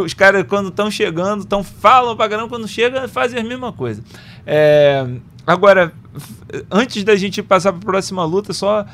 Os 0.04 0.14
caras, 0.14 0.46
quando 0.48 0.70
estão 0.70 0.92
chegando, 0.92 1.46
tão, 1.46 1.64
falam 1.64 2.16
pra 2.16 2.30
caramba, 2.30 2.50
quando 2.50 2.68
chega, 2.68 3.08
fazem 3.08 3.40
a 3.40 3.44
mesma 3.44 3.74
coisa. 3.74 4.04
É, 4.46 5.08
agora, 5.46 5.92
antes 6.70 7.04
da 7.04 7.16
gente 7.16 7.42
passar 7.42 7.74
para 7.74 7.82
a 7.82 7.86
próxima 7.86 8.24
luta, 8.26 8.54
só 8.54 8.86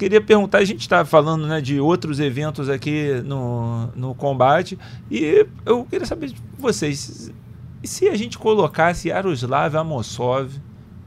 Queria 0.00 0.18
perguntar, 0.18 0.60
a 0.60 0.64
gente 0.64 0.80
está 0.80 1.04
falando 1.04 1.46
né, 1.46 1.60
de 1.60 1.78
outros 1.78 2.18
eventos 2.20 2.70
aqui 2.70 3.20
no, 3.22 3.88
no 3.88 4.14
combate, 4.14 4.78
e 5.10 5.46
eu 5.66 5.84
queria 5.84 6.06
saber 6.06 6.28
de 6.28 6.36
vocês, 6.58 7.30
se 7.84 8.08
a 8.08 8.16
gente 8.16 8.38
colocasse 8.38 9.08
Yaroslav 9.08 9.76
Amosov 9.76 10.58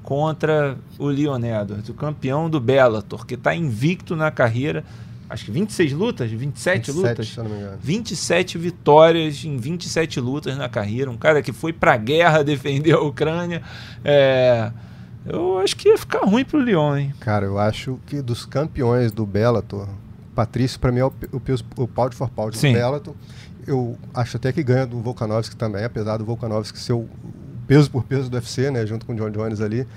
contra 0.03 0.77
o 0.99 1.07
Leon 1.07 1.43
Edwards, 1.43 1.89
o 1.89 1.95
campeão 1.95 2.47
do 2.47 2.59
Bellator, 2.59 3.25
que 3.25 3.33
está 3.33 3.55
invicto 3.55 4.15
na 4.15 4.29
carreira, 4.29 4.85
acho 5.27 5.45
que 5.45 5.51
26 5.51 5.91
lutas, 5.93 6.29
27, 6.29 6.91
27 6.91 6.91
lutas, 6.91 7.27
se 7.27 7.37
não 7.39 7.45
me 7.45 7.55
engano. 7.55 7.79
27 7.81 8.57
vitórias 8.59 9.43
em 9.43 9.57
27 9.57 10.19
lutas 10.19 10.55
na 10.55 10.69
carreira, 10.69 11.09
um 11.09 11.17
cara 11.17 11.41
que 11.41 11.51
foi 11.51 11.73
para 11.73 11.93
a 11.93 11.97
guerra 11.97 12.43
defender 12.45 12.93
a 12.93 13.01
Ucrânia, 13.01 13.63
é, 14.05 14.71
eu 15.25 15.59
acho 15.59 15.75
que 15.75 15.89
ia 15.89 15.97
ficar 15.97 16.25
ruim 16.25 16.43
pro 16.43 16.59
Lyon, 16.59 16.97
hein? 16.97 17.13
Cara, 17.19 17.45
eu 17.45 17.57
acho 17.57 17.99
que 18.05 18.21
dos 18.21 18.45
campeões 18.45 19.11
do 19.11 19.25
Bellator, 19.25 19.87
Patrício 20.35 20.79
para 20.79 20.91
mim 20.91 20.99
é 20.99 21.05
o, 21.05 21.13
o, 21.31 21.83
o 21.83 21.87
pound 21.87 22.15
for 22.15 22.29
pound 22.29 22.57
Sim. 22.57 22.73
do 22.73 22.79
Bellator. 22.79 23.13
Eu 23.65 23.97
acho 24.13 24.37
até 24.37 24.51
que 24.51 24.61
ganha 24.61 24.85
do 24.85 24.99
Volkanovski 24.99 25.55
também, 25.55 25.85
apesar 25.85 26.17
do 26.17 26.25
Volkanovski 26.25 26.77
ser 26.77 26.93
o 26.93 27.07
peso 27.65 27.89
por 27.89 28.03
peso 28.03 28.29
do 28.29 28.35
UFC, 28.35 28.69
né, 28.69 28.85
junto 28.85 29.05
com 29.05 29.13
o 29.13 29.15
John 29.15 29.29
Jones 29.29 29.61
ali. 29.61 29.87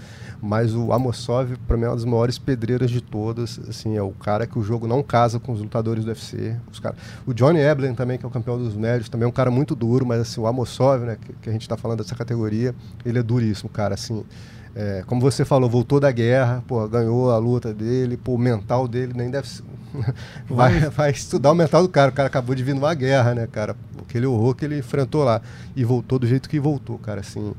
Mas 0.40 0.74
o 0.74 0.92
Amosov, 0.92 1.56
para 1.66 1.76
mim, 1.76 1.84
é 1.84 1.88
uma 1.88 1.94
das 1.94 2.04
maiores 2.04 2.38
pedreiras 2.38 2.90
de 2.90 3.00
todas. 3.00 3.58
Assim, 3.68 3.96
é 3.96 4.02
o 4.02 4.10
cara 4.12 4.46
que 4.46 4.58
o 4.58 4.62
jogo 4.62 4.86
não 4.86 5.02
casa 5.02 5.40
com 5.40 5.50
os 5.50 5.60
lutadores 5.60 6.04
do 6.04 6.08
UFC. 6.08 6.54
Os 6.70 6.78
cara... 6.78 6.94
O 7.26 7.32
Johnny 7.32 7.58
Eblen 7.58 7.94
também, 7.94 8.18
que 8.18 8.24
é 8.24 8.28
o 8.28 8.30
campeão 8.30 8.58
dos 8.58 8.76
médios, 8.76 9.08
também 9.08 9.24
é 9.24 9.28
um 9.28 9.32
cara 9.32 9.50
muito 9.50 9.74
duro, 9.74 10.04
mas 10.04 10.20
assim, 10.20 10.40
o 10.40 10.46
Amosov, 10.46 11.04
né, 11.04 11.16
que, 11.20 11.32
que 11.32 11.48
a 11.48 11.52
gente 11.52 11.62
está 11.62 11.76
falando 11.76 12.02
dessa 12.02 12.14
categoria, 12.14 12.74
ele 13.04 13.18
é 13.18 13.22
duríssimo, 13.22 13.70
cara. 13.70 13.94
Assim, 13.94 14.24
é, 14.78 15.02
como 15.06 15.22
você 15.22 15.42
falou, 15.42 15.70
voltou 15.70 15.98
da 15.98 16.12
guerra, 16.12 16.62
pô, 16.68 16.86
ganhou 16.86 17.30
a 17.30 17.38
luta 17.38 17.72
dele, 17.72 18.14
pô, 18.14 18.34
o 18.34 18.38
mental 18.38 18.86
dele 18.86 19.14
nem 19.16 19.30
deve. 19.30 19.48
vai, 20.46 20.80
vai 20.90 21.10
estudar 21.12 21.50
o 21.50 21.54
mental 21.54 21.82
do 21.82 21.88
cara. 21.88 22.10
O 22.10 22.14
cara 22.14 22.26
acabou 22.26 22.54
de 22.54 22.62
vir 22.62 22.74
numa 22.74 22.92
guerra, 22.92 23.34
né, 23.34 23.48
cara? 23.50 23.74
Aquele 24.02 24.26
horror 24.26 24.54
que 24.54 24.66
ele 24.66 24.78
enfrentou 24.78 25.24
lá. 25.24 25.40
E 25.74 25.82
voltou 25.82 26.18
do 26.18 26.26
jeito 26.26 26.46
que 26.46 26.60
voltou, 26.60 26.98
cara. 26.98 27.22
Assim, 27.22 27.54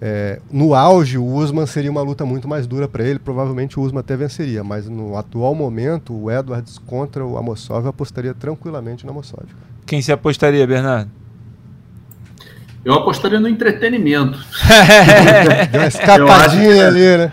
é, 0.00 0.40
no 0.50 0.74
auge, 0.74 1.16
o 1.16 1.24
Usman 1.24 1.66
seria 1.66 1.90
uma 1.90 2.02
luta 2.02 2.26
muito 2.26 2.48
mais 2.48 2.66
dura 2.66 2.88
para 2.88 3.04
ele. 3.04 3.20
Provavelmente 3.20 3.78
o 3.78 3.82
Usman 3.84 4.00
até 4.00 4.16
venceria. 4.16 4.64
Mas 4.64 4.88
no 4.88 5.16
atual 5.16 5.54
momento, 5.54 6.12
o 6.12 6.32
Edwards 6.32 6.78
contra 6.78 7.24
o 7.24 7.38
Amosov, 7.38 7.84
eu 7.84 7.90
apostaria 7.90 8.34
tranquilamente 8.34 9.06
no 9.06 9.12
Amosov. 9.12 9.46
Quem 9.86 10.02
se 10.02 10.10
apostaria, 10.10 10.66
Bernardo? 10.66 11.19
Eu 12.84 12.94
apostaria 12.94 13.38
no 13.38 13.48
entretenimento. 13.48 14.38
Deu 15.70 15.80
uma 15.80 15.88
escapadinha 15.88 16.86
ali, 16.86 17.16
né? 17.18 17.32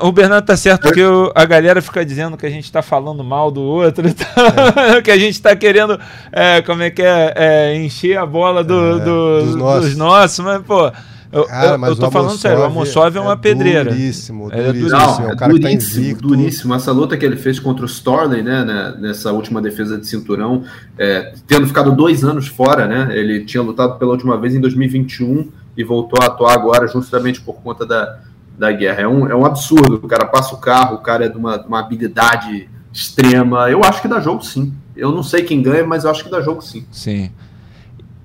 O 0.00 0.10
Bernardo 0.10 0.46
tá 0.46 0.56
certo 0.56 0.90
que 0.90 1.02
a 1.34 1.44
galera 1.44 1.82
fica 1.82 2.02
dizendo 2.04 2.36
que 2.36 2.46
a 2.46 2.50
gente 2.50 2.72
tá 2.72 2.80
falando 2.80 3.22
mal 3.22 3.50
do 3.50 3.60
outro, 3.60 4.08
é. 4.08 5.02
que 5.02 5.10
a 5.10 5.18
gente 5.18 5.40
tá 5.42 5.54
querendo, 5.54 6.00
é, 6.32 6.62
como 6.62 6.82
é 6.82 6.90
que 6.90 7.02
é, 7.02 7.34
é, 7.36 7.76
encher 7.76 8.16
a 8.16 8.24
bola 8.24 8.64
do, 8.64 8.74
é, 8.74 8.98
do, 9.00 9.44
dos, 9.44 9.54
nossos. 9.54 9.84
dos 9.90 9.96
nossos, 9.96 10.38
mas, 10.38 10.62
pô, 10.62 10.90
eu, 11.36 11.44
Cara, 11.44 11.76
eu, 11.76 11.84
eu 11.84 11.96
tô 11.96 12.10
falando 12.10 12.36
sério, 12.38 12.60
o 12.60 12.64
Amosov 12.64 13.16
é 13.16 13.20
uma 13.20 13.32
é 13.32 13.36
pedreira. 13.36 13.90
Duríssimo, 13.90 14.48
é 14.52 14.72
duríssimo. 14.72 14.90
Não, 14.90 15.20
é, 15.20 15.32
o 15.32 15.36
cara 15.36 15.52
duríssimo, 15.52 16.14
tá 16.14 16.20
duríssimo. 16.20 16.74
Essa 16.74 16.92
luta 16.92 17.16
que 17.16 17.24
ele 17.24 17.36
fez 17.36 17.58
contra 17.58 17.84
o 17.84 17.86
Storley, 17.86 18.42
né, 18.42 18.64
né 18.64 18.94
nessa 18.98 19.32
última 19.32 19.60
defesa 19.60 19.98
de 19.98 20.06
cinturão, 20.06 20.64
é, 20.98 21.34
tendo 21.46 21.66
ficado 21.66 21.92
dois 21.92 22.24
anos 22.24 22.48
fora, 22.48 22.86
né? 22.86 23.08
Ele 23.16 23.44
tinha 23.44 23.62
lutado 23.62 23.98
pela 23.98 24.12
última 24.12 24.36
vez 24.38 24.54
em 24.54 24.60
2021 24.60 25.48
e 25.76 25.84
voltou 25.84 26.22
a 26.22 26.26
atuar 26.26 26.54
agora 26.54 26.88
justamente 26.88 27.40
por 27.40 27.56
conta 27.56 27.84
da, 27.84 28.18
da 28.58 28.72
guerra. 28.72 29.02
É 29.02 29.08
um, 29.08 29.28
é 29.28 29.34
um 29.34 29.44
absurdo. 29.44 30.00
O 30.02 30.08
cara 30.08 30.24
passa 30.26 30.54
o 30.54 30.58
carro, 30.58 30.96
o 30.96 31.00
cara 31.00 31.26
é 31.26 31.28
de 31.28 31.36
uma, 31.36 31.60
uma 31.66 31.80
habilidade 31.80 32.68
extrema. 32.92 33.70
Eu 33.70 33.84
acho 33.84 34.00
que 34.00 34.08
dá 34.08 34.20
jogo 34.20 34.44
sim. 34.44 34.72
Eu 34.96 35.12
não 35.12 35.22
sei 35.22 35.42
quem 35.42 35.62
ganha, 35.62 35.86
mas 35.86 36.04
eu 36.04 36.10
acho 36.10 36.24
que 36.24 36.30
dá 36.30 36.40
jogo 36.40 36.62
sim. 36.62 36.86
Sim. 36.90 37.30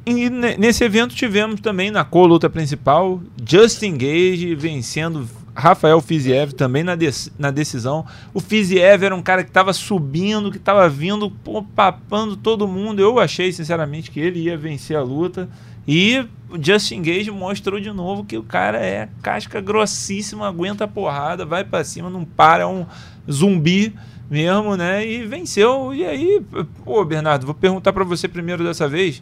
E 0.05 0.29
nesse 0.29 0.83
evento 0.83 1.15
tivemos 1.15 1.61
também 1.61 1.91
na 1.91 2.03
co-luta 2.03 2.49
principal 2.49 3.21
Justin 3.45 3.97
Gage 3.97 4.55
vencendo 4.55 5.29
Rafael 5.55 6.01
Fiziev 6.01 6.53
também 6.53 6.83
na, 6.83 6.95
de 6.95 7.09
na 7.37 7.51
decisão. 7.51 8.05
O 8.33 8.39
Fiziev 8.39 9.03
era 9.03 9.15
um 9.15 9.21
cara 9.21 9.43
que 9.43 9.49
estava 9.49 9.73
subindo, 9.73 10.49
que 10.49 10.57
estava 10.57 10.87
vindo, 10.89 11.31
papando 11.75 12.35
todo 12.35 12.67
mundo. 12.67 12.99
Eu 12.99 13.19
achei, 13.19 13.51
sinceramente, 13.51 14.09
que 14.09 14.19
ele 14.19 14.39
ia 14.39 14.57
vencer 14.57 14.97
a 14.97 15.03
luta. 15.03 15.49
E 15.87 16.25
o 16.49 16.61
Justin 16.61 17.01
Gage 17.01 17.31
mostrou 17.31 17.79
de 17.79 17.91
novo 17.91 18.23
que 18.23 18.37
o 18.37 18.43
cara 18.43 18.79
é 18.79 19.09
casca 19.21 19.59
grossíssima, 19.59 20.47
aguenta 20.47 20.85
a 20.85 20.87
porrada, 20.87 21.45
vai 21.45 21.63
para 21.63 21.83
cima, 21.83 22.09
não 22.09 22.23
para, 22.23 22.63
é 22.63 22.67
um 22.67 22.85
zumbi 23.29 23.93
mesmo, 24.29 24.77
né? 24.77 25.05
E 25.05 25.25
venceu. 25.25 25.93
E 25.93 26.05
aí, 26.05 26.41
pô, 26.85 27.03
Bernardo, 27.03 27.45
vou 27.45 27.55
perguntar 27.55 27.91
para 27.91 28.03
você 28.03 28.27
primeiro 28.27 28.63
dessa 28.63 28.87
vez. 28.87 29.21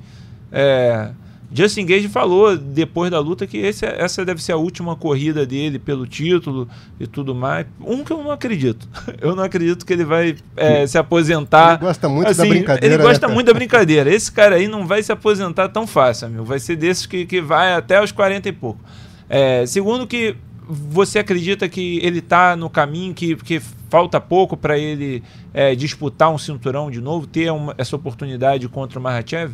É, 0.51 1.11
Justin 1.51 1.85
Gage 1.85 2.07
falou 2.07 2.55
depois 2.55 3.09
da 3.09 3.19
luta 3.19 3.47
que 3.47 3.57
esse, 3.57 3.85
essa 3.85 4.23
deve 4.23 4.41
ser 4.41 4.51
a 4.51 4.57
última 4.57 4.95
corrida 4.95 5.45
dele 5.45 5.79
pelo 5.79 6.05
título 6.05 6.69
e 6.99 7.07
tudo 7.07 7.33
mais. 7.33 7.65
Um 7.81 8.03
que 8.03 8.11
eu 8.11 8.23
não 8.23 8.31
acredito. 8.31 8.87
Eu 9.19 9.35
não 9.35 9.43
acredito 9.43 9.85
que 9.85 9.91
ele 9.91 10.05
vai 10.05 10.35
é, 10.55 10.87
se 10.87 10.97
aposentar. 10.97 11.73
Ele 11.73 11.85
gosta 11.85 12.07
muito 12.07 12.29
assim, 12.29 12.41
da 12.41 12.47
brincadeira. 12.47 12.95
Ele 12.95 13.03
gosta 13.03 13.27
né, 13.27 13.33
muito 13.33 13.47
da 13.47 13.53
brincadeira. 13.53 14.13
Esse 14.13 14.31
cara 14.31 14.55
aí 14.55 14.67
não 14.67 14.87
vai 14.87 15.03
se 15.03 15.11
aposentar 15.11 15.67
tão 15.69 15.85
fácil, 15.85 16.27
amigo. 16.27 16.45
Vai 16.45 16.59
ser 16.59 16.75
desses 16.75 17.05
que, 17.05 17.25
que 17.25 17.41
vai 17.41 17.73
até 17.73 18.01
os 18.01 18.11
40 18.11 18.47
e 18.47 18.51
pouco. 18.51 18.79
É, 19.27 19.65
segundo 19.65 20.07
que 20.07 20.35
você 20.69 21.19
acredita 21.19 21.67
que 21.67 21.99
ele 22.03 22.19
está 22.19 22.55
no 22.55 22.69
caminho, 22.69 23.13
que, 23.13 23.35
que 23.35 23.59
falta 23.89 24.21
pouco 24.21 24.55
para 24.55 24.77
ele 24.77 25.23
é, 25.53 25.75
disputar 25.75 26.31
um 26.31 26.37
cinturão 26.37 26.89
de 26.91 27.01
novo, 27.01 27.25
ter 27.25 27.51
uma, 27.51 27.73
essa 27.77 27.95
oportunidade 27.95 28.67
contra 28.69 28.99
o 28.99 29.01
Mahachev? 29.01 29.53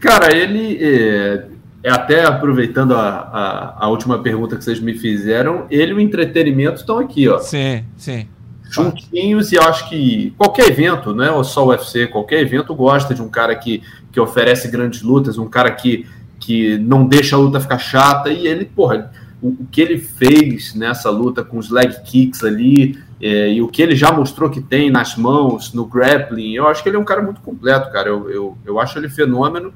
Cara, 0.00 0.34
ele. 0.34 0.78
É, 0.80 1.46
é 1.82 1.90
até 1.90 2.24
aproveitando 2.26 2.94
a, 2.94 3.08
a, 3.08 3.84
a, 3.86 3.88
última 3.88 4.18
pergunta 4.18 4.56
que 4.56 4.62
vocês 4.62 4.80
me 4.80 4.98
fizeram, 4.98 5.66
ele 5.70 5.92
e 5.92 5.94
o 5.94 6.00
entretenimento 6.00 6.80
estão 6.80 6.98
aqui, 6.98 7.26
ó. 7.26 7.38
Sim, 7.38 7.84
sim. 7.96 8.26
Juntinhos, 8.70 9.50
e 9.50 9.56
eu 9.56 9.62
acho 9.62 9.88
que 9.88 10.32
qualquer 10.36 10.68
evento, 10.68 11.14
não 11.14 11.40
é 11.40 11.44
só 11.44 11.64
o 11.64 11.70
UFC, 11.70 12.06
qualquer 12.06 12.40
evento 12.40 12.74
gosta 12.74 13.14
de 13.14 13.22
um 13.22 13.28
cara 13.28 13.54
que, 13.56 13.82
que 14.12 14.20
oferece 14.20 14.68
grandes 14.68 15.02
lutas, 15.02 15.38
um 15.38 15.48
cara 15.48 15.70
que, 15.72 16.06
que 16.38 16.78
não 16.78 17.06
deixa 17.06 17.34
a 17.34 17.38
luta 17.38 17.58
ficar 17.58 17.78
chata, 17.78 18.28
e 18.30 18.46
ele, 18.46 18.66
porra, 18.66 19.10
o, 19.42 19.48
o 19.48 19.66
que 19.72 19.80
ele 19.80 19.98
fez 19.98 20.74
nessa 20.74 21.10
luta 21.10 21.42
com 21.42 21.58
os 21.58 21.70
leg 21.70 21.94
kicks 22.04 22.44
ali, 22.44 22.96
é, 23.20 23.52
e 23.52 23.60
o 23.62 23.68
que 23.68 23.82
ele 23.82 23.96
já 23.96 24.12
mostrou 24.12 24.48
que 24.48 24.60
tem 24.60 24.90
nas 24.90 25.16
mãos, 25.16 25.74
no 25.74 25.84
grappling, 25.84 26.52
eu 26.52 26.68
acho 26.68 26.82
que 26.82 26.88
ele 26.88 26.96
é 26.96 27.00
um 27.00 27.04
cara 27.04 27.22
muito 27.22 27.40
completo, 27.40 27.90
cara. 27.90 28.08
Eu, 28.08 28.30
eu, 28.30 28.58
eu 28.64 28.80
acho 28.80 28.98
ele 28.98 29.08
fenômeno. 29.08 29.72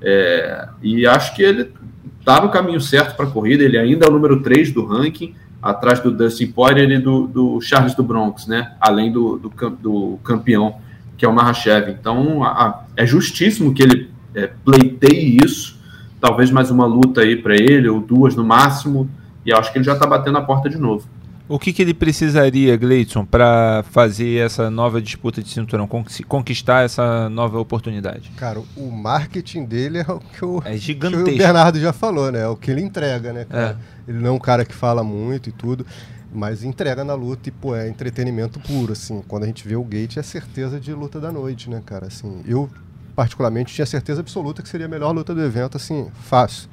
É, 0.00 0.68
e 0.82 1.06
acho 1.06 1.34
que 1.34 1.42
ele 1.42 1.72
está 2.18 2.40
no 2.40 2.50
caminho 2.50 2.80
certo 2.80 3.16
para 3.16 3.26
a 3.26 3.30
corrida. 3.30 3.64
Ele 3.64 3.78
ainda 3.78 4.06
é 4.06 4.08
o 4.08 4.12
número 4.12 4.42
3 4.42 4.72
do 4.72 4.84
ranking, 4.84 5.34
atrás 5.62 6.00
do 6.00 6.10
Dustin 6.10 6.48
Poirier 6.48 6.90
e 6.90 6.98
do, 6.98 7.26
do 7.26 7.60
Charles 7.60 7.94
do 7.94 8.02
Bronx, 8.02 8.46
né? 8.46 8.74
além 8.80 9.10
do, 9.10 9.38
do, 9.38 9.70
do 9.70 10.18
campeão, 10.22 10.76
que 11.16 11.24
é 11.24 11.28
o 11.28 11.32
Mahashev. 11.32 11.90
Então 11.90 12.44
a, 12.44 12.48
a, 12.48 12.84
é 12.96 13.06
justíssimo 13.06 13.74
que 13.74 13.82
ele 13.82 14.10
é, 14.34 14.46
pleiteie 14.64 15.38
isso. 15.42 15.78
Talvez 16.20 16.50
mais 16.50 16.70
uma 16.70 16.84
luta 16.84 17.20
aí 17.20 17.36
para 17.36 17.54
ele, 17.54 17.88
ou 17.88 18.00
duas 18.00 18.34
no 18.34 18.44
máximo. 18.44 19.08
E 19.44 19.52
acho 19.52 19.72
que 19.72 19.78
ele 19.78 19.84
já 19.84 19.94
está 19.94 20.06
batendo 20.06 20.38
a 20.38 20.42
porta 20.42 20.68
de 20.68 20.76
novo. 20.76 21.08
O 21.48 21.58
que, 21.58 21.72
que 21.72 21.80
ele 21.80 21.94
precisaria, 21.94 22.76
Gleidson, 22.76 23.24
para 23.24 23.82
fazer 23.90 24.44
essa 24.44 24.70
nova 24.70 25.00
disputa 25.00 25.42
de 25.42 25.48
cinturão, 25.48 25.88
conquistar 26.28 26.84
essa 26.84 27.30
nova 27.30 27.58
oportunidade? 27.58 28.30
Cara, 28.36 28.62
o 28.76 28.90
marketing 28.90 29.64
dele 29.64 29.98
é 29.98 30.12
o 30.12 30.20
que 30.20 30.44
o, 30.44 30.62
é 30.62 30.76
gigantesco. 30.76 31.24
Que 31.24 31.30
o 31.32 31.38
Bernardo 31.38 31.80
já 31.80 31.92
falou, 31.92 32.30
né? 32.30 32.42
É 32.42 32.48
o 32.48 32.54
que 32.54 32.70
ele 32.70 32.82
entrega, 32.82 33.32
né? 33.32 33.46
É. 33.50 33.74
Ele 34.06 34.18
não 34.18 34.28
é 34.28 34.32
um 34.32 34.38
cara 34.38 34.62
que 34.62 34.74
fala 34.74 35.02
muito 35.02 35.48
e 35.48 35.52
tudo, 35.52 35.86
mas 36.30 36.62
entrega 36.62 37.02
na 37.02 37.14
luta 37.14 37.48
e, 37.48 37.52
pô, 37.52 37.74
é 37.74 37.88
entretenimento 37.88 38.60
puro, 38.60 38.92
assim. 38.92 39.22
Quando 39.26 39.44
a 39.44 39.46
gente 39.46 39.66
vê 39.66 39.74
o 39.74 39.82
Gate, 39.82 40.18
é 40.18 40.22
certeza 40.22 40.78
de 40.78 40.92
luta 40.92 41.18
da 41.18 41.32
noite, 41.32 41.70
né, 41.70 41.82
cara? 41.84 42.08
Assim, 42.08 42.42
eu, 42.46 42.68
particularmente, 43.16 43.74
tinha 43.74 43.86
certeza 43.86 44.20
absoluta 44.20 44.62
que 44.62 44.68
seria 44.68 44.84
a 44.84 44.88
melhor 44.88 45.12
luta 45.12 45.34
do 45.34 45.42
evento, 45.42 45.78
assim, 45.78 46.08
fácil. 46.20 46.68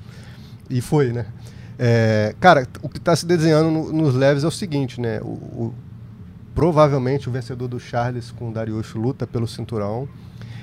E 0.70 0.82
foi, 0.82 1.14
né? 1.14 1.28
É, 1.78 2.34
cara, 2.40 2.68
o 2.82 2.90
que 2.90 2.98
está 2.98 3.16
se 3.16 3.26
desenhando 3.26 3.70
no, 3.70 3.92
nos 3.92 4.16
leves 4.16 4.44
é 4.44 4.48
o 4.48 4.52
seguinte, 4.52 5.00
né? 5.00 5.20
O, 5.22 5.26
o, 5.26 5.74
provavelmente 6.54 7.28
o 7.28 7.32
vencedor 7.32 7.68
do 7.68 7.80
Charles 7.80 8.32
com 8.32 8.50
o 8.50 8.54
Darius 8.54 8.94
luta 8.94 9.28
pelo 9.28 9.48
cinturão. 9.48 10.08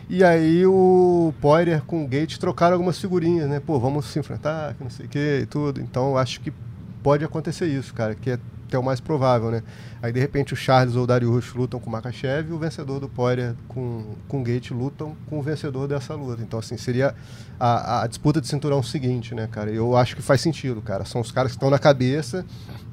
E 0.08 0.24
aí 0.24 0.66
o 0.66 1.32
Poirier 1.40 1.82
com 1.82 2.04
o 2.04 2.08
Gate 2.08 2.36
trocaram 2.38 2.74
algumas 2.74 2.98
figurinhas, 2.98 3.48
né? 3.48 3.60
Pô, 3.60 3.78
vamos 3.78 4.06
se 4.06 4.18
enfrentar, 4.18 4.74
não 4.80 4.90
sei 4.90 5.06
o 5.06 5.08
que 5.08 5.40
e 5.42 5.46
tudo. 5.46 5.80
Então 5.80 6.16
acho 6.16 6.40
que 6.40 6.52
pode 7.02 7.24
acontecer 7.24 7.66
isso, 7.66 7.94
cara, 7.94 8.14
que 8.14 8.30
é 8.30 8.38
que 8.72 8.76
é 8.76 8.78
o 8.78 8.82
mais 8.82 9.00
provável, 9.00 9.50
né? 9.50 9.62
Aí 10.00 10.10
de 10.10 10.18
repente 10.18 10.54
o 10.54 10.56
Charles 10.56 10.96
ou 10.96 11.04
o 11.04 11.06
Darius 11.06 11.52
lutam 11.52 11.78
com 11.78 11.90
o 11.90 11.92
Makachev 11.92 12.48
e 12.48 12.52
o 12.54 12.58
vencedor 12.58 13.00
do 13.00 13.06
Poirier 13.06 13.54
com, 13.68 14.14
com 14.26 14.40
o 14.40 14.42
Gate 14.42 14.70
lutam 14.70 15.14
com 15.28 15.38
o 15.38 15.42
vencedor 15.42 15.86
dessa 15.86 16.14
luta. 16.14 16.42
Então, 16.42 16.58
assim, 16.58 16.78
seria 16.78 17.14
a, 17.60 18.00
a 18.00 18.06
disputa 18.06 18.40
de 18.40 18.48
cinturão 18.48 18.82
seguinte, 18.82 19.34
né, 19.34 19.46
cara? 19.46 19.70
Eu 19.70 19.94
acho 19.94 20.16
que 20.16 20.22
faz 20.22 20.40
sentido, 20.40 20.80
cara. 20.80 21.04
São 21.04 21.20
os 21.20 21.30
caras 21.30 21.52
que 21.52 21.56
estão 21.58 21.68
na 21.68 21.78
cabeça, 21.78 22.46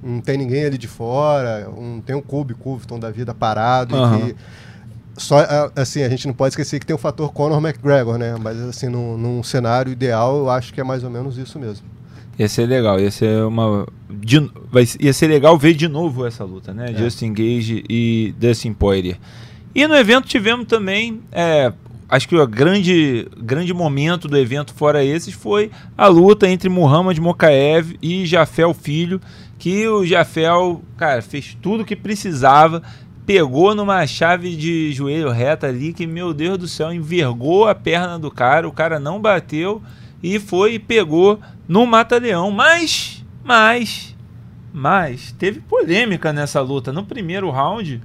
não 0.03 0.19
tem 0.19 0.37
ninguém 0.37 0.65
ali 0.65 0.77
de 0.77 0.87
fora, 0.89 1.69
um, 1.69 2.01
tem 2.01 2.13
o 2.13 2.21
Kobe 2.21 2.53
Covington 2.55 2.99
da 2.99 3.09
vida 3.09 3.33
parado 3.33 3.95
uhum. 3.95 4.27
e 4.27 4.33
que 4.33 4.35
só 5.15 5.37
assim 5.77 6.03
a 6.03 6.09
gente 6.09 6.27
não 6.27 6.33
pode 6.33 6.51
esquecer 6.51 6.77
que 6.77 6.85
tem 6.85 6.95
o 6.95 6.99
fator 6.99 7.31
Conor 7.31 7.65
McGregor, 7.65 8.17
né? 8.17 8.35
Mas 8.37 8.59
assim 8.59 8.89
num, 8.89 9.17
num 9.17 9.41
cenário 9.43 9.93
ideal 9.93 10.39
eu 10.39 10.49
acho 10.49 10.73
que 10.73 10.81
é 10.81 10.83
mais 10.83 11.05
ou 11.05 11.09
menos 11.09 11.37
isso 11.37 11.57
mesmo. 11.57 11.87
Ia 12.39 12.47
ser 12.47 12.67
legal, 12.67 12.97
ia 13.01 13.11
ser 13.11 13.43
uma. 13.43 13.85
De, 14.09 14.39
vai, 14.71 14.87
ia 14.97 15.11
ser 15.11 15.27
legal 15.27 15.57
ver 15.57 15.73
de 15.73 15.89
novo 15.89 16.25
essa 16.25 16.45
luta, 16.45 16.73
né? 16.73 16.91
É. 16.91 16.97
Justin 16.97 17.33
Gage 17.33 17.83
e 17.89 18.33
Dustin 18.39 18.71
Poirier. 18.71 19.17
E 19.75 19.85
no 19.85 19.93
evento 19.93 20.25
tivemos 20.25 20.65
também. 20.65 21.19
É, 21.33 21.73
acho 22.07 22.29
que 22.29 22.37
o 22.37 22.47
grande, 22.47 23.27
grande 23.37 23.73
momento 23.73 24.29
do 24.29 24.37
evento, 24.37 24.73
fora 24.73 25.03
esses, 25.03 25.33
foi 25.33 25.69
a 25.97 26.07
luta 26.07 26.47
entre 26.47 26.69
Muhammad 26.69 27.17
Mokaev 27.17 27.97
e 28.01 28.25
Jafel 28.25 28.73
Filho. 28.73 29.19
Que 29.57 29.85
o 29.89 30.05
Jafel, 30.05 30.81
cara, 30.95 31.21
fez 31.21 31.57
tudo 31.61 31.83
o 31.83 31.85
que 31.85 31.93
precisava 31.93 32.81
pegou 33.25 33.75
numa 33.75 34.07
chave 34.07 34.55
de 34.55 34.91
joelho 34.91 35.29
reta 35.29 35.67
ali 35.67 35.93
que, 35.93 36.07
meu 36.07 36.33
Deus 36.33 36.57
do 36.57 36.67
céu, 36.67 36.91
envergou 36.91 37.67
a 37.67 37.75
perna 37.75 38.17
do 38.17 38.31
cara, 38.31 38.67
o 38.67 38.71
cara 38.71 38.97
não 38.97 39.21
bateu 39.21 39.83
e 40.21 40.39
foi 40.39 40.73
e 40.73 40.79
pegou 40.79 41.39
no 41.67 41.85
Mata-Leão. 41.85 42.51
Mas, 42.51 43.23
mas, 43.43 44.15
mas, 44.73 45.31
teve 45.33 45.61
polêmica 45.61 46.33
nessa 46.33 46.61
luta. 46.61 46.91
No 46.91 47.05
primeiro 47.05 47.49
round, 47.49 48.01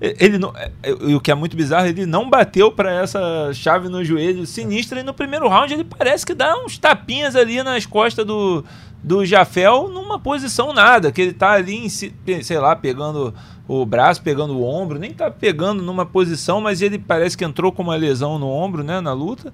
ele 0.00 0.38
não, 0.38 0.52
é, 0.56 0.70
é, 0.82 0.92
o 0.92 1.20
que 1.20 1.30
é 1.30 1.34
muito 1.34 1.56
bizarro, 1.56 1.86
ele 1.86 2.06
não 2.06 2.28
bateu 2.28 2.70
para 2.70 2.92
essa 2.92 3.50
chave 3.52 3.88
no 3.88 4.04
joelho 4.04 4.46
sinistra 4.46 5.00
e 5.00 5.02
no 5.02 5.14
primeiro 5.14 5.48
round 5.48 5.72
ele 5.72 5.84
parece 5.84 6.26
que 6.26 6.34
dá 6.34 6.56
uns 6.58 6.76
tapinhas 6.76 7.36
ali 7.36 7.62
nas 7.62 7.86
costas 7.86 8.26
do, 8.26 8.64
do 9.02 9.24
Jafel 9.24 9.88
numa 9.88 10.18
posição 10.18 10.72
nada, 10.72 11.12
que 11.12 11.22
ele 11.22 11.32
tá 11.32 11.52
ali, 11.52 11.86
em, 11.86 11.88
sei 11.88 12.58
lá, 12.58 12.74
pegando 12.74 13.32
o 13.66 13.86
braço, 13.86 14.22
pegando 14.22 14.54
o 14.54 14.64
ombro, 14.64 14.98
nem 14.98 15.12
tá 15.12 15.30
pegando 15.30 15.82
numa 15.82 16.04
posição, 16.04 16.60
mas 16.60 16.82
ele 16.82 16.98
parece 16.98 17.36
que 17.36 17.44
entrou 17.44 17.72
com 17.72 17.82
uma 17.82 17.96
lesão 17.96 18.38
no 18.38 18.48
ombro, 18.48 18.82
né, 18.82 19.00
na 19.00 19.12
luta. 19.12 19.52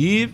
E 0.00 0.30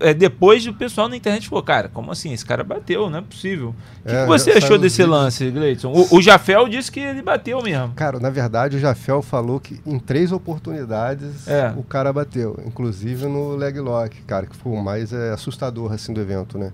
é, 0.00 0.14
depois 0.14 0.66
o 0.66 0.72
pessoal 0.72 1.06
na 1.06 1.14
internet 1.14 1.46
falou, 1.46 1.62
cara, 1.62 1.86
como 1.90 2.10
assim? 2.10 2.32
Esse 2.32 2.46
cara 2.46 2.64
bateu, 2.64 3.10
não 3.10 3.18
é 3.18 3.20
possível. 3.20 3.74
O 4.00 4.08
que, 4.08 4.14
é, 4.14 4.22
que 4.22 4.26
você 4.26 4.52
achou 4.52 4.78
desse 4.78 5.04
lance, 5.04 5.50
Gleidson? 5.50 5.92
O, 5.92 6.16
o, 6.16 6.22
Jafel 6.22 6.66
disse 6.66 6.90
que 6.90 6.98
ele 6.98 7.20
bateu 7.20 7.62
mesmo. 7.62 7.92
Cara, 7.92 8.18
na 8.18 8.30
verdade 8.30 8.78
o 8.78 8.80
Jafel 8.80 9.20
falou 9.20 9.60
que 9.60 9.78
em 9.84 9.98
três 9.98 10.32
oportunidades 10.32 11.46
é. 11.46 11.74
o 11.76 11.82
cara 11.82 12.10
bateu. 12.10 12.58
Inclusive 12.64 13.26
no 13.26 13.54
leg 13.54 13.78
lock, 13.78 14.18
cara, 14.22 14.46
que 14.46 14.56
foi 14.56 14.72
o 14.72 14.82
mais 14.82 15.12
é, 15.12 15.32
assustador 15.32 15.92
assim 15.92 16.14
do 16.14 16.20
evento, 16.22 16.56
né? 16.56 16.72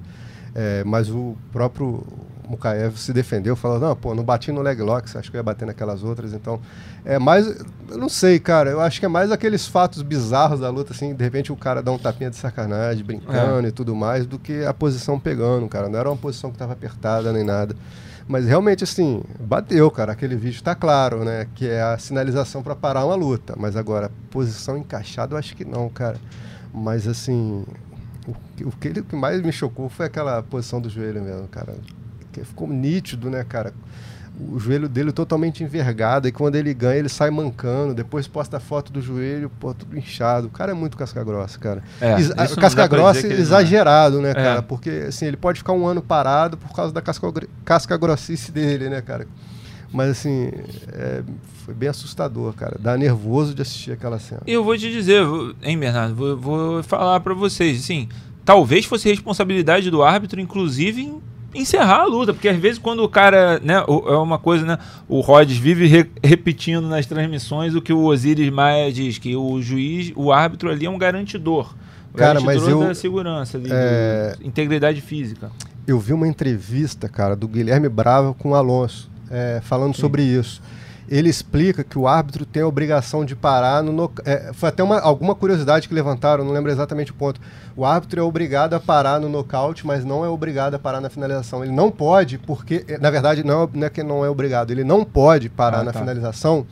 É, 0.55 0.85
mas 0.85 1.11
o 1.11 1.37
próprio 1.51 2.07
Mukaev 2.49 2.97
se 2.97 3.13
defendeu, 3.13 3.55
falou, 3.55 3.79
não, 3.79 3.95
pô, 3.95 4.15
não 4.15 4.25
bati 4.25 4.51
no 4.51 4.63
leg 4.63 4.81
lock, 4.81 5.17
acho 5.17 5.31
que 5.31 5.37
eu 5.37 5.39
ia 5.39 5.43
bater 5.43 5.67
naquelas 5.67 6.03
outras, 6.03 6.33
então 6.33 6.61
é 7.05 7.19
mais, 7.19 7.47
eu 7.89 7.99
não 7.99 8.09
sei, 8.09 8.39
cara, 8.39 8.71
eu 8.71 8.81
acho 8.81 8.99
que 8.99 9.07
é 9.07 9.09
mais 9.09 9.31
aqueles 9.31 9.67
fatos 9.67 10.01
bizarros 10.03 10.61
da 10.61 10.71
luta, 10.71 10.93
assim, 10.93 11.15
de 11.15 11.23
repente 11.23 11.53
o 11.53 11.57
cara 11.57 11.83
dá 11.83 11.93
um 11.93 11.99
tapinha 11.99 12.31
de 12.31 12.37
sacanagem, 12.37 13.05
brincando 13.05 13.67
é. 13.67 13.69
e 13.69 13.73
tudo 13.73 13.95
mais, 13.95 14.27
do 14.27 14.39
que 14.39 14.65
a 14.65 14.73
posição 14.73 15.21
pegando, 15.21 15.69
cara, 15.69 15.89
não 15.89 15.99
era 15.99 16.09
uma 16.09 16.17
posição 16.17 16.51
que 16.51 16.57
estava 16.57 16.73
apertada 16.73 17.33
nem 17.33 17.45
nada. 17.45 17.77
Mas 18.27 18.45
realmente, 18.45 18.85
assim, 18.85 19.23
bateu, 19.41 19.91
cara. 19.91 20.13
Aquele 20.13 20.37
vídeo 20.37 20.63
tá 20.63 20.75
claro, 20.75 21.25
né? 21.25 21.47
Que 21.55 21.67
é 21.67 21.81
a 21.81 21.97
sinalização 21.97 22.63
para 22.63 22.77
parar 22.77 23.07
uma 23.07 23.15
luta. 23.15 23.55
Mas 23.57 23.75
agora, 23.75 24.11
posição 24.31 24.77
encaixada, 24.77 25.33
eu 25.33 25.39
acho 25.39 25.57
que 25.57 25.65
não, 25.65 25.89
cara. 25.89 26.19
Mas, 26.71 27.09
assim, 27.09 27.65
o 28.27 28.35
que, 28.55 28.65
o 28.67 28.71
que, 28.71 29.01
o 29.01 29.05
que 29.05 29.17
mais 29.17 29.41
me 29.41 29.51
chocou 29.51 29.89
foi 29.89 30.05
aquela 30.05 30.43
posição 30.43 30.79
do 30.79 30.91
joelho 30.91 31.23
mesmo, 31.23 31.49
cara 31.49 31.75
que 32.41 32.47
ficou 32.47 32.69
nítido, 32.69 33.31
né, 33.31 33.45
cara? 33.45 33.73
O 34.41 34.59
joelho 34.59 34.89
dele 34.89 35.11
totalmente 35.11 35.65
envergado, 35.65 36.29
e 36.29 36.33
quando 36.33 36.55
ele 36.55 36.73
ganha, 36.73 36.99
ele 37.01 37.09
sai 37.09 37.29
mancando, 37.29 37.93
depois 37.93 38.29
posta 38.29 38.59
a 38.59 38.61
foto 38.61 38.93
do 38.93 39.03
joelho, 39.03 39.51
pô, 39.59 39.75
tudo 39.75 39.99
inchado. 39.99 40.47
O 40.47 40.51
cara 40.51 40.71
é 40.71 40.75
muito 40.75 40.97
casca-grossa, 40.97 41.59
cara. 41.59 41.83
É, 42.01 42.15
casca-grossa 42.55 43.27
é. 43.27 43.33
exagerado, 43.33 44.21
né, 44.21 44.33
cara? 44.35 44.61
É. 44.61 44.63
Porque, 44.63 45.07
assim, 45.09 45.27
ele 45.27 45.37
pode 45.37 45.59
ficar 45.59 45.73
um 45.73 45.85
ano 45.87 46.01
parado 46.01 46.57
por 46.57 46.73
causa 46.73 46.93
da 46.93 47.03
casca-grossice 47.65 48.53
dele, 48.53 48.89
né, 48.89 49.03
cara? 49.03 49.27
Mas 49.93 50.11
assim, 50.11 50.51
é, 50.93 51.23
foi 51.65 51.75
bem 51.75 51.89
assustador, 51.89 52.53
cara. 52.53 52.77
Dá 52.79 52.97
nervoso 52.97 53.55
de 53.55 53.63
assistir 53.63 53.93
aquela 53.93 54.19
cena. 54.19 54.43
Eu 54.47 54.63
vou 54.63 54.77
te 54.77 54.91
dizer, 54.91 55.25
hein, 55.63 55.79
Bernardo? 55.79 56.15
Vou, 56.15 56.37
vou 56.37 56.83
falar 56.83 57.19
para 57.21 57.35
vocês, 57.35 57.81
assim, 57.81 58.09
talvez 58.45 58.85
fosse 58.85 59.09
responsabilidade 59.09 59.91
do 59.91 60.03
árbitro, 60.03 60.41
inclusive, 60.41 61.03
em 61.03 61.23
encerrar 61.59 62.03
a 62.03 62.07
luta, 62.07 62.33
porque 62.33 62.49
às 62.49 62.57
vezes 62.57 62.79
quando 62.79 63.03
o 63.03 63.09
cara, 63.09 63.59
né, 63.61 63.75
é 63.77 64.17
uma 64.17 64.39
coisa, 64.39 64.65
né, 64.65 64.79
o 65.09 65.21
Rhodes 65.21 65.57
vive 65.57 65.87
re 65.87 66.07
repetindo 66.23 66.87
nas 66.87 67.07
transmissões 67.07 67.75
o 67.75 67.83
que 67.83 67.93
o 67.93 68.05
Osiris 68.05 68.51
Maia 68.51 68.93
diz, 68.93 69.19
que 69.19 69.35
o 69.37 69.61
juiz, 69.61 70.13
o 70.17 70.33
árbitro 70.33 70.71
ali 70.71 70.87
é 70.87 70.91
um 70.91 70.99
garantidor. 70.99 71.75
Cara, 72.15 72.41
mas 72.41 72.67
eu, 72.67 72.81
da 72.81 72.95
segurança 72.95 73.59
ali, 73.59 73.69
é... 73.71 74.35
integridade 74.43 75.01
física. 75.01 75.51
Eu 75.87 75.99
vi 75.99 76.13
uma 76.13 76.27
entrevista, 76.27 77.09
cara, 77.09 77.37
do 77.37 77.47
Guilherme 77.47 77.89
Bravo 77.89 78.35
com 78.35 78.51
o 78.51 78.55
Alonso, 78.55 79.09
é, 79.31 79.61
falando 79.63 79.95
Sim. 79.95 80.01
sobre 80.01 80.23
isso. 80.23 80.61
Ele 81.09 81.31
explica 81.31 81.83
que 81.83 81.99
o 81.99 82.07
árbitro 82.07 82.45
tem 82.45 82.63
a 82.63 82.67
obrigação 82.67 83.25
de 83.25 83.35
parar 83.35 83.83
no. 83.83 83.93
no 83.93 84.13
é, 84.25 84.53
foi 84.53 84.69
até 84.69 84.83
uma, 84.83 85.01
alguma 85.01 85.35
curiosidade 85.35 85.89
que 85.89 85.95
levantaram, 85.95 86.45
não 86.45 86.53
lembro 86.53 86.71
exatamente 86.71 87.11
o 87.11 87.15
ponto. 87.15 87.41
O 87.75 87.85
árbitro 87.85 88.21
é 88.21 88.23
obrigado 88.23 88.75
a 88.75 88.81
parar 88.81 89.19
no 89.19 89.29
nocaute, 89.29 89.87
mas 89.87 90.05
não 90.05 90.25
é 90.25 90.29
obrigado 90.29 90.75
a 90.75 90.79
parar 90.79 91.01
na 91.01 91.09
finalização. 91.09 91.65
Ele 91.65 91.73
não 91.73 91.91
pode, 91.91 92.39
porque. 92.39 92.85
Na 93.01 93.11
verdade, 93.11 93.43
não, 93.43 93.63
é, 93.63 93.69
não 93.73 93.87
é 93.87 93.91
que 93.91 94.03
não 94.03 94.25
é 94.25 94.29
obrigado, 94.29 94.71
ele 94.71 94.85
não 94.85 95.05
pode 95.05 95.49
parar 95.49 95.81
ah, 95.81 95.85
na 95.85 95.93
tá. 95.93 96.01
finalização 96.01 96.67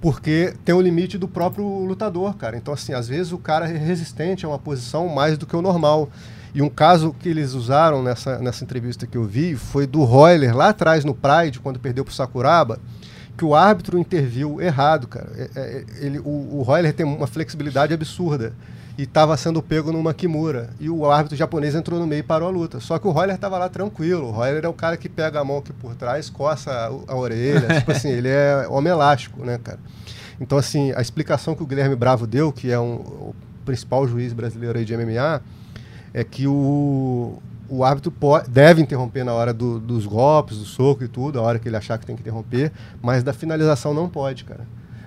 porque 0.00 0.52
tem 0.64 0.74
o 0.74 0.80
limite 0.80 1.16
do 1.16 1.28
próprio 1.28 1.64
lutador, 1.64 2.34
cara. 2.34 2.56
Então, 2.56 2.74
assim, 2.74 2.92
às 2.92 3.06
vezes 3.06 3.30
o 3.30 3.38
cara 3.38 3.70
é 3.70 3.78
resistente 3.78 4.44
a 4.44 4.48
uma 4.48 4.58
posição 4.58 5.06
mais 5.06 5.38
do 5.38 5.46
que 5.46 5.54
o 5.54 5.62
normal. 5.62 6.10
E 6.52 6.60
um 6.60 6.68
caso 6.68 7.14
que 7.18 7.28
eles 7.28 7.54
usaram 7.54 8.02
nessa, 8.02 8.38
nessa 8.40 8.64
entrevista 8.64 9.06
que 9.06 9.16
eu 9.16 9.24
vi 9.24 9.54
foi 9.54 9.86
do 9.86 10.02
Royler, 10.02 10.56
lá 10.56 10.70
atrás 10.70 11.04
no 11.04 11.14
Pride, 11.14 11.60
quando 11.60 11.78
perdeu 11.78 12.04
pro 12.04 12.12
Sakuraba 12.12 12.80
que 13.36 13.44
o 13.44 13.54
árbitro 13.54 13.98
interviu 13.98 14.60
errado, 14.60 15.06
cara. 15.06 15.30
É, 15.36 15.50
é, 15.54 15.84
ele, 16.00 16.18
o, 16.18 16.58
o 16.58 16.62
Royler 16.62 16.92
tem 16.92 17.04
uma 17.04 17.26
flexibilidade 17.26 17.94
absurda 17.94 18.52
e 18.96 19.02
estava 19.04 19.36
sendo 19.36 19.62
pego 19.62 19.90
numa 19.90 20.12
Kimura. 20.12 20.70
E 20.78 20.90
o 20.90 21.10
árbitro 21.10 21.36
japonês 21.36 21.74
entrou 21.74 21.98
no 21.98 22.06
meio 22.06 22.20
e 22.20 22.22
parou 22.22 22.48
a 22.48 22.50
luta. 22.50 22.78
Só 22.78 22.98
que 22.98 23.06
o 23.06 23.10
Royler 23.10 23.34
estava 23.34 23.58
lá 23.58 23.68
tranquilo. 23.68 24.28
O 24.28 24.30
Royler 24.30 24.64
é 24.64 24.68
o 24.68 24.72
cara 24.72 24.96
que 24.96 25.08
pega 25.08 25.40
a 25.40 25.44
mão 25.44 25.58
aqui 25.58 25.72
por 25.72 25.94
trás, 25.94 26.28
coça 26.28 26.70
a, 26.70 27.12
a 27.12 27.16
orelha. 27.16 27.66
tipo 27.80 27.92
assim, 27.92 28.10
ele 28.10 28.28
é 28.28 28.66
homem 28.68 28.92
elástico, 28.92 29.44
né, 29.44 29.58
cara? 29.62 29.78
Então, 30.40 30.58
assim, 30.58 30.92
a 30.92 31.00
explicação 31.00 31.54
que 31.54 31.62
o 31.62 31.66
Guilherme 31.66 31.96
Bravo 31.96 32.26
deu, 32.26 32.52
que 32.52 32.70
é 32.70 32.78
um, 32.78 32.94
o 32.94 33.34
principal 33.64 34.06
juiz 34.06 34.32
brasileiro 34.32 34.78
aí 34.78 34.84
de 34.84 34.96
MMA, 34.96 35.40
é 36.12 36.24
que 36.24 36.46
o, 36.46 37.40
o 37.72 37.82
árbitro 37.82 38.10
pode, 38.10 38.50
deve 38.50 38.82
interromper 38.82 39.24
na 39.24 39.32
hora 39.32 39.54
do, 39.54 39.78
dos 39.78 40.04
golpes, 40.04 40.58
do 40.58 40.64
soco 40.66 41.02
e 41.02 41.08
tudo, 41.08 41.38
a 41.38 41.42
hora 41.42 41.58
que 41.58 41.66
ele 41.66 41.76
achar 41.76 41.96
que 41.96 42.04
tem 42.04 42.14
que 42.14 42.20
interromper, 42.20 42.70
mas 43.00 43.22
da 43.22 43.32
finalização 43.32 43.94
não 43.94 44.10
pode, 44.10 44.44
cara. 44.44 44.66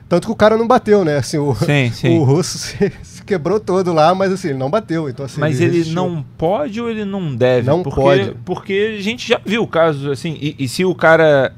Tanto 0.09 0.25
que 0.27 0.33
o 0.33 0.35
cara 0.35 0.57
não 0.57 0.67
bateu, 0.67 1.05
né? 1.05 1.17
Assim, 1.17 1.37
o, 1.37 1.53
sim, 1.53 1.91
sim. 1.93 2.17
o 2.17 2.23
russo 2.23 2.57
se, 2.57 2.91
se, 3.03 3.23
quebrou 3.23 3.59
todo 3.59 3.93
lá, 3.93 4.15
mas 4.15 4.31
assim, 4.31 4.49
ele 4.49 4.57
não 4.57 4.69
bateu. 4.69 5.07
Então, 5.07 5.25
assim, 5.25 5.39
mas 5.39 5.61
ele, 5.61 5.79
ele 5.79 5.91
não 5.91 6.25
pode 6.37 6.81
ou 6.81 6.89
ele 6.89 7.05
não 7.05 7.35
deve? 7.35 7.67
Não 7.67 7.83
porque, 7.83 8.01
pode. 8.01 8.35
Porque 8.43 8.95
a 8.97 9.01
gente 9.01 9.27
já 9.27 9.39
viu 9.45 9.67
casos 9.67 10.11
assim, 10.11 10.35
e, 10.41 10.55
e 10.57 10.67
se 10.67 10.83
o 10.83 10.95
cara 10.95 11.53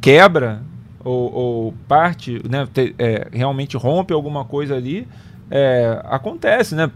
quebra 0.00 0.62
ou, 1.04 1.32
ou 1.32 1.74
parte, 1.86 2.40
né, 2.48 2.66
te, 2.72 2.94
é, 2.98 3.28
realmente 3.32 3.76
rompe 3.76 4.12
alguma 4.12 4.44
coisa 4.44 4.74
ali, 4.74 5.06
é, 5.50 6.00
acontece, 6.04 6.74
né? 6.74 6.90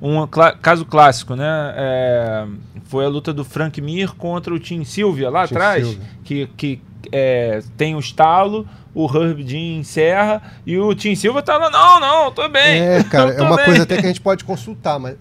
Um 0.00 0.26
cl 0.26 0.56
caso 0.60 0.84
clássico, 0.84 1.36
né? 1.36 1.74
É, 1.76 2.46
foi 2.84 3.04
a 3.04 3.08
luta 3.08 3.32
do 3.32 3.44
Frank 3.44 3.80
Mir 3.80 4.14
contra 4.14 4.52
o 4.52 4.58
Tim 4.58 4.84
Silvia 4.84 5.30
lá 5.30 5.46
Tim 5.46 5.54
atrás, 5.54 5.86
Silvia. 5.86 6.06
que, 6.24 6.46
que 6.56 6.82
é, 7.12 7.62
tem 7.76 7.94
o 7.94 8.00
estalo, 8.00 8.66
o 8.94 9.06
Herb 9.06 9.42
Dean 9.44 9.78
encerra 9.78 10.42
e 10.66 10.76
o 10.78 10.94
Tim 10.94 11.14
Silva 11.14 11.42
tá 11.42 11.56
lá, 11.56 11.70
não, 11.70 12.00
não, 12.00 12.32
tô 12.32 12.48
bem. 12.48 12.80
É, 12.80 13.02
cara, 13.08 13.32
é 13.32 13.42
uma 13.42 13.56
bem. 13.56 13.64
coisa 13.66 13.82
até 13.84 13.96
que 13.96 14.04
a 14.04 14.08
gente 14.08 14.20
pode 14.20 14.44
consultar, 14.44 14.98
mas 14.98 15.16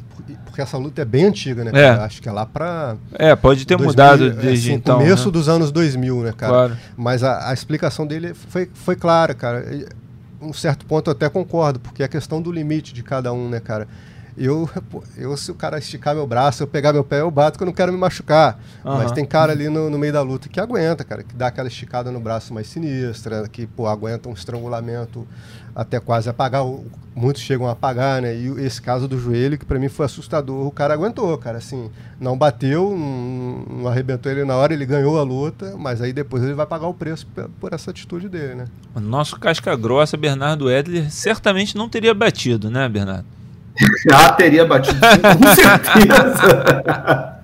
porque 0.45 0.61
essa 0.61 0.77
luta 0.77 1.01
é 1.01 1.05
bem 1.05 1.25
antiga, 1.25 1.63
né, 1.63 1.71
É. 1.73 1.89
Acho 1.91 2.21
que 2.21 2.27
é 2.27 2.31
lá 2.31 2.45
pra. 2.45 2.97
É, 3.13 3.35
pode 3.35 3.65
ter 3.65 3.77
2000, 3.77 3.87
mudado 3.87 4.41
desde 4.41 4.69
assim, 4.69 4.77
então. 4.77 4.97
começo 4.97 5.27
né? 5.27 5.31
dos 5.31 5.47
anos 5.47 5.71
2000, 5.71 6.23
né, 6.23 6.33
cara? 6.35 6.51
Claro. 6.51 6.77
Mas 6.97 7.23
a, 7.23 7.49
a 7.49 7.53
explicação 7.53 8.05
dele 8.05 8.33
foi, 8.33 8.69
foi 8.73 8.95
clara, 8.95 9.33
cara. 9.33 9.65
Um 10.41 10.53
certo 10.53 10.85
ponto 10.85 11.09
eu 11.09 11.11
até 11.11 11.29
concordo, 11.29 11.79
porque 11.79 12.01
é 12.01 12.05
a 12.05 12.09
questão 12.09 12.41
do 12.41 12.51
limite 12.51 12.93
de 12.93 13.03
cada 13.03 13.31
um, 13.31 13.47
né, 13.47 13.59
cara? 13.59 13.87
Eu, 14.37 14.69
eu, 15.17 15.35
se 15.35 15.51
o 15.51 15.55
cara 15.55 15.77
esticar 15.77 16.15
meu 16.15 16.25
braço, 16.25 16.63
eu 16.63 16.67
pegar 16.67 16.93
meu 16.93 17.03
pé, 17.03 17.21
eu 17.21 17.29
bato 17.29 17.57
que 17.57 17.63
eu 17.63 17.65
não 17.65 17.73
quero 17.73 17.91
me 17.91 17.97
machucar. 17.97 18.59
Uhum. 18.83 18.97
Mas 18.97 19.11
tem 19.11 19.25
cara 19.25 19.51
ali 19.51 19.69
no, 19.69 19.89
no, 19.89 19.97
meio 19.97 20.13
da 20.13 20.21
luta 20.21 20.47
que 20.47 20.59
aguenta, 20.59 21.03
cara, 21.03 21.23
que 21.23 21.35
dá 21.35 21.47
aquela 21.47 21.67
esticada 21.67 22.11
no 22.11 22.19
braço 22.19 22.53
mais 22.53 22.67
sinistra, 22.67 23.47
que, 23.49 23.67
pô, 23.67 23.87
aguenta 23.87 24.29
um 24.29 24.33
estrangulamento 24.33 25.27
até 25.75 25.99
quase 25.99 26.29
apagar. 26.29 26.63
Muitos 27.13 27.41
chegam 27.41 27.67
a 27.67 27.71
apagar, 27.71 28.21
né? 28.21 28.33
E 28.33 28.47
esse 28.65 28.81
caso 28.81 29.07
do 29.07 29.19
joelho, 29.19 29.57
que 29.57 29.65
para 29.65 29.77
mim 29.77 29.89
foi 29.89 30.05
assustador, 30.05 30.65
o 30.65 30.71
cara 30.71 30.93
aguentou, 30.93 31.37
cara, 31.37 31.57
assim, 31.57 31.91
não 32.19 32.37
bateu, 32.37 32.95
não, 32.97 33.81
não, 33.81 33.87
arrebentou 33.87 34.31
ele 34.31 34.45
na 34.45 34.55
hora, 34.55 34.73
ele 34.73 34.85
ganhou 34.85 35.19
a 35.19 35.23
luta, 35.23 35.75
mas 35.77 36.01
aí 36.01 36.13
depois 36.13 36.41
ele 36.41 36.53
vai 36.53 36.65
pagar 36.65 36.87
o 36.87 36.93
preço 36.93 37.27
por, 37.59 37.73
essa 37.73 37.91
atitude 37.91 38.29
dele, 38.29 38.55
né? 38.55 38.65
O 38.95 38.99
nosso 38.99 39.37
casca 39.39 39.75
grossa, 39.75 40.15
Bernardo 40.15 40.71
Edler, 40.71 41.11
certamente 41.11 41.75
não 41.75 41.89
teria 41.89 42.13
batido, 42.13 42.69
né, 42.69 42.87
Bernardo? 42.87 43.25
Já 44.07 44.31
teria 44.33 44.65
batido, 44.65 44.99
com 44.99 45.47
certeza. 45.55 47.41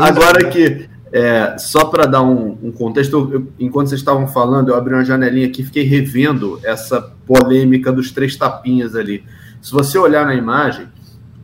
Agora 0.00 0.48
que, 0.48 0.88
é, 1.12 1.56
só 1.58 1.84
para 1.86 2.06
dar 2.06 2.22
um, 2.22 2.56
um 2.62 2.72
contexto, 2.72 3.30
eu, 3.32 3.52
enquanto 3.58 3.88
vocês 3.88 4.00
estavam 4.00 4.26
falando, 4.26 4.68
eu 4.68 4.76
abri 4.76 4.94
uma 4.94 5.04
janelinha 5.04 5.46
aqui 5.46 5.62
e 5.62 5.64
fiquei 5.64 5.84
revendo 5.84 6.60
essa 6.64 7.00
polêmica 7.26 7.92
dos 7.92 8.10
três 8.10 8.36
tapinhas 8.36 8.94
ali. 8.94 9.24
Se 9.60 9.72
você 9.72 9.98
olhar 9.98 10.24
na 10.26 10.34
imagem, 10.34 10.86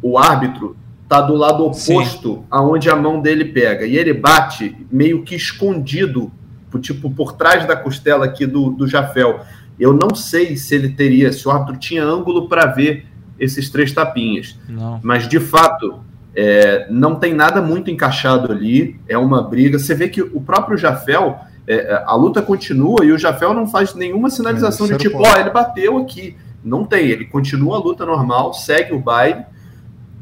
o 0.00 0.18
árbitro 0.18 0.76
está 1.02 1.20
do 1.20 1.34
lado 1.34 1.64
oposto 1.64 2.34
Sim. 2.34 2.44
aonde 2.50 2.88
a 2.88 2.96
mão 2.96 3.20
dele 3.20 3.44
pega. 3.44 3.84
E 3.84 3.96
ele 3.96 4.14
bate 4.14 4.76
meio 4.90 5.22
que 5.22 5.34
escondido, 5.34 6.32
tipo, 6.80 7.10
por 7.10 7.32
trás 7.32 7.66
da 7.66 7.76
costela 7.76 8.24
aqui 8.24 8.46
do, 8.46 8.70
do 8.70 8.86
Jafel. 8.86 9.40
Eu 9.78 9.92
não 9.92 10.14
sei 10.14 10.56
se 10.56 10.74
ele 10.74 10.90
teria, 10.90 11.32
se 11.32 11.46
o 11.46 11.50
árbitro 11.50 11.76
tinha 11.76 12.04
ângulo 12.04 12.48
para 12.48 12.66
ver 12.66 13.06
esses 13.42 13.68
três 13.68 13.92
tapinhas. 13.92 14.56
Não. 14.68 15.00
Mas, 15.02 15.28
de 15.28 15.40
fato, 15.40 15.98
é, 16.34 16.86
não 16.88 17.16
tem 17.16 17.34
nada 17.34 17.60
muito 17.60 17.90
encaixado 17.90 18.52
ali, 18.52 19.00
é 19.08 19.18
uma 19.18 19.42
briga. 19.42 19.78
Você 19.78 19.94
vê 19.94 20.08
que 20.08 20.22
o 20.22 20.40
próprio 20.40 20.78
Jafel, 20.78 21.40
é, 21.66 21.74
é 21.74 22.04
a 22.06 22.14
luta 22.14 22.40
continua 22.40 23.04
e 23.04 23.10
o 23.10 23.18
Jafel 23.18 23.52
não 23.52 23.66
faz 23.66 23.94
nenhuma 23.94 24.30
sinalização 24.30 24.86
é, 24.86 24.90
de 24.90 24.98
tipo, 24.98 25.18
ó, 25.18 25.32
oh, 25.34 25.36
ele 25.38 25.50
bateu 25.50 25.98
aqui. 25.98 26.36
Não 26.64 26.84
tem, 26.84 27.08
ele 27.08 27.24
continua 27.24 27.76
a 27.76 27.80
luta 27.80 28.06
normal, 28.06 28.54
segue 28.54 28.92
o 28.94 29.00
baile. 29.00 29.44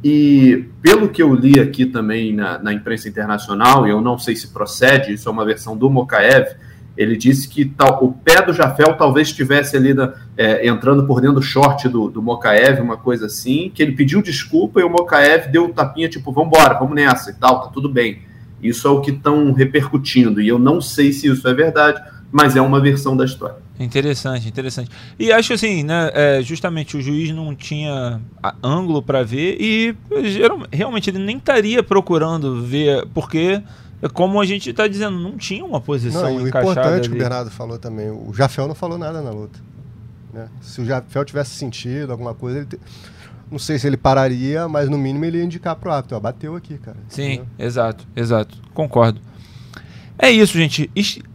E 0.02 0.64
pelo 0.80 1.10
que 1.10 1.22
eu 1.22 1.34
li 1.34 1.60
aqui 1.60 1.84
também 1.84 2.34
na, 2.34 2.58
na 2.58 2.72
imprensa 2.72 3.06
internacional, 3.06 3.86
e 3.86 3.90
eu 3.90 4.00
não 4.00 4.18
sei 4.18 4.34
se 4.34 4.48
procede, 4.48 5.12
isso 5.12 5.28
é 5.28 5.32
uma 5.32 5.44
versão 5.44 5.76
do 5.76 5.90
Mokaev, 5.90 6.56
ele 6.96 7.16
disse 7.16 7.48
que 7.48 7.64
tal, 7.64 8.04
o 8.04 8.12
pé 8.12 8.42
do 8.42 8.52
Jafel 8.52 8.94
talvez 8.94 9.28
estivesse 9.28 9.76
ali 9.76 9.94
na, 9.94 10.12
é, 10.36 10.66
entrando 10.66 11.06
por 11.06 11.20
dentro 11.20 11.36
do 11.36 11.42
short 11.42 11.88
do, 11.88 12.10
do 12.10 12.22
Mokaev, 12.22 12.80
uma 12.80 12.96
coisa 12.96 13.26
assim, 13.26 13.70
que 13.74 13.82
ele 13.82 13.92
pediu 13.92 14.20
desculpa 14.22 14.80
e 14.80 14.84
o 14.84 14.90
Mokaev 14.90 15.50
deu 15.50 15.64
um 15.64 15.72
tapinha, 15.72 16.08
tipo, 16.08 16.32
vamos 16.32 16.48
embora, 16.48 16.78
vamos 16.78 16.94
nessa 16.94 17.30
e 17.30 17.34
tal, 17.34 17.62
tá 17.62 17.68
tudo 17.68 17.88
bem. 17.88 18.22
Isso 18.62 18.86
é 18.86 18.90
o 18.90 19.00
que 19.00 19.10
estão 19.10 19.52
repercutindo, 19.52 20.40
e 20.40 20.48
eu 20.48 20.58
não 20.58 20.80
sei 20.80 21.12
se 21.12 21.26
isso 21.26 21.48
é 21.48 21.54
verdade, 21.54 22.02
mas 22.30 22.56
é 22.56 22.60
uma 22.60 22.80
versão 22.80 23.16
da 23.16 23.24
história. 23.24 23.56
Interessante, 23.78 24.46
interessante. 24.46 24.90
E 25.18 25.32
acho 25.32 25.54
assim, 25.54 25.82
né, 25.82 26.10
é, 26.12 26.42
justamente 26.42 26.98
o 26.98 27.00
juiz 27.00 27.30
não 27.30 27.54
tinha 27.54 28.20
ângulo 28.62 29.02
para 29.02 29.22
ver 29.22 29.56
e 29.58 29.96
realmente 30.70 31.08
ele 31.08 31.18
nem 31.18 31.38
estaria 31.38 31.82
procurando 31.82 32.62
ver, 32.62 33.06
porque 33.14 33.62
como 34.08 34.40
a 34.40 34.46
gente 34.46 34.70
está 34.70 34.86
dizendo, 34.86 35.18
não 35.18 35.36
tinha 35.36 35.64
uma 35.64 35.80
posição 35.80 36.22
não, 36.22 36.40
e 36.40 36.44
o 36.44 36.48
importante 36.48 36.88
ali. 36.88 37.08
que 37.08 37.14
o 37.14 37.18
Bernardo 37.18 37.50
falou 37.50 37.78
também, 37.78 38.10
o 38.10 38.32
Jafel 38.32 38.66
não 38.66 38.74
falou 38.74 38.96
nada 38.96 39.20
na 39.20 39.30
luta. 39.30 39.60
Né? 40.32 40.48
Se 40.60 40.80
o 40.80 40.84
Jafel 40.84 41.24
tivesse 41.24 41.50
sentido 41.50 42.12
alguma 42.12 42.34
coisa, 42.34 42.58
ele 42.58 42.66
te... 42.66 42.80
não 43.50 43.58
sei 43.58 43.78
se 43.78 43.86
ele 43.86 43.96
pararia, 43.96 44.66
mas 44.68 44.88
no 44.88 44.96
mínimo 44.96 45.24
ele 45.24 45.38
ia 45.38 45.44
indicar 45.44 45.76
pro 45.76 45.92
árbitro, 45.92 46.18
bateu 46.20 46.56
aqui, 46.56 46.78
cara. 46.78 46.96
Sim, 47.08 47.32
entendeu? 47.32 47.46
exato, 47.58 48.06
exato, 48.16 48.58
concordo. 48.72 49.20
É 50.22 50.30
isso, 50.30 50.52
gente. 50.52 50.90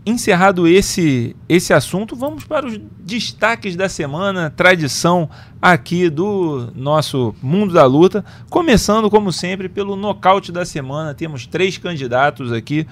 Encerrado 0.06 0.68
esse, 0.68 1.36
esse 1.50 1.74
assunto, 1.74 2.16
vamos 2.16 2.44
para 2.44 2.68
os 2.68 2.80
destaques 3.00 3.76
da 3.76 3.90
semana, 3.90 4.52
tradição 4.52 5.28
aqui 5.60 6.08
do 6.08 6.72
nosso 6.76 7.34
Mundo 7.42 7.74
da 7.74 7.84
Luta. 7.84 8.24
Começando, 8.48 9.10
como 9.10 9.32
sempre, 9.32 9.68
pelo 9.68 9.96
nocaute 9.96 10.52
da 10.52 10.64
semana. 10.64 11.16
Temos 11.16 11.48
três 11.48 11.80
candidatos 11.80 12.52
aqui. 12.52 12.86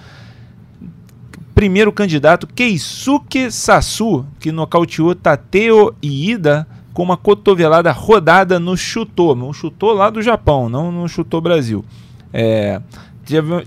Primeiro 1.54 1.92
candidato, 1.92 2.48
Keisuke 2.48 3.52
Sasu, 3.52 4.26
que 4.40 4.52
nocauteou 4.52 5.14
Tateo 5.14 5.94
Iida 6.02 6.68
com 6.92 7.04
uma 7.04 7.18
cotovelada 7.18 7.92
rodada 7.92 8.60
no 8.60 8.76
chutô. 8.76 9.36
Um 9.36 9.54
chutô 9.54 9.94
lá 9.94 10.10
do 10.10 10.24
Japão, 10.24 10.70
não 10.70 10.92
no 10.92 11.08
chutô 11.08 11.40
Brasil. 11.40 11.86
É, 12.34 12.82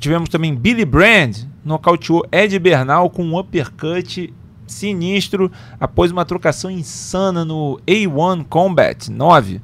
tivemos 0.01 0.29
também 0.29 0.53
Billy 0.53 0.85
Brand, 0.85 1.37
nocauteou 1.67 2.25
Ed 2.31 2.57
Bernal 2.61 3.11
com 3.11 3.25
um 3.25 3.39
uppercut 3.39 4.33
sinistro 4.67 5.51
após 5.81 6.13
uma 6.13 6.25
trocação 6.25 6.71
insana 6.71 7.45
no 7.45 7.81
A1 7.87 8.45
Combat 8.49 9.11
9. 9.11 9.61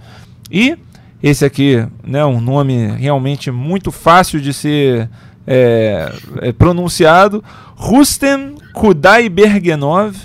E 0.50 0.76
esse 1.22 1.44
aqui, 1.44 1.86
né, 2.02 2.24
um 2.24 2.40
nome 2.40 2.88
realmente 2.88 3.50
muito 3.50 3.92
fácil 3.92 4.40
de 4.40 4.52
ser 4.52 5.08
é, 5.46 6.12
é, 6.40 6.52
pronunciado, 6.52 7.42
Rustem 7.76 8.56
Kudaibergenov, 8.74 10.16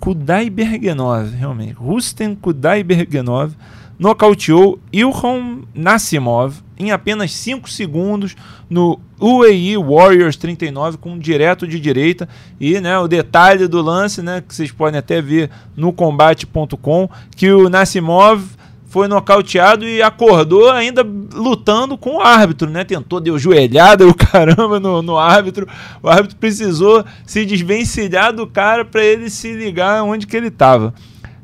Kudaibergenov, 0.00 1.30
realmente, 1.30 1.72
Rustem 1.74 2.34
Kudaibergenov 2.34 3.52
nocauteou 3.98 4.78
Ilham 4.92 5.62
Nassimov 5.74 6.62
em 6.78 6.90
apenas 6.92 7.32
5 7.32 7.68
segundos 7.68 8.36
no 8.68 9.00
UAE 9.20 9.76
Warriors 9.76 10.36
39 10.36 10.98
com 10.98 11.12
um 11.12 11.18
direto 11.18 11.66
de 11.66 11.80
direita 11.80 12.28
e 12.60 12.80
né, 12.80 12.98
o 12.98 13.08
detalhe 13.08 13.66
do 13.66 13.82
lance, 13.82 14.22
né, 14.22 14.42
que 14.46 14.54
vocês 14.54 14.70
podem 14.70 14.98
até 14.98 15.20
ver 15.20 15.50
no 15.76 15.92
combate.com, 15.92 17.08
que 17.34 17.50
o 17.50 17.68
Nassimov 17.68 18.58
foi 18.88 19.06
nocauteado 19.06 19.84
e 19.84 20.02
acordou 20.02 20.70
ainda 20.70 21.06
lutando 21.34 21.96
com 21.98 22.16
o 22.16 22.20
árbitro, 22.22 22.70
né? 22.70 22.84
Tentou, 22.84 23.20
deu 23.20 23.38
joelhada 23.38 24.06
o 24.08 24.14
caramba 24.14 24.80
no, 24.80 25.02
no 25.02 25.18
árbitro. 25.18 25.68
O 26.02 26.08
árbitro 26.08 26.36
precisou 26.38 27.04
se 27.26 27.44
desvencilhar 27.44 28.32
do 28.32 28.46
cara 28.46 28.84
para 28.84 29.04
ele 29.04 29.28
se 29.28 29.52
ligar 29.52 30.02
onde 30.02 30.26
que 30.26 30.36
ele 30.36 30.48
estava. 30.48 30.94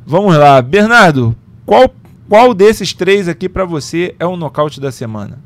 Vamos 0.06 0.36
lá, 0.36 0.60
Bernardo, 0.60 1.36
qual, 1.66 1.94
qual 2.28 2.54
desses 2.54 2.92
três 2.92 3.28
aqui 3.28 3.48
para 3.48 3.64
você 3.64 4.14
é 4.18 4.26
o 4.26 4.36
nocaute 4.36 4.80
da 4.80 4.90
semana? 4.90 5.38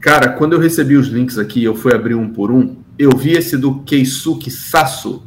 Cara, 0.00 0.30
quando 0.30 0.52
eu 0.52 0.60
recebi 0.60 0.96
os 0.96 1.08
links 1.08 1.38
aqui, 1.38 1.64
eu 1.64 1.74
fui 1.74 1.94
abrir 1.94 2.14
um 2.14 2.28
por 2.28 2.50
um, 2.50 2.76
eu 2.98 3.10
vi 3.16 3.32
esse 3.32 3.56
do 3.56 3.80
Keisuke 3.80 4.50
Sasso. 4.50 5.22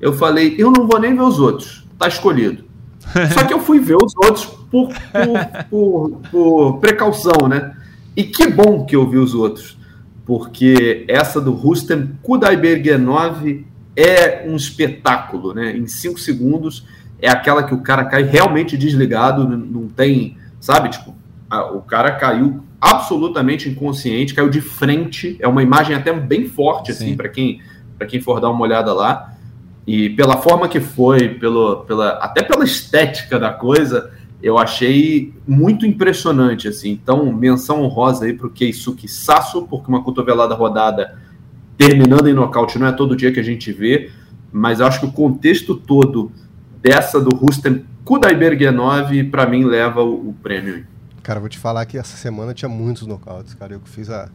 Eu 0.00 0.12
falei, 0.12 0.54
eu 0.58 0.70
não 0.70 0.86
vou 0.86 1.00
nem 1.00 1.14
ver 1.14 1.22
os 1.22 1.38
outros, 1.38 1.86
tá 1.98 2.06
escolhido. 2.06 2.64
Só 3.32 3.44
que 3.44 3.54
eu 3.54 3.60
fui 3.60 3.80
ver 3.80 3.96
os 3.96 4.14
outros 4.16 4.44
por, 4.70 4.88
por, 4.92 5.64
por, 5.70 6.20
por, 6.30 6.78
precaução, 6.78 7.48
né? 7.48 7.74
E 8.14 8.24
que 8.24 8.48
bom 8.48 8.84
que 8.84 8.94
eu 8.94 9.08
vi 9.08 9.16
os 9.16 9.34
outros, 9.34 9.78
porque 10.26 11.04
essa 11.08 11.40
do 11.40 11.52
Rustem 11.52 12.10
Kudaiberger 12.22 12.98
9 12.98 13.66
é 13.96 14.44
um 14.46 14.54
espetáculo, 14.54 15.54
né? 15.54 15.76
Em 15.76 15.86
cinco 15.86 16.20
segundos 16.20 16.86
é 17.20 17.28
aquela 17.28 17.62
que 17.62 17.74
o 17.74 17.80
cara 17.80 18.04
cai 18.04 18.22
realmente 18.22 18.76
desligado, 18.76 19.48
não 19.48 19.88
tem, 19.88 20.36
sabe? 20.60 20.90
Tipo, 20.90 21.14
a, 21.50 21.64
o 21.64 21.82
cara 21.82 22.12
caiu 22.12 22.62
absolutamente 22.80 23.68
inconsciente, 23.68 24.34
caiu 24.34 24.48
de 24.48 24.60
frente. 24.60 25.36
É 25.40 25.48
uma 25.48 25.62
imagem 25.62 25.96
até 25.96 26.12
bem 26.12 26.46
forte, 26.46 26.92
assim, 26.92 27.16
para 27.16 27.28
quem, 27.28 27.60
quem 28.08 28.20
for 28.20 28.40
dar 28.40 28.50
uma 28.50 28.62
olhada 28.62 28.92
lá. 28.92 29.34
E 29.86 30.10
pela 30.10 30.36
forma 30.36 30.68
que 30.68 30.80
foi, 30.80 31.30
pelo, 31.30 31.78
pela, 31.84 32.10
até 32.18 32.42
pela 32.42 32.64
estética 32.64 33.38
da 33.38 33.50
coisa, 33.50 34.12
eu 34.42 34.58
achei 34.58 35.34
muito 35.46 35.86
impressionante, 35.86 36.68
assim. 36.68 36.90
Então, 36.90 37.32
menção 37.32 37.82
honrosa 37.82 38.26
aí 38.26 38.32
para 38.32 38.46
o 38.46 38.50
Keisuke 38.50 39.08
Sasso, 39.08 39.62
porque 39.62 39.88
uma 39.88 40.04
cotovelada 40.04 40.54
rodada 40.54 41.18
terminando 41.76 42.28
em 42.28 42.34
nocaute 42.34 42.78
não 42.78 42.88
é 42.88 42.92
todo 42.92 43.16
dia 43.16 43.32
que 43.32 43.40
a 43.40 43.42
gente 43.42 43.72
vê, 43.72 44.10
mas 44.52 44.80
eu 44.80 44.86
acho 44.86 45.00
que 45.00 45.06
o 45.06 45.12
contexto 45.12 45.74
todo 45.74 46.32
dessa 46.80 47.20
do 47.20 47.34
Rustem 47.34 47.84
Kudaiberg 48.04 48.70
9, 48.70 49.24
para 49.24 49.46
mim, 49.46 49.64
leva 49.64 50.02
o, 50.02 50.30
o, 50.30 50.32
prêmio. 50.42 50.86
Cara, 51.22 51.38
vou 51.38 51.48
te 51.48 51.58
falar 51.58 51.84
que 51.84 51.98
essa 51.98 52.16
semana 52.16 52.54
tinha 52.54 52.68
muitos 52.68 53.06
nocautes, 53.06 53.52
cara. 53.52 53.74
Eu 53.74 53.80
que 53.80 53.88
fiz 53.90 54.08
a, 54.08 54.30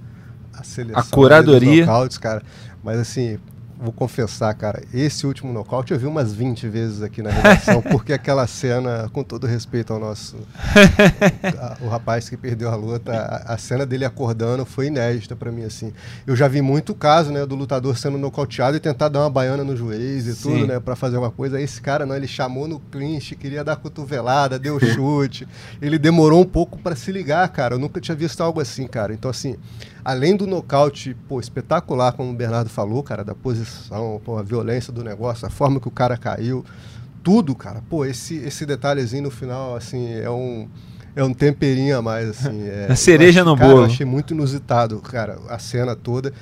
a 0.54 0.64
seleção 0.64 1.02
a 1.02 1.04
curadoria. 1.06 1.84
nocautes, 1.84 2.20
cara. 2.20 2.44
Mas 2.84 3.00
assim, 3.00 3.40
vou 3.80 3.92
confessar, 3.92 4.54
cara, 4.54 4.82
esse 4.94 5.26
último 5.26 5.52
nocaute 5.52 5.92
eu 5.92 6.00
vi 6.00 6.06
umas 6.06 6.34
20 6.34 6.68
vezes 6.68 7.02
aqui 7.02 7.22
na 7.22 7.30
redação, 7.30 7.82
porque 7.92 8.14
aquela 8.14 8.48
cena, 8.48 9.10
com 9.12 9.24
todo 9.24 9.48
respeito 9.48 9.94
ao 9.94 10.00
nosso. 10.00 10.38
a, 11.60 11.78
o 11.82 11.88
rapaz 11.88 12.30
que 12.30 12.38
perdeu 12.38 12.70
a 12.70 12.76
luta, 12.76 13.12
a, 13.12 13.54
a 13.54 13.58
cena 13.58 13.86
dele 13.86 14.06
acordando 14.06 14.66
foi 14.66 14.88
inédita 14.88 15.36
para 15.36 15.52
mim, 15.52 15.64
assim. 15.64 15.94
Eu 16.26 16.36
já 16.36 16.48
vi 16.48 16.62
muito 16.62 16.94
caso, 16.94 17.32
né, 17.32 17.46
do 17.46 17.56
lutador 17.56 17.98
sendo 17.98 18.18
nocauteado 18.18 18.78
e 18.78 18.80
tentar 18.80 19.10
dar 19.10 19.22
uma 19.22 19.30
baiana 19.30 19.64
no 19.64 19.76
juiz 19.76 20.26
e 20.26 20.36
Sim. 20.36 20.42
tudo, 20.42 20.68
né, 20.68 20.80
para 20.80 20.96
fazer 20.96 21.18
uma 21.18 21.32
coisa. 21.32 21.60
Esse 21.60 21.82
cara, 21.82 22.06
não, 22.06 22.16
ele 22.16 22.28
chamou 22.28 22.68
no 22.68 22.80
clinch, 22.80 23.36
queria 23.36 23.64
dar 23.64 23.76
cotovelada, 23.76 24.58
deu 24.58 24.80
chute. 24.94 25.48
ele 25.82 25.98
demorou 25.98 26.42
um 26.42 26.46
pouco 26.46 26.78
para 26.80 26.96
se 26.96 27.12
ligar, 27.12 27.48
cara. 27.50 27.76
Eu 27.76 27.80
nunca 27.80 28.00
tinha 28.00 28.16
visto 28.16 28.42
algo 28.42 28.62
assim, 28.62 28.88
cara. 28.88 29.14
Então, 29.14 29.30
assim 29.30 29.56
além 30.04 30.36
do 30.36 30.46
nocaute, 30.46 31.16
pô, 31.28 31.40
espetacular, 31.40 32.14
como 32.14 32.32
o 32.32 32.36
Bernardo 32.36 32.70
falou, 32.70 33.02
cara, 33.02 33.24
da 33.24 33.34
posição, 33.34 34.22
pô, 34.24 34.38
a 34.38 34.44
violência 34.44 34.92
do 34.92 35.04
negócio, 35.04 35.48
a 35.48 35.50
forma 35.50 35.80
que 35.80 35.88
o 35.88 35.92
cara 35.92 36.18
caiu, 36.18 36.66
tudo, 37.24 37.56
cara. 37.56 37.82
Pô, 37.90 38.06
esse, 38.06 38.36
esse 38.36 38.66
detalhezinho 38.66 39.24
no 39.24 39.32
final, 39.32 39.76
assim, 39.76 40.14
é 40.14 40.30
um, 40.30 40.68
é 41.16 41.24
um 41.24 41.34
temperinho 41.34 41.98
a 41.98 42.02
mais, 42.02 42.30
assim. 42.30 42.64
É, 42.68 42.88
a 42.90 42.96
cereja 42.96 43.42
acho, 43.42 43.50
no 43.50 43.56
cara, 43.56 43.70
bolo. 43.70 43.82
Eu 43.82 43.86
achei 43.86 44.06
muito 44.06 44.34
inusitado, 44.34 45.00
cara, 45.00 45.40
a 45.48 45.58
cena 45.58 45.96
toda, 45.96 46.34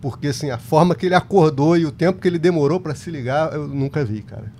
porque, 0.00 0.28
assim, 0.28 0.50
a 0.50 0.58
forma 0.58 0.94
que 0.94 1.06
ele 1.06 1.14
acordou 1.14 1.76
e 1.76 1.84
o 1.84 1.92
tempo 1.92 2.20
que 2.20 2.26
ele 2.26 2.38
demorou 2.38 2.80
para 2.80 2.94
se 2.94 3.10
ligar, 3.10 3.52
eu 3.52 3.68
nunca 3.68 4.04
vi, 4.04 4.22
cara. 4.22 4.50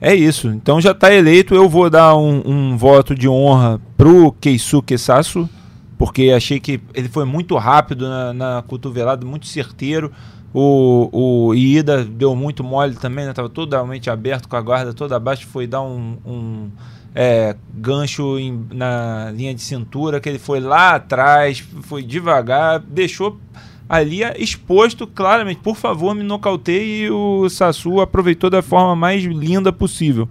É 0.00 0.14
isso. 0.14 0.48
Então 0.48 0.80
já 0.80 0.90
está 0.90 1.14
eleito. 1.14 1.54
Eu 1.54 1.66
vou 1.66 1.88
dar 1.88 2.14
um, 2.16 2.42
um 2.44 2.76
voto 2.76 3.14
de 3.14 3.26
honra 3.26 3.80
pro 3.96 4.32
Keisuke 4.32 4.98
Sasu 4.98 5.48
porque 5.98 6.30
achei 6.30 6.58
que 6.58 6.80
ele 6.94 7.08
foi 7.08 7.24
muito 7.24 7.56
rápido 7.56 8.08
na, 8.08 8.32
na 8.32 8.64
cotovelada, 8.66 9.26
muito 9.26 9.46
certeiro. 9.46 10.12
O, 10.52 11.08
o 11.48 11.54
Ida 11.54 12.04
deu 12.04 12.36
muito 12.36 12.62
mole 12.62 12.94
também, 12.94 13.28
estava 13.28 13.48
né? 13.48 13.54
totalmente 13.54 14.08
aberto 14.08 14.48
com 14.48 14.56
a 14.56 14.60
guarda 14.60 14.94
toda 14.94 15.16
abaixo, 15.16 15.46
foi 15.48 15.66
dar 15.66 15.82
um, 15.82 16.16
um 16.24 16.70
é, 17.14 17.56
gancho 17.74 18.38
em, 18.38 18.66
na 18.72 19.30
linha 19.32 19.54
de 19.54 19.60
cintura, 19.60 20.20
que 20.20 20.28
ele 20.28 20.38
foi 20.38 20.60
lá 20.60 20.94
atrás, 20.94 21.58
foi 21.82 22.02
devagar, 22.02 22.80
deixou 22.80 23.40
ali 23.88 24.22
exposto 24.36 25.06
claramente. 25.06 25.60
Por 25.60 25.76
favor, 25.76 26.14
me 26.14 26.22
nocauteie 26.22 27.04
e 27.04 27.10
o 27.10 27.48
Sassu 27.48 28.00
aproveitou 28.00 28.48
da 28.48 28.62
forma 28.62 28.96
mais 28.96 29.22
linda 29.24 29.72
possível. 29.72 30.28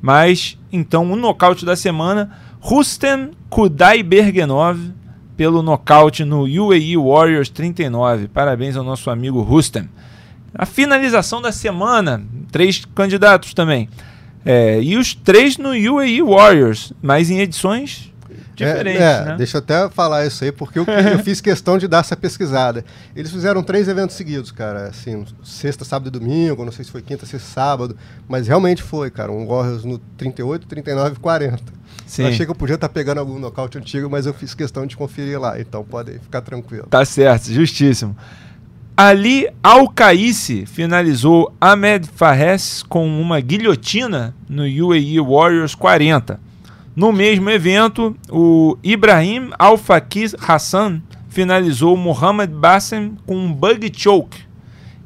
Mas, 0.00 0.58
então, 0.70 1.10
o 1.10 1.16
nocaute 1.16 1.64
da 1.64 1.76
semana, 1.76 2.30
Rustem 2.60 3.30
Kudaibergenov, 3.48 4.78
pelo 5.36 5.62
nocaute 5.62 6.24
no 6.24 6.42
UAE 6.42 6.96
Warriors 6.96 7.48
39. 7.48 8.28
Parabéns 8.28 8.76
ao 8.76 8.84
nosso 8.84 9.10
amigo 9.10 9.42
Rustem. 9.42 9.88
A 10.54 10.64
finalização 10.64 11.42
da 11.42 11.50
semana, 11.50 12.22
três 12.52 12.84
candidatos 12.94 13.52
também. 13.52 13.88
É, 14.44 14.80
e 14.80 14.96
os 14.96 15.14
três 15.14 15.58
no 15.58 15.70
UAE 15.70 16.22
Warriors, 16.22 16.92
mas 17.02 17.30
em 17.30 17.40
edições 17.40 18.13
diferentes. 18.54 19.00
É, 19.00 19.20
é, 19.20 19.24
né? 19.24 19.34
Deixa 19.36 19.56
eu 19.56 19.58
até 19.60 19.88
falar 19.90 20.26
isso 20.26 20.44
aí, 20.44 20.52
porque 20.52 20.78
eu, 20.78 20.84
eu 20.84 21.18
fiz 21.20 21.40
questão 21.40 21.78
de 21.78 21.88
dar 21.88 21.98
essa 21.98 22.16
pesquisada. 22.16 22.84
Eles 23.14 23.30
fizeram 23.30 23.62
três 23.62 23.88
eventos 23.88 24.16
seguidos, 24.16 24.50
cara. 24.50 24.88
Assim, 24.88 25.24
sexta, 25.42 25.84
sábado 25.84 26.08
e 26.08 26.10
domingo, 26.10 26.64
não 26.64 26.72
sei 26.72 26.84
se 26.84 26.90
foi 26.90 27.02
quinta, 27.02 27.26
sexta, 27.26 27.48
sábado. 27.48 27.96
Mas 28.28 28.46
realmente 28.48 28.82
foi, 28.82 29.10
cara. 29.10 29.32
Um 29.32 29.46
Warriors 29.46 29.84
no 29.84 29.98
38, 29.98 30.66
39 30.66 31.16
e 31.16 31.18
40. 31.18 31.62
Sim. 32.06 32.22
Eu 32.22 32.28
achei 32.28 32.44
que 32.44 32.52
eu 32.52 32.56
podia 32.56 32.74
estar 32.74 32.88
tá 32.88 32.94
pegando 32.94 33.18
algum 33.18 33.38
nocaute 33.38 33.78
antigo, 33.78 34.08
mas 34.10 34.26
eu 34.26 34.34
fiz 34.34 34.54
questão 34.54 34.86
de 34.86 34.96
conferir 34.96 35.40
lá, 35.40 35.58
então 35.58 35.82
podem 35.84 36.18
ficar 36.18 36.42
tranquilo. 36.42 36.86
Tá 36.90 37.04
certo, 37.04 37.50
justíssimo. 37.50 38.16
Ali, 38.96 39.48
Alcaíce 39.60 40.66
finalizou 40.66 41.52
Ahmed 41.60 42.08
Fares 42.14 42.84
com 42.84 43.04
uma 43.20 43.40
guilhotina 43.40 44.32
no 44.48 44.62
UAE 44.62 45.18
Warriors 45.18 45.74
40. 45.74 46.38
No 46.96 47.12
mesmo 47.12 47.50
evento, 47.50 48.16
o 48.30 48.78
Ibrahim 48.80 49.50
Al-Fakir 49.58 50.30
Hassan 50.38 51.02
finalizou 51.28 51.96
Muhammad 51.96 52.48
Bassem 52.50 53.16
com 53.26 53.36
um 53.36 53.52
bug 53.52 53.90
choke. 53.92 54.38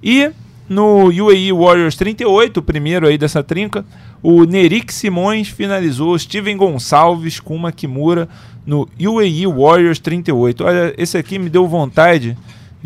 E 0.03 0.30
no 0.68 1.05
UAE 1.07 1.51
Warriors 1.51 1.97
38, 1.97 2.59
o 2.59 2.62
primeiro 2.62 3.07
aí 3.07 3.16
dessa 3.16 3.43
trinca, 3.43 3.86
o 4.22 4.45
Nerik 4.45 4.93
Simões 4.93 5.49
finalizou 5.49 6.18
Steven 6.18 6.59
Gonçalves 6.59 7.41
com 7.41 7.57
uma 7.57 7.72
Kimura 7.72 8.28
no 8.66 8.86
UAE 9.01 9.47
Warriors 9.47 9.99
38. 9.99 10.64
Olha, 10.64 10.95
esse 10.99 11.16
aqui 11.16 11.39
me 11.39 11.49
deu 11.49 11.66
vontade 11.66 12.36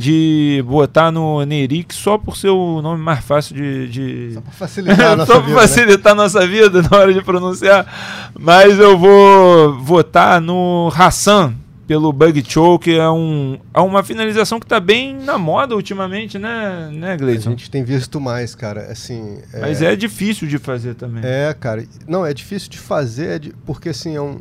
de 0.02 0.64
botar 0.66 1.12
no 1.12 1.44
Nerik 1.44 1.94
só 1.94 2.18
por 2.18 2.36
ser 2.36 2.48
o 2.48 2.82
nome 2.82 3.00
mais 3.00 3.24
fácil 3.24 3.54
de. 3.54 3.88
de... 3.88 4.34
Só 4.34 4.40
para 4.40 4.50
facilitar, 4.52 5.12
a 5.12 5.16
nossa, 5.16 5.40
vida, 5.40 5.60
facilitar 5.60 6.14
né? 6.16 6.22
nossa 6.22 6.46
vida 6.46 6.82
na 6.82 6.96
hora 6.96 7.14
de 7.14 7.22
pronunciar. 7.22 8.30
Mas 8.36 8.80
eu 8.80 8.98
vou 8.98 9.78
votar 9.78 10.40
no 10.40 10.92
Hassan, 10.92 11.54
pelo 11.86 12.12
bug 12.12 12.42
choke. 12.44 12.92
É, 12.92 13.08
um, 13.08 13.60
é 13.72 13.78
uma 13.78 14.02
finalização 14.02 14.58
que 14.58 14.66
está 14.66 14.80
bem 14.80 15.14
na 15.14 15.38
moda 15.38 15.76
ultimamente, 15.76 16.36
né, 16.36 16.90
né 16.92 17.16
Gleison? 17.16 17.50
A 17.50 17.52
gente 17.52 17.70
tem 17.70 17.84
visto 17.84 18.20
mais, 18.20 18.56
cara. 18.56 18.90
Assim, 18.90 19.38
é... 19.52 19.60
Mas 19.60 19.80
é 19.80 19.94
difícil 19.94 20.48
de 20.48 20.58
fazer 20.58 20.94
também. 20.94 21.22
É, 21.24 21.54
cara. 21.54 21.84
Não, 22.08 22.26
é 22.26 22.34
difícil 22.34 22.68
de 22.68 22.78
fazer 22.78 23.46
é 23.46 23.52
porque 23.64 23.90
assim, 23.90 24.16
é, 24.16 24.20
um, 24.20 24.40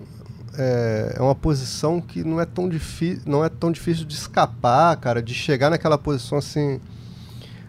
é, 0.58 1.16
é 1.18 1.22
uma 1.22 1.36
posição 1.36 2.02
que 2.02 2.24
não 2.24 2.40
é 2.40 2.46
tão 2.46 2.70
difícil, 2.70 3.24
não 3.26 3.44
é 3.44 3.50
tão 3.50 3.72
difícil 3.72 4.06
de 4.06 4.14
escapar, 4.14 4.96
cara, 4.98 5.22
de 5.22 5.34
chegar 5.34 5.70
naquela 5.70 5.98
posição 5.98 6.38
assim 6.38 6.80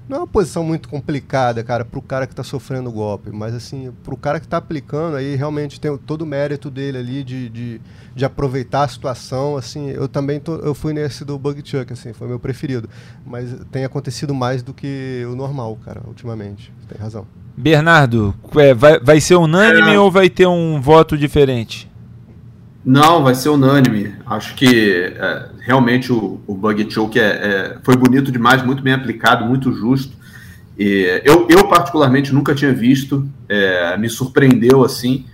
não 0.09 0.19
é 0.19 0.21
uma 0.21 0.27
posição 0.27 0.65
muito 0.65 0.89
complicada, 0.89 1.63
cara, 1.63 1.85
para 1.85 1.99
o 1.99 2.03
cara 2.03 2.27
que 2.27 2.33
está 2.33 2.43
sofrendo 2.43 2.91
o 2.91 2.93
golpe, 2.93 3.31
mas 3.33 3.55
assim, 3.55 3.93
para 4.03 4.13
o 4.13 4.17
cara 4.17 4.41
que 4.41 4.47
está 4.47 4.57
aplicando, 4.57 5.17
aí 5.17 5.37
realmente 5.37 5.81
tem 5.81 5.97
todo 5.97 6.23
o 6.23 6.27
mérito 6.27 6.71
dele 6.71 6.99
ali 6.99 7.25
de, 7.25 7.49
de, 7.49 7.81
de 8.15 8.25
aproveitar 8.25 8.83
a 8.83 8.89
situação, 8.89 9.57
assim, 9.57 9.91
eu 9.91 10.09
também 10.09 10.41
tô, 10.41 10.57
eu 10.57 10.75
fui 10.75 10.93
nesse 10.93 11.25
do 11.25 11.39
Bug 11.39 11.63
Chuck, 11.65 11.93
assim, 11.93 12.13
foi 12.13 12.27
meu 12.27 12.39
preferido, 12.39 12.89
mas 13.25 13.55
tem 13.71 13.85
acontecido 13.85 14.35
mais 14.35 14.63
do 14.63 14.75
que 14.75 15.25
o 15.31 15.37
normal, 15.37 15.79
cara, 15.85 16.03
ultimamente, 16.07 16.73
tem 16.89 17.01
razão. 17.01 17.27
Bernardo, 17.57 18.35
é, 18.57 18.75
vai, 18.75 18.99
vai 18.99 19.21
ser 19.21 19.37
unânime 19.37 19.95
é. 19.95 19.99
ou 19.99 20.11
vai 20.11 20.29
ter 20.29 20.47
um 20.47 20.81
voto 20.81 21.17
diferente? 21.17 21.92
Não, 22.85 23.23
vai 23.23 23.35
ser 23.35 23.49
unânime. 23.49 24.15
Acho 24.27 24.55
que 24.55 25.15
é, 25.17 25.49
realmente 25.61 26.13
o, 26.13 26.41
o 26.47 26.55
Bug 26.55 26.91
Choke 26.91 27.19
é, 27.19 27.23
é, 27.23 27.77
foi 27.83 27.97
bonito 27.97 28.33
demais, 28.33 28.63
muito 28.63 28.83
bem 28.83 28.93
aplicado, 28.93 29.45
muito 29.45 29.73
justo. 29.73 30.17
E 30.77 31.23
eu, 31.25 31.47
eu 31.49 31.69
particularmente 31.69 32.35
nunca 32.35 32.55
tinha 32.55 32.73
visto, 32.73 33.29
é, 33.49 33.97
me 33.97 34.09
surpreendeu 34.09 34.85
assim. 34.85 35.27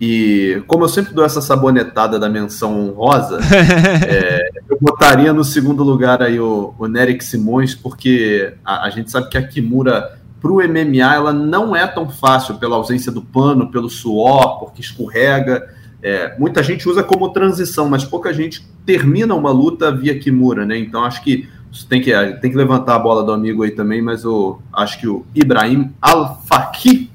E 0.00 0.62
como 0.66 0.84
eu 0.84 0.88
sempre 0.88 1.12
dou 1.12 1.24
essa 1.24 1.40
sabonetada 1.40 2.18
da 2.18 2.28
menção 2.28 2.88
honrosa, 2.88 3.38
é, 4.08 4.48
eu 4.68 4.78
botaria 4.80 5.32
no 5.32 5.44
segundo 5.44 5.84
lugar 5.84 6.22
aí 6.22 6.40
o, 6.40 6.74
o 6.78 6.88
Neric 6.88 7.22
Simões, 7.24 7.74
porque 7.74 8.54
a, 8.64 8.86
a 8.86 8.90
gente 8.90 9.10
sabe 9.10 9.28
que 9.28 9.36
a 9.36 9.46
Kimura 9.46 10.18
para 10.40 10.50
o 10.50 10.56
MMA 10.56 11.14
ela 11.14 11.32
não 11.32 11.76
é 11.76 11.86
tão 11.86 12.08
fácil 12.08 12.56
pela 12.56 12.74
ausência 12.74 13.12
do 13.12 13.22
pano, 13.22 13.70
pelo 13.70 13.88
suor, 13.88 14.58
porque 14.58 14.80
escorrega. 14.80 15.68
É, 16.02 16.36
muita 16.38 16.62
gente 16.62 16.88
usa 16.88 17.02
como 17.02 17.28
transição, 17.28 17.88
mas 17.88 18.04
pouca 18.04 18.32
gente 18.32 18.66
termina 18.84 19.34
uma 19.34 19.52
luta 19.52 19.94
via 19.94 20.18
Kimura, 20.18 20.66
né? 20.66 20.76
Então 20.76 21.04
acho 21.04 21.22
que 21.22 21.48
tem 21.88 22.00
que, 22.00 22.12
tem 22.40 22.50
que 22.50 22.56
levantar 22.56 22.96
a 22.96 22.98
bola 22.98 23.22
do 23.22 23.32
amigo 23.32 23.62
aí 23.62 23.70
também, 23.70 24.02
mas 24.02 24.24
eu 24.24 24.60
acho 24.72 24.98
que 24.98 25.06
o 25.06 25.24
Ibrahim 25.34 25.92
Al-Faqih 26.02 27.10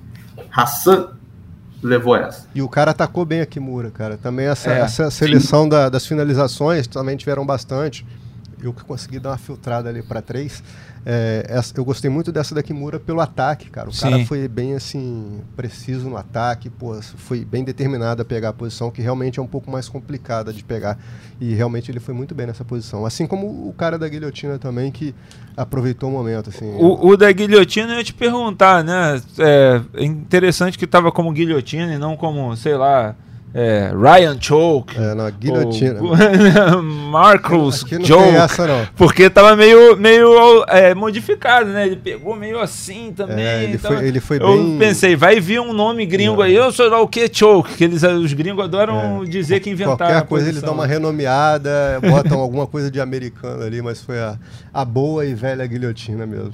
Hassan 0.52 1.10
levou 1.84 2.16
essa. 2.16 2.48
E 2.56 2.62
o 2.62 2.70
cara 2.70 2.92
atacou 2.92 3.26
bem 3.26 3.42
a 3.42 3.46
Kimura, 3.46 3.92
cara. 3.92 4.18
Também 4.18 4.48
essa, 4.48 4.72
é, 4.72 4.80
essa 4.80 5.12
seleção 5.12 5.68
da, 5.70 5.90
das 5.90 6.06
finalizações 6.06 6.88
também 6.88 7.16
tiveram 7.16 7.46
bastante. 7.46 8.06
Eu 8.62 8.74
que 8.74 8.84
consegui 8.84 9.20
dar 9.20 9.32
uma 9.32 9.38
filtrada 9.38 9.90
ali 9.90 10.02
para 10.02 10.22
três. 10.22 10.64
É, 11.06 11.62
eu 11.76 11.86
gostei 11.86 12.10
muito 12.10 12.32
dessa 12.32 12.54
da 12.54 12.62
Kimura 12.62 13.00
pelo 13.00 13.22
ataque, 13.22 13.70
cara. 13.70 13.88
O 13.88 13.94
Sim. 13.94 14.02
cara 14.02 14.26
foi 14.26 14.48
bem 14.48 14.74
assim, 14.74 15.42
preciso 15.56 16.10
no 16.10 16.18
ataque, 16.18 16.70
pô, 16.70 17.00
foi 17.02 17.46
bem 17.46 17.64
determinado 17.64 18.22
a 18.22 18.26
pegar 18.26 18.50
a 18.50 18.54
posição, 18.54 18.92
que 18.92 19.02
realmente 19.02 19.40
é 19.40 19.42
um 19.42 19.48
pouco 19.48 19.72
mais 19.72 19.88
complicada 19.88 20.52
de 20.52 20.64
pegar. 20.64 20.98
E 21.40 21.54
realmente 21.54 21.92
ele 21.92 22.00
foi 22.00 22.14
muito 22.14 22.36
bem 22.36 22.48
nessa 22.48 22.66
posição. 22.66 23.06
Assim 23.06 23.26
como 23.26 23.70
o 23.70 23.74
cara 23.74 23.98
da 23.98 24.08
guilhotina 24.08 24.58
também, 24.58 24.92
que 24.92 25.14
aproveitou 25.56 26.10
o 26.10 26.12
momento. 26.12 26.50
Assim, 26.50 26.66
o, 26.76 27.08
o 27.08 27.16
da 27.16 27.32
guilhotina 27.32 27.94
eu 27.94 27.98
ia 28.00 28.04
te 28.04 28.14
perguntar, 28.14 28.84
né? 28.84 29.22
É 29.40 30.04
interessante 30.04 30.78
que 30.78 30.86
estava 30.86 31.12
como 31.12 31.32
guilhotina 31.32 31.94
e 31.94 31.98
não 31.98 32.18
como, 32.18 32.56
sei 32.58 32.76
lá 32.76 33.16
é, 33.54 33.92
Ryan 33.96 34.38
Choke. 34.40 34.96
É, 34.98 35.14
na 35.14 35.30
guilhotina. 35.30 36.00
Marcos 37.10 37.86
Choke. 38.04 38.36
Essa, 38.36 38.90
porque 38.96 39.30
tava 39.30 39.56
meio, 39.56 39.96
meio 39.96 40.64
é, 40.68 40.94
modificado, 40.94 41.70
né? 41.70 41.88
Ele 41.88 41.96
pegou 41.96 42.36
meio 42.36 42.60
assim 42.60 43.14
também. 43.16 43.44
É, 43.44 43.64
ele, 43.64 43.78
foi, 43.78 44.08
ele 44.08 44.20
foi 44.20 44.38
eu 44.38 44.58
bem... 44.58 44.78
pensei, 44.78 45.16
vai 45.16 45.40
vir 45.40 45.60
um 45.60 45.74
nome 45.74 46.06
gringo 46.06 46.38
não. 46.38 46.42
aí, 46.44 46.56
eu 46.56 46.72
sei 46.72 46.90
lá 46.90 47.02
o 47.02 47.08
que 47.08 47.28
Choke, 47.34 47.76
que 47.76 47.84
eles, 47.84 48.04
os 48.04 48.34
gringos 48.34 48.64
adoram 48.64 49.24
é. 49.24 49.26
dizer 49.26 49.60
que 49.60 49.70
inventaram. 49.70 49.98
Qualquer 49.98 50.28
coisa 50.28 50.50
eles 50.50 50.62
dão 50.62 50.74
uma 50.74 50.86
renomeada, 50.86 52.00
botam 52.08 52.40
alguma 52.40 52.68
coisa 52.68 52.92
de 52.92 53.00
americano 53.00 53.64
ali, 53.64 53.82
mas 53.82 54.02
foi 54.02 54.20
a, 54.20 54.38
a 54.74 54.86
boa 54.86 55.26
e 55.26 55.34
velha 55.34 55.66
guilhotina 55.66 56.26
mesmo. 56.26 56.54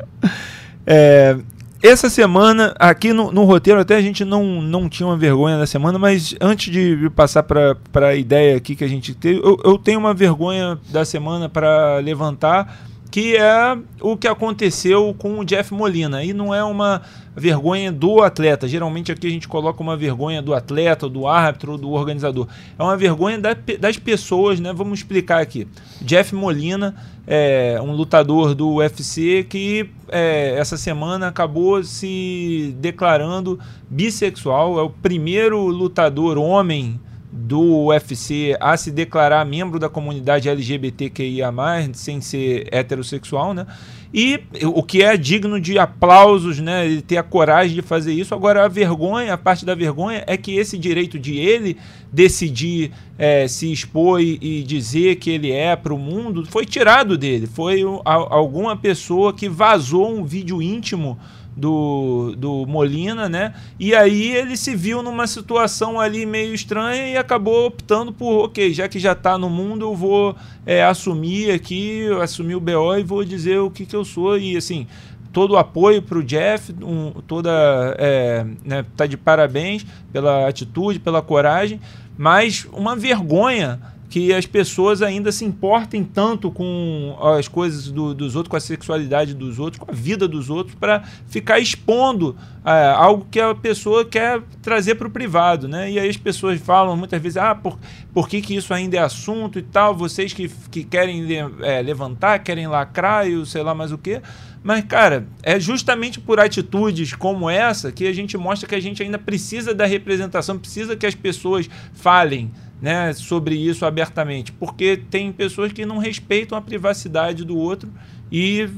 É, 0.85 1.37
essa 1.83 2.09
semana, 2.09 2.73
aqui 2.79 3.11
no, 3.11 3.29
no, 3.29 3.43
roteiro, 3.43 3.81
até 3.81 3.97
a 3.97 4.01
gente 4.01 4.23
não, 4.23 4.61
não 4.61 4.87
tinha 4.87 5.05
uma 5.05 5.17
vergonha 5.17 5.57
da 5.57 5.67
semana, 5.67 5.99
mas 5.99 6.33
antes 6.39 6.71
de 6.71 7.09
passar 7.09 7.43
para 7.43 8.07
a 8.07 8.15
ideia 8.15 8.55
aqui 8.55 8.73
que 8.73 8.85
a 8.85 8.87
gente 8.87 9.13
teve, 9.13 9.41
eu, 9.43 9.59
eu 9.65 9.77
tenho 9.77 9.99
uma 9.99 10.13
vergonha 10.13 10.79
da 10.89 11.03
semana 11.03 11.49
para 11.49 11.97
levantar, 11.97 12.87
que 13.11 13.35
é 13.35 13.77
o 13.99 14.15
que 14.15 14.29
aconteceu 14.29 15.13
com 15.19 15.39
o 15.39 15.45
Jeff 15.45 15.73
Molina. 15.73 16.23
E 16.23 16.31
não 16.31 16.55
é 16.55 16.63
uma 16.63 17.01
vergonha 17.35 17.91
do 17.91 18.23
atleta. 18.23 18.67
Geralmente 18.67 19.11
aqui 19.11 19.27
a 19.27 19.29
gente 19.29 19.47
coloca 19.47 19.83
uma 19.83 19.95
vergonha 19.95 20.41
do 20.41 20.53
atleta, 20.53 21.07
do 21.07 21.27
árbitro, 21.27 21.77
do 21.77 21.91
organizador. 21.91 22.47
É 22.79 22.81
uma 22.81 22.97
vergonha 22.97 23.37
da, 23.37 23.55
das 23.79 23.97
pessoas, 23.97 24.59
né? 24.59 24.73
Vamos 24.73 24.99
explicar 24.99 25.41
aqui. 25.41 25.67
Jeff 26.01 26.33
Molina 26.33 26.95
é 27.27 27.79
um 27.83 27.91
lutador 27.91 28.55
do 28.55 28.75
UFC 28.75 29.45
que 29.47 29.89
é, 30.13 30.55
essa 30.59 30.77
semana 30.77 31.27
acabou 31.27 31.83
se 31.83 32.75
declarando 32.79 33.59
bissexual. 33.89 34.79
É 34.79 34.83
o 34.83 34.89
primeiro 34.89 35.59
lutador 35.65 36.37
homem 36.37 36.99
do 37.31 37.87
UFC 37.87 38.55
a 38.59 38.77
se 38.77 38.91
declarar 38.91 39.43
membro 39.43 39.79
da 39.79 39.89
comunidade 39.89 40.47
LGBTQIA+, 40.47 41.51
sem 41.93 42.21
ser 42.21 42.67
heterossexual, 42.71 43.55
né? 43.55 43.65
E 44.13 44.39
o 44.63 44.83
que 44.83 45.01
é 45.01 45.17
digno 45.17 45.59
de 45.59 45.79
aplausos, 45.79 46.59
né? 46.59 46.85
Ele 46.85 47.01
ter 47.01 47.17
a 47.17 47.23
coragem 47.23 47.73
de 47.73 47.81
fazer 47.81 48.13
isso. 48.13 48.35
Agora, 48.35 48.63
a 48.63 48.67
vergonha, 48.67 49.33
a 49.33 49.37
parte 49.37 49.65
da 49.65 49.73
vergonha 49.73 50.23
é 50.27 50.37
que 50.37 50.55
esse 50.55 50.77
direito 50.77 51.17
de 51.17 51.39
ele 51.39 51.77
decidir 52.11 52.91
é, 53.17 53.47
se 53.47 53.71
expor 53.71 54.21
e, 54.21 54.61
dizer 54.61 55.15
que 55.15 55.31
ele 55.31 55.51
é 55.51 55.75
para 55.75 55.93
o 55.93 55.97
mundo 55.97 56.45
foi 56.45 56.63
tirado 56.63 57.17
dele. 57.17 57.47
Foi 57.47 57.81
alguma 58.05 58.77
pessoa 58.77 59.33
que 59.33 59.49
vazou 59.49 60.15
um 60.15 60.23
vídeo 60.23 60.61
íntimo 60.61 61.17
do, 61.55 62.35
do 62.37 62.65
Molina, 62.65 63.29
né? 63.29 63.53
E 63.79 63.93
aí 63.93 64.31
ele 64.31 64.57
se 64.57 64.75
viu 64.75 65.03
numa 65.03 65.27
situação 65.27 65.99
ali 65.99 66.25
meio 66.25 66.53
estranha 66.53 67.07
e 67.07 67.17
acabou 67.17 67.67
optando 67.67 68.11
por, 68.11 68.45
ok, 68.45 68.73
já 68.73 68.87
que 68.87 68.99
já 68.99 69.13
está 69.13 69.37
no 69.37 69.49
mundo, 69.49 69.85
eu 69.85 69.95
vou 69.95 70.35
é, 70.65 70.83
assumir 70.83 71.51
aqui, 71.51 72.07
assumir 72.21 72.55
o 72.55 72.59
BO 72.59 72.97
e 72.97 73.03
vou 73.03 73.23
dizer 73.23 73.59
o 73.59 73.69
que, 73.69 73.85
que 73.85 73.95
eu 73.95 74.03
sou. 74.03 74.37
E 74.37 74.57
assim, 74.57 74.87
todo 75.31 75.51
o 75.51 75.57
apoio 75.57 76.01
para 76.01 76.17
o 76.17 76.23
Jeff, 76.23 76.73
um, 76.81 77.11
toda 77.27 77.51
é, 77.97 78.45
né, 78.63 78.85
tá 78.95 79.05
de 79.05 79.17
parabéns 79.17 79.85
pela 80.11 80.47
atitude, 80.47 80.99
pela 80.99 81.21
coragem, 81.21 81.79
mas 82.17 82.67
uma 82.71 82.95
vergonha 82.95 83.79
que 84.13 84.31
as 84.31 84.45
pessoas 84.45 85.01
ainda 85.01 85.31
se 85.31 85.43
importem 85.43 86.03
tanto 86.03 86.51
com 86.51 87.17
as 87.35 87.47
coisas 87.47 87.89
do, 87.89 88.13
dos 88.13 88.35
outros, 88.35 88.51
com 88.51 88.57
a 88.57 88.59
sexualidade 88.59 89.33
dos 89.33 89.57
outros, 89.57 89.79
com 89.79 89.89
a 89.89 89.95
vida 89.95 90.27
dos 90.27 90.51
outros, 90.51 90.75
para 90.75 91.01
ficar 91.25 91.59
expondo 91.59 92.35
é, 92.63 92.93
algo 92.95 93.25
que 93.31 93.39
a 93.39 93.55
pessoa 93.55 94.05
quer 94.05 94.39
trazer 94.61 94.93
para 94.93 95.07
o 95.07 95.09
privado. 95.09 95.67
Né? 95.67 95.93
E 95.93 95.99
aí 95.99 96.07
as 96.07 96.15
pessoas 96.15 96.61
falam 96.61 96.95
muitas 96.95 97.19
vezes, 97.19 97.37
ah, 97.37 97.55
por, 97.55 97.79
por 98.13 98.29
que, 98.29 98.39
que 98.39 98.55
isso 98.55 98.71
ainda 98.71 98.97
é 98.97 98.99
assunto 98.99 99.57
e 99.57 99.63
tal? 99.63 99.95
Vocês 99.95 100.31
que, 100.31 100.47
que 100.69 100.83
querem 100.83 101.25
é, 101.63 101.81
levantar, 101.81 102.37
querem 102.37 102.67
lacrar 102.67 103.27
e 103.27 103.43
sei 103.47 103.63
lá 103.63 103.73
mais 103.73 103.91
o 103.91 103.97
quê. 103.97 104.21
Mas, 104.61 104.85
cara, 104.85 105.25
é 105.41 105.59
justamente 105.59 106.19
por 106.19 106.39
atitudes 106.39 107.15
como 107.15 107.49
essa 107.49 107.91
que 107.91 108.05
a 108.05 108.13
gente 108.13 108.37
mostra 108.37 108.69
que 108.69 108.75
a 108.75 108.79
gente 108.79 109.01
ainda 109.01 109.17
precisa 109.17 109.73
da 109.73 109.87
representação, 109.87 110.59
precisa 110.59 110.95
que 110.95 111.07
as 111.07 111.15
pessoas 111.15 111.67
falem 111.95 112.51
né, 112.83 113.13
sobre 113.13 113.55
isso 113.55 113.85
abertamente, 113.85 114.51
porque 114.51 114.97
tem 114.97 115.31
pessoas 115.31 115.71
que 115.71 115.85
não 115.85 115.99
respeitam 115.99 116.57
a 116.57 116.61
privacidade 116.61 117.45
do 117.45 117.57
outro 117.57 117.89
e 118.29 118.69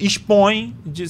expõem 0.00 0.74
de, 0.84 1.04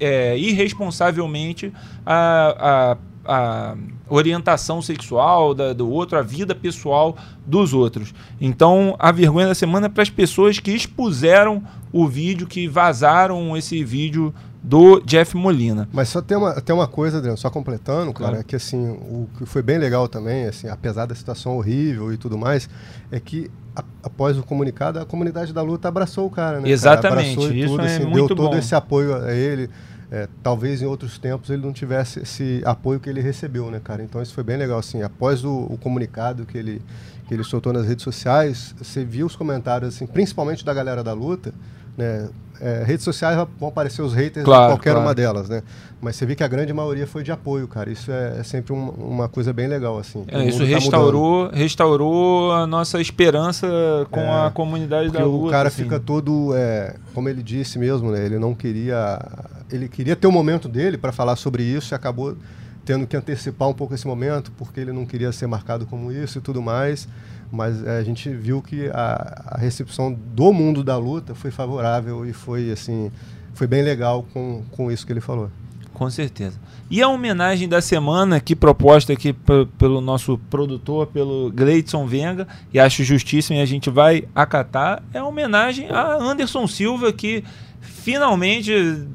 é, 0.00 0.36
irresponsavelmente 0.36 1.72
a, 2.04 2.96
a, 3.24 3.72
a 3.72 3.76
orientação 4.08 4.82
sexual 4.82 5.54
da, 5.54 5.72
do 5.72 5.88
outro, 5.88 6.18
a 6.18 6.22
vida 6.22 6.52
pessoal 6.52 7.16
dos 7.46 7.72
outros. 7.72 8.12
Então, 8.40 8.96
a 8.98 9.12
vergonha 9.12 9.46
da 9.46 9.54
semana 9.54 9.86
é 9.86 9.88
para 9.88 10.02
as 10.02 10.10
pessoas 10.10 10.58
que 10.58 10.72
expuseram 10.72 11.62
o 11.92 12.08
vídeo, 12.08 12.44
que 12.44 12.66
vazaram 12.66 13.56
esse 13.56 13.84
vídeo 13.84 14.34
do 14.64 14.98
Jeff 15.00 15.36
Molina. 15.36 15.86
Mas 15.92 16.08
só 16.08 16.22
tem 16.22 16.38
uma, 16.38 16.58
tem 16.58 16.74
uma 16.74 16.88
coisa, 16.88 17.18
Adriano, 17.18 17.36
só 17.36 17.50
completando, 17.50 18.14
claro. 18.14 18.32
cara, 18.32 18.40
é 18.40 18.42
que 18.42 18.56
assim, 18.56 18.92
o 18.92 19.28
que 19.36 19.44
foi 19.44 19.60
bem 19.60 19.76
legal 19.76 20.08
também, 20.08 20.46
assim, 20.46 20.68
apesar 20.68 21.04
da 21.04 21.14
situação 21.14 21.58
horrível 21.58 22.10
e 22.10 22.16
tudo 22.16 22.38
mais, 22.38 22.66
é 23.12 23.20
que 23.20 23.50
a, 23.76 23.84
após 24.02 24.38
o 24.38 24.42
comunicado, 24.42 24.98
a 24.98 25.04
comunidade 25.04 25.52
da 25.52 25.60
luta 25.60 25.88
abraçou 25.88 26.26
o 26.26 26.30
cara, 26.30 26.60
né? 26.60 26.70
Exatamente, 26.70 27.36
cara? 27.36 27.54
isso 27.54 27.68
tudo, 27.68 27.82
é 27.82 27.96
assim, 27.96 28.10
deu 28.10 28.26
todo 28.26 28.50
bom. 28.50 28.56
esse 28.56 28.74
apoio 28.74 29.14
a 29.14 29.34
ele. 29.34 29.68
É, 30.10 30.28
talvez 30.42 30.80
em 30.80 30.86
outros 30.86 31.18
tempos 31.18 31.50
ele 31.50 31.62
não 31.62 31.72
tivesse 31.72 32.20
esse 32.20 32.62
apoio 32.64 33.00
que 33.00 33.10
ele 33.10 33.20
recebeu, 33.20 33.70
né, 33.70 33.80
cara? 33.82 34.02
Então 34.02 34.22
isso 34.22 34.32
foi 34.32 34.44
bem 34.44 34.56
legal, 34.56 34.78
assim, 34.78 35.02
após 35.02 35.44
o, 35.44 35.52
o 35.52 35.76
comunicado 35.76 36.46
que 36.46 36.56
ele, 36.56 36.80
que 37.26 37.34
ele 37.34 37.44
soltou 37.44 37.72
nas 37.72 37.86
redes 37.86 38.02
sociais, 38.02 38.74
você 38.78 39.04
viu 39.04 39.26
os 39.26 39.36
comentários, 39.36 39.94
assim, 39.94 40.06
principalmente 40.06 40.64
da 40.64 40.72
galera 40.72 41.02
da 41.02 41.12
luta, 41.12 41.52
né? 41.98 42.30
É, 42.60 42.84
redes 42.84 43.04
sociais 43.04 43.36
vão 43.58 43.68
aparecer 43.68 44.02
os 44.02 44.14
haters 44.14 44.44
claro, 44.44 44.64
de 44.64 44.72
qualquer 44.72 44.90
claro. 44.90 45.06
uma 45.06 45.14
delas, 45.14 45.48
né? 45.48 45.62
Mas 46.00 46.16
você 46.16 46.26
vê 46.26 46.34
que 46.34 46.44
a 46.44 46.48
grande 46.48 46.72
maioria 46.72 47.06
foi 47.06 47.22
de 47.22 47.32
apoio, 47.32 47.66
cara. 47.66 47.90
Isso 47.90 48.10
é, 48.12 48.40
é 48.40 48.42
sempre 48.42 48.72
um, 48.72 48.90
uma 48.90 49.28
coisa 49.28 49.52
bem 49.52 49.66
legal, 49.66 49.98
assim. 49.98 50.24
É, 50.28 50.44
isso 50.44 50.62
restaurou, 50.64 51.48
tá 51.48 51.56
restaurou 51.56 52.52
a 52.52 52.66
nossa 52.66 53.00
esperança 53.00 53.66
com 54.10 54.20
é, 54.20 54.46
a 54.46 54.50
comunidade 54.50 55.10
da 55.10 55.24
luta. 55.24 55.48
O 55.48 55.50
cara 55.50 55.68
assim. 55.68 55.82
fica 55.82 55.98
todo, 55.98 56.54
é, 56.54 56.94
como 57.12 57.28
ele 57.28 57.42
disse 57.42 57.78
mesmo, 57.78 58.10
né? 58.10 58.24
Ele 58.24 58.38
não 58.38 58.54
queria, 58.54 59.18
ele 59.70 59.88
queria 59.88 60.14
ter 60.14 60.26
o 60.26 60.30
um 60.30 60.32
momento 60.32 60.68
dele 60.68 60.96
para 60.96 61.10
falar 61.12 61.36
sobre 61.36 61.62
isso 61.62 61.92
e 61.92 61.96
acabou 61.96 62.36
tendo 62.84 63.06
que 63.06 63.16
antecipar 63.16 63.68
um 63.68 63.74
pouco 63.74 63.94
esse 63.94 64.06
momento 64.06 64.52
porque 64.58 64.78
ele 64.78 64.92
não 64.92 65.06
queria 65.06 65.32
ser 65.32 65.46
marcado 65.46 65.86
como 65.86 66.12
isso 66.12 66.38
e 66.38 66.40
tudo 66.40 66.60
mais 66.60 67.08
mas 67.54 67.84
é, 67.84 67.98
a 67.98 68.02
gente 68.02 68.28
viu 68.28 68.60
que 68.60 68.88
a, 68.92 69.52
a, 69.52 69.58
recepção 69.58 70.12
do 70.12 70.52
mundo 70.52 70.82
da 70.82 70.96
luta 70.98 71.34
foi 71.34 71.50
favorável 71.50 72.26
e 72.26 72.32
foi 72.32 72.70
assim 72.70 73.10
foi 73.54 73.66
bem 73.68 73.82
legal 73.82 74.26
com, 74.32 74.64
com 74.72 74.90
isso 74.90 75.06
que 75.06 75.12
ele 75.12 75.20
falou. 75.20 75.48
Com 75.92 76.10
certeza. 76.10 76.58
E 76.90 77.00
a 77.00 77.08
homenagem 77.08 77.68
da 77.68 77.80
semana, 77.80 78.40
que 78.40 78.56
proposta 78.56 79.12
aqui 79.12 79.32
pelo 79.78 80.00
nosso 80.00 80.36
produtor, 80.50 81.06
pelo 81.06 81.52
Gleidson 81.52 82.04
Venga, 82.04 82.48
e 82.72 82.80
acho 82.80 83.04
justíssimo 83.04 83.56
e 83.56 83.62
a 83.62 83.64
gente 83.64 83.88
vai 83.88 84.24
acatar, 84.34 85.02
é 85.14 85.18
a 85.18 85.24
homenagem 85.24 85.88
a 85.88 86.16
Anderson 86.16 86.66
Silva, 86.66 87.12
que 87.12 87.44
finalmente, 87.80 89.06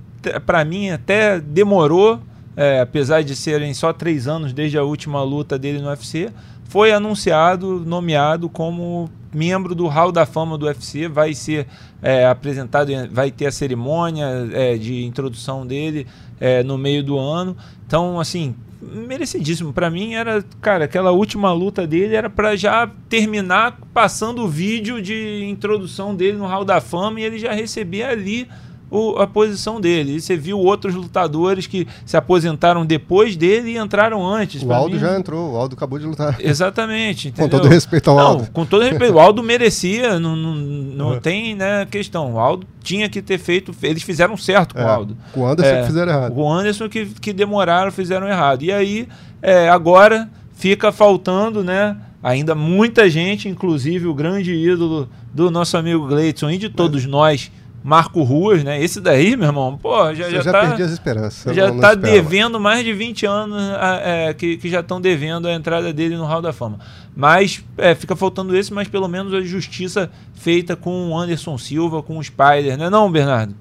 para 0.45 0.63
mim, 0.63 0.89
até 0.89 1.39
demorou, 1.39 2.21
é, 2.55 2.79
apesar 2.79 3.23
de 3.23 3.35
serem 3.35 3.73
só 3.73 3.91
três 3.91 4.25
anos 4.25 4.53
desde 4.53 4.77
a 4.77 4.83
última 4.83 5.21
luta 5.21 5.59
dele 5.59 5.79
no 5.79 5.89
UFC, 5.89 6.29
foi 6.69 6.91
anunciado, 6.91 7.83
nomeado 7.83 8.47
como 8.47 9.09
membro 9.33 9.73
do 9.73 9.87
Hall 9.87 10.11
da 10.11 10.25
Fama 10.25 10.55
do 10.55 10.67
UFC, 10.67 11.07
vai 11.07 11.33
ser 11.33 11.67
é, 12.01 12.27
apresentado, 12.27 12.91
vai 13.11 13.31
ter 13.31 13.47
a 13.47 13.51
cerimônia 13.51 14.47
é, 14.53 14.77
de 14.77 15.03
introdução 15.03 15.65
dele 15.65 16.05
é, 16.39 16.63
no 16.63 16.77
meio 16.77 17.03
do 17.03 17.17
ano. 17.17 17.57
Então, 17.87 18.19
assim, 18.19 18.55
merecidíssimo. 18.81 19.73
Para 19.73 19.89
mim 19.89 20.13
era, 20.13 20.43
cara, 20.61 20.85
aquela 20.85 21.11
última 21.11 21.51
luta 21.51 21.87
dele 21.87 22.15
era 22.15 22.29
para 22.29 22.55
já 22.55 22.87
terminar 23.09 23.79
passando 23.91 24.43
o 24.43 24.47
vídeo 24.47 25.01
de 25.01 25.43
introdução 25.49 26.15
dele 26.15 26.37
no 26.37 26.45
Hall 26.45 26.63
da 26.63 26.79
Fama 26.79 27.19
e 27.19 27.23
ele 27.23 27.39
já 27.39 27.51
receber 27.51 28.03
ali 28.03 28.47
o, 28.89 29.17
a 29.19 29.27
posição 29.27 29.79
dele. 29.79 30.15
E 30.15 30.21
você 30.21 30.35
viu 30.35 30.59
outros 30.59 30.95
lutadores 30.95 31.67
que 31.67 31.87
se 32.05 32.17
aposentaram 32.17 32.85
depois 32.85 33.35
dele 33.35 33.71
e 33.71 33.77
entraram 33.77 34.25
antes. 34.25 34.63
O 34.63 34.71
Aldo 34.71 34.95
mim, 34.95 34.99
já 34.99 35.17
entrou, 35.17 35.53
o 35.53 35.57
Aldo 35.57 35.75
acabou 35.75 35.99
de 35.99 36.05
lutar. 36.05 36.37
Exatamente. 36.39 37.29
Entendeu? 37.29 37.49
Com 37.49 37.57
todo 37.57 37.67
respeito 37.69 38.09
ao 38.09 38.19
Aldo. 38.19 38.43
Não, 38.43 38.49
com 38.51 38.65
todo 38.65 38.83
respeito. 38.83 39.13
O 39.13 39.19
Aldo 39.19 39.43
merecia, 39.43 40.19
não, 40.19 40.35
não, 40.35 40.55
não 40.55 41.13
é. 41.15 41.19
tem 41.19 41.55
né, 41.55 41.85
questão. 41.85 42.33
O 42.33 42.39
Aldo 42.39 42.65
tinha 42.81 43.09
que 43.09 43.21
ter 43.21 43.37
feito. 43.37 43.73
Eles 43.83 44.03
fizeram 44.03 44.35
certo 44.37 44.75
com 44.75 44.81
é, 44.81 44.85
o 44.85 44.87
Aldo. 44.87 45.17
Com 45.33 45.41
o 45.41 45.47
Anderson 45.47 45.71
é, 45.71 45.81
que 45.81 45.87
fizeram 45.87 46.11
errado. 46.11 46.33
O 46.35 46.51
Anderson 46.51 46.89
que, 46.89 47.05
que 47.05 47.33
demoraram, 47.33 47.91
fizeram 47.91 48.27
errado. 48.27 48.63
E 48.63 48.71
aí, 48.71 49.07
é, 49.41 49.69
agora 49.69 50.29
fica 50.53 50.91
faltando, 50.91 51.63
né? 51.63 51.95
Ainda 52.21 52.53
muita 52.53 53.09
gente, 53.09 53.47
inclusive 53.47 54.05
o 54.05 54.13
grande 54.13 54.53
ídolo 54.53 55.07
do 55.33 55.49
nosso 55.49 55.77
amigo 55.77 56.05
Gleidson 56.05 56.49
e 56.49 56.57
de 56.57 56.69
todos 56.69 57.05
nós, 57.05 57.49
Marco 57.83 58.23
Ruas, 58.23 58.63
né? 58.63 58.81
Esse 58.83 58.99
daí, 58.99 59.37
meu 59.37 59.47
irmão, 59.47 59.77
pô, 59.81 60.13
já, 60.13 60.29
já, 60.29 60.41
já 60.41 60.51
tá, 60.51 60.61
perdi 60.61 60.83
as 60.83 60.91
esperanças. 60.91 61.55
Já 61.55 61.69
está 61.69 61.95
devendo 61.95 62.59
mais 62.59 62.83
de 62.83 62.93
20 62.93 63.25
anos 63.25 63.61
é, 64.03 64.33
que, 64.33 64.57
que 64.57 64.69
já 64.69 64.81
estão 64.81 64.99
devendo 64.99 65.47
a 65.47 65.53
entrada 65.53 65.93
dele 65.93 66.17
no 66.17 66.25
Hall 66.25 66.41
da 66.41 66.51
Fama. 66.51 66.79
Mas 67.15 67.63
é, 67.77 67.95
fica 67.95 68.15
faltando 68.15 68.55
esse, 68.55 68.73
mas 68.73 68.87
pelo 68.87 69.07
menos 69.07 69.33
a 69.33 69.41
justiça 69.41 70.11
feita 70.33 70.75
com 70.75 71.09
o 71.09 71.17
Anderson 71.17 71.57
Silva, 71.57 72.03
com 72.03 72.17
o 72.17 72.23
Spider, 72.23 72.77
né, 72.77 72.89
não, 72.89 73.11
Bernardo? 73.11 73.55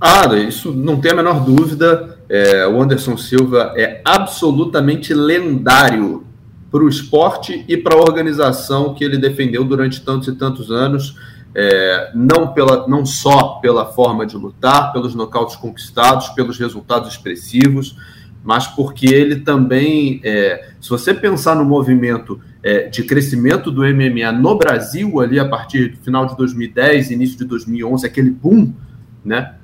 Ah, 0.00 0.26
isso 0.36 0.72
não 0.72 1.00
tem 1.00 1.12
a 1.12 1.14
menor 1.14 1.44
dúvida. 1.44 2.18
É, 2.28 2.66
o 2.66 2.82
Anderson 2.82 3.16
Silva 3.16 3.72
é 3.76 4.00
absolutamente 4.04 5.14
lendário 5.14 6.26
para 6.70 6.82
o 6.82 6.88
esporte 6.88 7.64
e 7.68 7.76
para 7.76 7.94
a 7.94 8.00
organização 8.00 8.94
que 8.94 9.04
ele 9.04 9.16
defendeu 9.16 9.62
durante 9.64 10.00
tantos 10.00 10.28
e 10.28 10.32
tantos 10.32 10.70
anos 10.70 11.14
é, 11.54 12.10
não, 12.14 12.52
pela, 12.52 12.88
não 12.88 13.06
só 13.06 13.60
pela 13.60 13.86
forma 13.86 14.26
de 14.26 14.36
lutar, 14.36 14.92
pelos 14.92 15.14
nocautes 15.14 15.56
conquistados, 15.56 16.30
pelos 16.30 16.58
resultados 16.58 17.12
expressivos, 17.12 17.96
mas 18.42 18.66
porque 18.66 19.06
ele 19.06 19.36
também, 19.36 20.20
é, 20.22 20.70
se 20.80 20.90
você 20.90 21.14
pensar 21.14 21.54
no 21.54 21.64
movimento 21.64 22.40
é, 22.62 22.88
de 22.88 23.02
crescimento 23.04 23.70
do 23.70 23.82
MMA 23.82 24.32
no 24.32 24.58
Brasil, 24.58 25.20
ali 25.20 25.38
a 25.38 25.48
partir 25.48 25.92
do 25.92 25.96
final 25.98 26.26
de 26.26 26.36
2010, 26.36 27.10
início 27.10 27.38
de 27.38 27.44
2011, 27.44 28.06
aquele 28.06 28.30
boom, 28.30 28.72
né? 29.24 29.54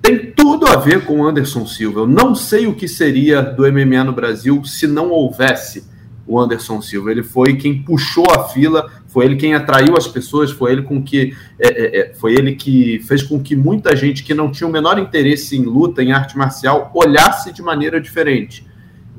Tem 0.00 0.32
tudo 0.32 0.66
a 0.66 0.76
ver 0.76 1.04
com 1.04 1.20
o 1.20 1.26
Anderson 1.26 1.66
Silva. 1.66 2.00
Eu 2.00 2.06
não 2.06 2.34
sei 2.34 2.66
o 2.66 2.74
que 2.74 2.88
seria 2.88 3.42
do 3.42 3.70
MMA 3.70 4.02
no 4.04 4.12
Brasil 4.12 4.64
se 4.64 4.86
não 4.86 5.10
houvesse 5.10 5.84
o 6.26 6.40
Anderson 6.40 6.80
Silva. 6.80 7.10
Ele 7.10 7.22
foi 7.22 7.56
quem 7.56 7.82
puxou 7.82 8.24
a 8.30 8.48
fila 8.48 8.90
foi 9.10 9.24
ele 9.24 9.36
quem 9.36 9.54
atraiu 9.54 9.96
as 9.96 10.06
pessoas, 10.06 10.52
foi 10.52 10.72
ele 10.72 10.82
com 10.82 11.02
que 11.02 11.34
é, 11.58 11.68
é, 11.68 12.00
é, 12.00 12.14
foi 12.14 12.34
ele 12.34 12.54
que 12.54 13.00
fez 13.00 13.22
com 13.22 13.40
que 13.40 13.56
muita 13.56 13.94
gente 13.96 14.22
que 14.22 14.32
não 14.32 14.50
tinha 14.50 14.68
o 14.68 14.72
menor 14.72 14.98
interesse 14.98 15.56
em 15.56 15.64
luta, 15.64 16.02
em 16.02 16.12
arte 16.12 16.38
marcial, 16.38 16.90
olhasse 16.94 17.52
de 17.52 17.60
maneira 17.60 18.00
diferente. 18.00 18.64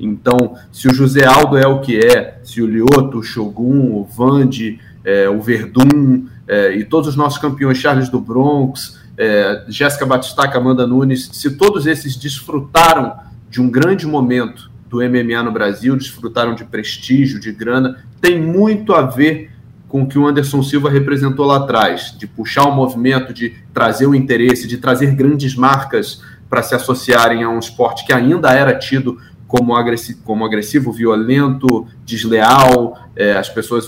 Então, 0.00 0.56
se 0.72 0.88
o 0.88 0.94
José 0.94 1.26
Aldo 1.26 1.58
é 1.58 1.66
o 1.66 1.80
que 1.80 1.98
é, 1.98 2.40
se 2.42 2.62
o 2.62 2.66
Lioto, 2.66 3.18
o 3.18 3.22
Shogun, 3.22 3.92
o 3.92 4.04
Vande, 4.04 4.80
é, 5.04 5.28
o 5.28 5.40
Verdun 5.42 6.24
é, 6.48 6.74
e 6.74 6.84
todos 6.84 7.08
os 7.08 7.16
nossos 7.16 7.38
campeões, 7.38 7.76
Charles 7.76 8.08
do 8.08 8.18
Bronx, 8.18 8.98
é, 9.18 9.64
Jéssica 9.68 10.06
Batistaca, 10.06 10.56
Amanda 10.56 10.86
Nunes, 10.86 11.28
se 11.32 11.50
todos 11.50 11.86
esses 11.86 12.16
desfrutaram 12.16 13.14
de 13.50 13.60
um 13.60 13.70
grande 13.70 14.06
momento 14.06 14.70
do 14.88 14.98
MMA 14.98 15.42
no 15.42 15.52
Brasil, 15.52 15.94
desfrutaram 15.96 16.54
de 16.54 16.64
prestígio, 16.64 17.38
de 17.38 17.52
grana, 17.52 18.02
tem 18.20 18.40
muito 18.40 18.94
a 18.94 19.02
ver 19.02 19.50
com 19.92 20.04
o 20.04 20.06
que 20.06 20.18
o 20.18 20.26
Anderson 20.26 20.62
Silva 20.62 20.88
representou 20.88 21.44
lá 21.44 21.58
atrás, 21.58 22.16
de 22.16 22.26
puxar 22.26 22.64
o 22.64 22.74
movimento, 22.74 23.30
de 23.34 23.52
trazer 23.74 24.06
o 24.06 24.14
interesse, 24.14 24.66
de 24.66 24.78
trazer 24.78 25.14
grandes 25.14 25.54
marcas 25.54 26.22
para 26.48 26.62
se 26.62 26.74
associarem 26.74 27.42
a 27.42 27.50
um 27.50 27.58
esporte 27.58 28.06
que 28.06 28.10
ainda 28.10 28.50
era 28.52 28.74
tido 28.78 29.18
como 29.46 29.76
agressivo, 29.76 30.22
como 30.24 30.46
agressivo 30.46 30.90
violento, 30.90 31.86
desleal, 32.06 32.98
é, 33.14 33.32
as 33.36 33.50
pessoas 33.50 33.86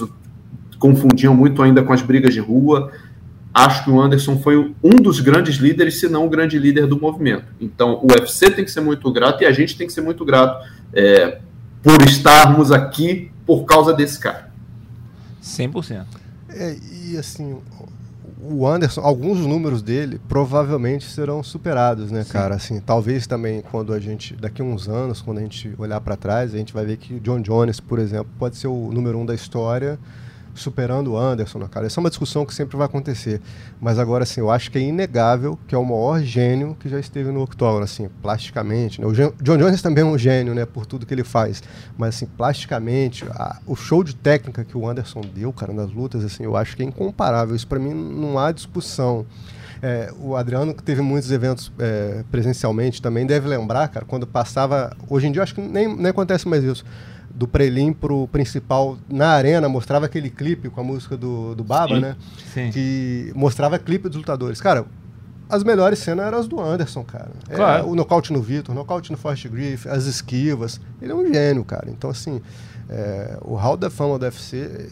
confundiam 0.78 1.34
muito 1.34 1.62
ainda 1.62 1.82
com 1.82 1.94
as 1.94 2.02
brigas 2.02 2.34
de 2.34 2.40
rua. 2.40 2.92
Acho 3.54 3.84
que 3.84 3.90
o 3.90 3.98
Anderson 3.98 4.38
foi 4.40 4.74
um 4.82 4.96
dos 4.96 5.20
grandes 5.20 5.56
líderes, 5.56 6.00
se 6.00 6.06
não 6.06 6.26
o 6.26 6.28
grande 6.28 6.58
líder 6.58 6.86
do 6.86 7.00
movimento. 7.00 7.46
Então, 7.58 7.98
o 8.02 8.12
UFC 8.12 8.50
tem 8.50 8.62
que 8.62 8.70
ser 8.70 8.82
muito 8.82 9.10
grato 9.10 9.42
e 9.42 9.46
a 9.46 9.52
gente 9.52 9.74
tem 9.74 9.86
que 9.86 9.92
ser 9.94 10.02
muito 10.02 10.22
grato 10.22 10.68
é, 10.92 11.38
por 11.82 12.02
estarmos 12.02 12.70
aqui 12.70 13.30
por 13.46 13.64
causa 13.64 13.94
desse 13.94 14.20
cara. 14.20 14.43
100%. 15.44 16.04
É, 16.48 16.76
e 17.04 17.16
assim, 17.16 17.58
o 18.40 18.66
Anderson, 18.66 19.00
alguns 19.00 19.40
números 19.40 19.82
dele 19.82 20.20
provavelmente 20.28 21.04
serão 21.04 21.42
superados, 21.42 22.10
né, 22.10 22.24
Sim. 22.24 22.32
cara? 22.32 22.54
Assim, 22.54 22.80
talvez 22.80 23.26
também 23.26 23.62
quando 23.62 23.92
a 23.92 24.00
gente, 24.00 24.34
daqui 24.34 24.62
a 24.62 24.64
uns 24.64 24.88
anos, 24.88 25.20
quando 25.20 25.38
a 25.38 25.40
gente 25.40 25.72
olhar 25.78 26.00
para 26.00 26.16
trás, 26.16 26.54
a 26.54 26.58
gente 26.58 26.72
vai 26.72 26.84
ver 26.84 26.96
que 26.96 27.20
John 27.20 27.40
Jones, 27.40 27.80
por 27.80 27.98
exemplo, 27.98 28.28
pode 28.38 28.56
ser 28.56 28.68
o 28.68 28.90
número 28.92 29.18
um 29.18 29.26
da 29.26 29.34
história 29.34 29.98
superando 30.54 31.12
o 31.12 31.18
Anderson, 31.18 31.60
cara? 31.68 31.86
Essa 31.86 31.98
é 31.98 32.02
uma 32.02 32.08
discussão 32.08 32.46
que 32.46 32.54
sempre 32.54 32.76
vai 32.76 32.86
acontecer. 32.86 33.40
Mas 33.80 33.98
agora, 33.98 34.24
assim, 34.24 34.40
eu 34.40 34.50
acho 34.50 34.70
que 34.70 34.78
é 34.78 34.80
inegável 34.80 35.58
que 35.66 35.74
é 35.74 35.78
o 35.78 35.84
maior 35.84 36.22
gênio 36.22 36.76
que 36.78 36.88
já 36.88 36.98
esteve 36.98 37.30
no 37.30 37.42
octógono, 37.42 37.84
assim, 37.84 38.08
plasticamente. 38.22 39.00
Né? 39.00 39.06
O 39.06 39.12
John 39.12 39.32
Jones 39.40 39.82
também 39.82 40.02
é 40.02 40.06
um 40.06 40.16
gênio, 40.16 40.54
né, 40.54 40.64
por 40.64 40.86
tudo 40.86 41.04
que 41.04 41.12
ele 41.12 41.24
faz. 41.24 41.62
Mas, 41.96 42.16
assim, 42.16 42.26
plasticamente, 42.26 43.24
a, 43.30 43.58
o 43.66 43.74
show 43.74 44.04
de 44.04 44.14
técnica 44.14 44.64
que 44.64 44.76
o 44.76 44.88
Anderson 44.88 45.20
deu, 45.20 45.52
cara, 45.52 45.72
nas 45.72 45.90
lutas, 45.92 46.24
assim, 46.24 46.44
eu 46.44 46.56
acho 46.56 46.76
que 46.76 46.82
é 46.82 46.86
incomparável. 46.86 47.54
Isso, 47.54 47.66
para 47.66 47.78
mim, 47.78 47.92
não 47.92 48.38
há 48.38 48.52
discussão. 48.52 49.26
É, 49.82 50.10
o 50.18 50.34
Adriano, 50.34 50.72
que 50.72 50.82
teve 50.82 51.02
muitos 51.02 51.30
eventos 51.30 51.70
é, 51.78 52.24
presencialmente, 52.30 53.02
também 53.02 53.26
deve 53.26 53.48
lembrar, 53.48 53.88
cara, 53.88 54.06
quando 54.06 54.26
passava. 54.26 54.96
Hoje 55.10 55.26
em 55.26 55.32
dia, 55.32 55.42
acho 55.42 55.54
que 55.54 55.60
nem, 55.60 55.94
nem 55.94 56.06
acontece 56.06 56.48
mais 56.48 56.64
isso 56.64 56.84
do 57.34 57.48
prelim 57.48 57.92
pro 57.92 58.28
principal 58.28 58.96
na 59.08 59.30
arena, 59.30 59.68
mostrava 59.68 60.06
aquele 60.06 60.30
clipe 60.30 60.70
com 60.70 60.80
a 60.80 60.84
música 60.84 61.16
do, 61.16 61.54
do 61.54 61.64
Baba, 61.64 61.96
sim, 61.96 62.00
né? 62.00 62.16
Sim. 62.52 62.70
Que 62.70 63.32
mostrava 63.34 63.78
clipe 63.78 64.08
dos 64.08 64.16
lutadores. 64.16 64.60
Cara, 64.60 64.86
as 65.48 65.64
melhores 65.64 65.98
cenas 65.98 66.26
eram 66.26 66.38
as 66.38 66.46
do 66.46 66.60
Anderson, 66.60 67.02
cara. 67.02 67.30
É, 67.48 67.56
claro. 67.56 67.84
É, 67.84 67.90
o 67.90 67.94
nocaute 67.94 68.32
no 68.32 68.40
Vitor, 68.40 68.74
o 68.74 68.78
nocaute 68.78 69.10
no 69.10 69.18
Forrest 69.18 69.48
Griff, 69.48 69.88
as 69.88 70.06
esquivas. 70.06 70.80
Ele 71.02 71.12
é 71.12 71.14
um 71.14 71.32
gênio, 71.32 71.64
cara. 71.64 71.90
Então, 71.90 72.08
assim, 72.08 72.40
é, 72.88 73.36
o 73.42 73.54
Hall 73.54 73.76
da 73.76 73.90
Fama 73.90 74.18
do 74.18 74.24
UFC 74.24 74.90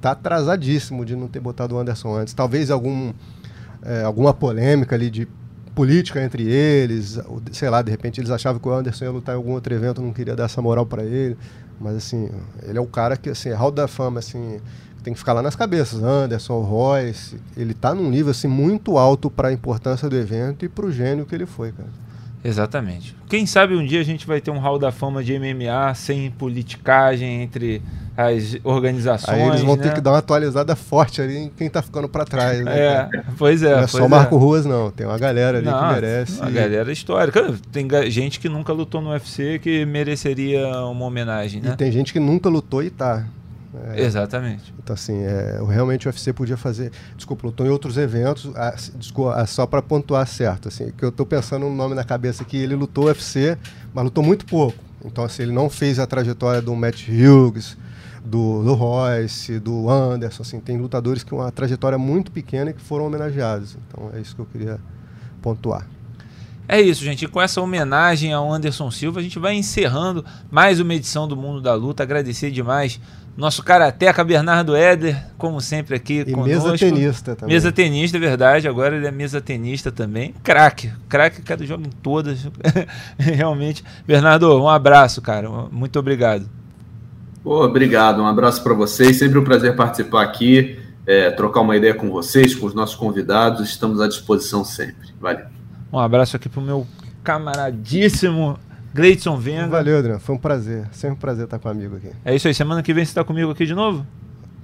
tá 0.00 0.12
atrasadíssimo 0.12 1.04
de 1.04 1.14
não 1.14 1.28
ter 1.28 1.40
botado 1.40 1.76
o 1.76 1.78
Anderson 1.78 2.16
antes. 2.16 2.34
Talvez 2.34 2.70
algum, 2.70 3.12
é, 3.82 4.02
alguma 4.02 4.34
polêmica 4.34 4.96
ali 4.96 5.10
de 5.10 5.28
política 5.74 6.22
entre 6.22 6.42
eles, 6.50 7.18
sei 7.52 7.70
lá, 7.70 7.80
de 7.80 7.90
repente 7.90 8.20
eles 8.20 8.30
achavam 8.30 8.60
que 8.60 8.68
o 8.68 8.72
Anderson 8.72 9.04
ia 9.04 9.10
lutar 9.10 9.34
em 9.34 9.38
algum 9.38 9.52
outro 9.52 9.72
evento, 9.72 10.02
não 10.02 10.12
queria 10.12 10.36
dar 10.36 10.44
essa 10.44 10.60
moral 10.60 10.84
para 10.84 11.02
ele. 11.04 11.36
Mas 11.82 11.96
assim, 11.96 12.30
ele 12.62 12.78
é 12.78 12.80
o 12.80 12.86
cara 12.86 13.16
que, 13.16 13.28
assim, 13.28 13.48
é 13.48 13.54
Hall 13.54 13.72
da 13.72 13.88
Fama, 13.88 14.20
assim, 14.20 14.60
tem 15.02 15.12
que 15.12 15.18
ficar 15.18 15.32
lá 15.32 15.42
nas 15.42 15.56
cabeças. 15.56 16.02
Anderson, 16.02 16.60
Royce, 16.60 17.36
ele 17.56 17.74
tá 17.74 17.94
num 17.94 18.08
nível 18.08 18.30
assim 18.30 18.48
muito 18.48 18.96
alto 18.96 19.30
para 19.30 19.48
a 19.48 19.52
importância 19.52 20.08
do 20.08 20.16
evento 20.16 20.64
e 20.64 20.68
para 20.68 20.86
o 20.86 20.92
gênio 20.92 21.26
que 21.26 21.34
ele 21.34 21.46
foi, 21.46 21.72
cara. 21.72 21.88
Exatamente. 22.44 23.16
Quem 23.28 23.46
sabe 23.46 23.76
um 23.76 23.84
dia 23.84 24.00
a 24.00 24.04
gente 24.04 24.26
vai 24.26 24.40
ter 24.40 24.50
um 24.50 24.58
Hall 24.58 24.78
da 24.78 24.90
Fama 24.90 25.22
de 25.22 25.38
MMA 25.38 25.94
sem 25.94 26.30
politicagem 26.30 27.42
entre 27.42 27.82
as 28.16 28.58
organizações. 28.62 29.38
Aí 29.38 29.48
eles 29.48 29.62
vão 29.62 29.76
né? 29.76 29.82
ter 29.84 29.94
que 29.94 30.00
dar 30.00 30.12
uma 30.12 30.18
atualizada 30.18 30.76
forte 30.76 31.20
ali 31.20 31.36
em 31.36 31.48
quem 31.48 31.70
tá 31.70 31.80
ficando 31.80 32.08
para 32.08 32.24
trás, 32.24 32.62
né? 32.62 32.78
É, 32.78 33.22
pois 33.38 33.62
é. 33.62 33.76
Não 33.76 33.82
é 33.84 33.86
só 33.86 34.04
o 34.04 34.10
Marco 34.10 34.36
é. 34.36 34.38
Ruas, 34.38 34.66
não. 34.66 34.90
Tem 34.90 35.06
uma 35.06 35.18
galera 35.18 35.58
ali 35.58 35.66
não, 35.66 35.78
que 35.78 35.94
merece. 35.94 36.40
Uma 36.40 36.50
galera 36.50 36.92
histórica. 36.92 37.54
Tem 37.70 37.88
gente 38.10 38.38
que 38.38 38.48
nunca 38.48 38.72
lutou 38.72 39.00
no 39.00 39.10
UFC 39.10 39.58
que 39.58 39.86
mereceria 39.86 40.66
uma 40.86 41.06
homenagem, 41.06 41.62
né? 41.62 41.70
E 41.72 41.76
tem 41.76 41.90
gente 41.90 42.12
que 42.12 42.20
nunca 42.20 42.48
lutou 42.48 42.82
e 42.82 42.90
tá. 42.90 43.24
É, 43.94 44.02
Exatamente. 44.02 44.72
Então, 44.82 44.92
assim, 44.92 45.22
é, 45.22 45.58
realmente 45.66 46.06
o 46.06 46.10
UFC 46.10 46.32
podia 46.32 46.58
fazer. 46.58 46.92
Desculpa, 47.16 47.46
lutou 47.46 47.66
em 47.66 47.70
outros 47.70 47.96
eventos, 47.96 48.50
ah, 48.54 48.74
desculpa, 48.96 49.34
ah, 49.34 49.46
só 49.46 49.66
para 49.66 49.80
pontuar 49.80 50.26
certo. 50.26 50.68
Assim, 50.68 50.92
que 50.96 51.02
eu 51.02 51.08
estou 51.08 51.24
pensando 51.24 51.62
no 51.62 51.74
nome 51.74 51.94
na 51.94 52.04
cabeça 52.04 52.42
aqui, 52.42 52.58
ele 52.58 52.74
lutou 52.74 53.06
UFC, 53.06 53.56
mas 53.94 54.04
lutou 54.04 54.22
muito 54.22 54.44
pouco. 54.44 54.76
Então, 55.04 55.24
assim, 55.24 55.44
ele 55.44 55.52
não 55.52 55.70
fez 55.70 55.98
a 55.98 56.06
trajetória 56.06 56.60
do 56.60 56.74
Matt 56.76 57.08
Hughes, 57.08 57.76
do, 58.24 58.62
do 58.62 58.74
Royce, 58.74 59.58
do 59.58 59.88
Anderson. 59.88 60.42
Assim, 60.42 60.60
tem 60.60 60.78
lutadores 60.78 61.22
que 61.22 61.34
uma 61.34 61.50
trajetória 61.50 61.98
muito 61.98 62.30
pequena 62.30 62.70
e 62.70 62.74
que 62.74 62.80
foram 62.80 63.06
homenageados. 63.06 63.76
Então, 63.88 64.10
é 64.14 64.20
isso 64.20 64.34
que 64.34 64.40
eu 64.40 64.46
queria 64.46 64.80
pontuar. 65.40 65.86
É 66.68 66.80
isso, 66.80 67.04
gente. 67.04 67.24
E 67.24 67.28
com 67.28 67.40
essa 67.42 67.60
homenagem 67.60 68.32
ao 68.32 68.50
Anderson 68.50 68.90
Silva, 68.90 69.20
a 69.20 69.22
gente 69.22 69.38
vai 69.38 69.54
encerrando 69.54 70.24
mais 70.50 70.80
uma 70.80 70.94
edição 70.94 71.26
do 71.26 71.36
Mundo 71.36 71.60
da 71.60 71.74
Luta. 71.74 72.02
Agradecer 72.02 72.50
demais 72.50 73.00
nosso 73.36 73.62
karateca 73.62 74.22
Bernardo 74.22 74.76
Éder, 74.76 75.26
como 75.38 75.60
sempre 75.60 75.96
aqui 75.96 76.20
e 76.20 76.32
conosco. 76.32 76.68
mesa 76.68 76.78
tenista 76.78 77.34
também. 77.34 77.54
Mesa 77.54 77.72
tenista, 77.72 78.16
é 78.16 78.20
verdade. 78.20 78.68
Agora 78.68 78.96
ele 78.96 79.06
é 79.06 79.10
mesa 79.10 79.40
tenista 79.40 79.90
também. 79.90 80.34
Craque. 80.42 80.92
Craque, 81.08 81.42
cada 81.42 81.64
joga 81.66 81.86
em 81.86 81.90
todas. 81.90 82.46
Realmente. 83.18 83.82
Bernardo, 84.06 84.62
um 84.62 84.68
abraço, 84.68 85.20
cara. 85.20 85.48
Muito 85.70 85.98
obrigado. 85.98 86.48
Pô, 87.42 87.64
obrigado. 87.64 88.22
Um 88.22 88.26
abraço 88.26 88.62
para 88.62 88.74
vocês. 88.74 89.18
Sempre 89.18 89.38
um 89.38 89.44
prazer 89.44 89.74
participar 89.74 90.22
aqui, 90.22 90.78
é, 91.06 91.30
trocar 91.30 91.60
uma 91.60 91.76
ideia 91.76 91.94
com 91.94 92.10
vocês, 92.10 92.54
com 92.54 92.66
os 92.66 92.74
nossos 92.74 92.94
convidados. 92.94 93.68
Estamos 93.68 94.00
à 94.00 94.06
disposição 94.06 94.64
sempre. 94.64 95.08
Valeu. 95.20 95.46
Um 95.92 95.98
abraço 95.98 96.36
aqui 96.36 96.48
pro 96.48 96.60
meu 96.60 96.86
camaradíssimo 97.22 98.58
Gleidson 98.94 99.36
Venga. 99.36 99.68
Valeu, 99.68 99.98
Adriano. 99.98 100.20
Foi 100.20 100.34
um 100.34 100.38
prazer. 100.38 100.86
Sempre 100.92 101.16
um 101.16 101.20
prazer 101.20 101.44
estar 101.44 101.58
com 101.58 101.68
um 101.68 101.72
amigo 101.72 101.96
aqui. 101.96 102.10
É 102.24 102.34
isso 102.34 102.46
aí. 102.46 102.54
Semana 102.54 102.82
que 102.82 102.92
vem 102.92 103.04
você 103.04 103.10
está 103.10 103.24
comigo 103.24 103.50
aqui 103.50 103.66
de 103.66 103.74
novo? 103.74 104.06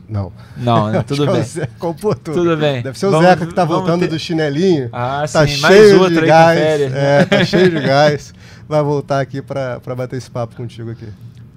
Não. 0.09 0.33
Não, 0.57 0.91
né? 0.91 1.03
tudo 1.03 1.27
bem. 1.33 1.43
Compor 1.79 2.15
tudo. 2.15 2.35
Tudo 2.35 2.57
bem. 2.57 2.83
Deve 2.83 2.99
ser 2.99 3.07
o 3.07 3.11
vamos, 3.11 3.27
Zeca 3.27 3.47
que 3.47 3.55
tá 3.55 3.65
voltando 3.65 4.01
ter... 4.01 4.09
do 4.09 4.19
chinelinho. 4.19 4.89
Ah, 4.93 5.25
tá 5.31 5.47
sim. 5.47 5.55
cheio 5.55 6.01
Mais 6.01 6.13
de 6.13 6.27
gás. 6.27 6.61
É, 6.61 7.25
tá 7.25 7.45
cheio 7.45 7.71
de 7.71 7.81
gás. 7.81 8.33
Vai 8.69 8.83
voltar 8.83 9.21
aqui 9.21 9.43
para 9.43 9.81
bater 9.97 10.17
esse 10.17 10.31
papo 10.31 10.55
contigo 10.57 10.91
aqui. 10.91 11.09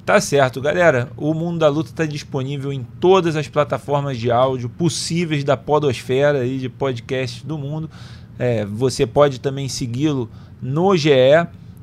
Tá 0.06 0.20
certo, 0.20 0.60
galera. 0.60 1.12
O 1.16 1.34
Mundo 1.34 1.60
da 1.60 1.68
Luta 1.68 1.92
está 1.92 2.06
disponível 2.06 2.74
em 2.74 2.84
todas 3.00 3.36
as 3.36 3.48
plataformas 3.48 4.18
de 4.18 4.32
áudio 4.32 4.68
possíveis 4.68 5.44
da 5.44 5.56
podosfera 5.56 6.46
e 6.46 6.58
de 6.58 6.70
podcast 6.70 7.46
do 7.46 7.58
mundo. 7.58 7.90
É, 8.40 8.66
você 8.66 9.06
pode 9.06 9.40
também 9.40 9.70
segui-lo 9.70 10.28
no 10.60 10.98
GE, 10.98 11.12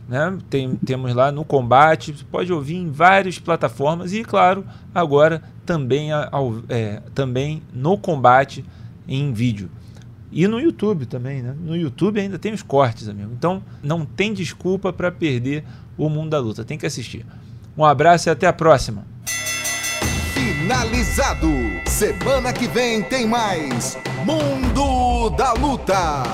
né? 0.08 0.36
Tem, 0.50 0.74
temos 0.76 1.14
lá 1.14 1.30
no 1.30 1.44
Combate, 1.44 2.12
você 2.12 2.24
pode 2.24 2.52
ouvir 2.52 2.74
em 2.74 2.90
várias 2.90 3.38
plataformas 3.38 4.12
e, 4.12 4.24
claro, 4.24 4.64
agora 4.92 5.40
também, 5.64 6.10
ao, 6.10 6.56
é, 6.68 7.00
também 7.14 7.62
no 7.72 7.96
Combate 7.96 8.64
em 9.06 9.32
vídeo. 9.32 9.70
E 10.32 10.48
no 10.48 10.58
YouTube 10.58 11.06
também, 11.06 11.40
né? 11.40 11.54
No 11.58 11.76
YouTube 11.76 12.20
ainda 12.20 12.38
tem 12.38 12.52
os 12.52 12.62
cortes, 12.62 13.08
amigo. 13.08 13.30
Então 13.32 13.62
não 13.80 14.04
tem 14.04 14.34
desculpa 14.34 14.92
para 14.92 15.12
perder 15.12 15.64
o 15.96 16.08
Mundo 16.08 16.30
da 16.30 16.38
Luta, 16.40 16.64
tem 16.64 16.76
que 16.76 16.84
assistir. 16.84 17.24
Um 17.78 17.84
abraço 17.84 18.28
e 18.28 18.30
até 18.30 18.44
a 18.48 18.52
próxima. 18.52 19.06
Finalizado. 20.34 21.48
Semana 21.86 22.52
que 22.52 22.66
vem 22.66 23.02
tem 23.04 23.24
mais 23.24 23.96
Mundo 24.24 25.30
da 25.30 25.52
Luta. 25.52 26.24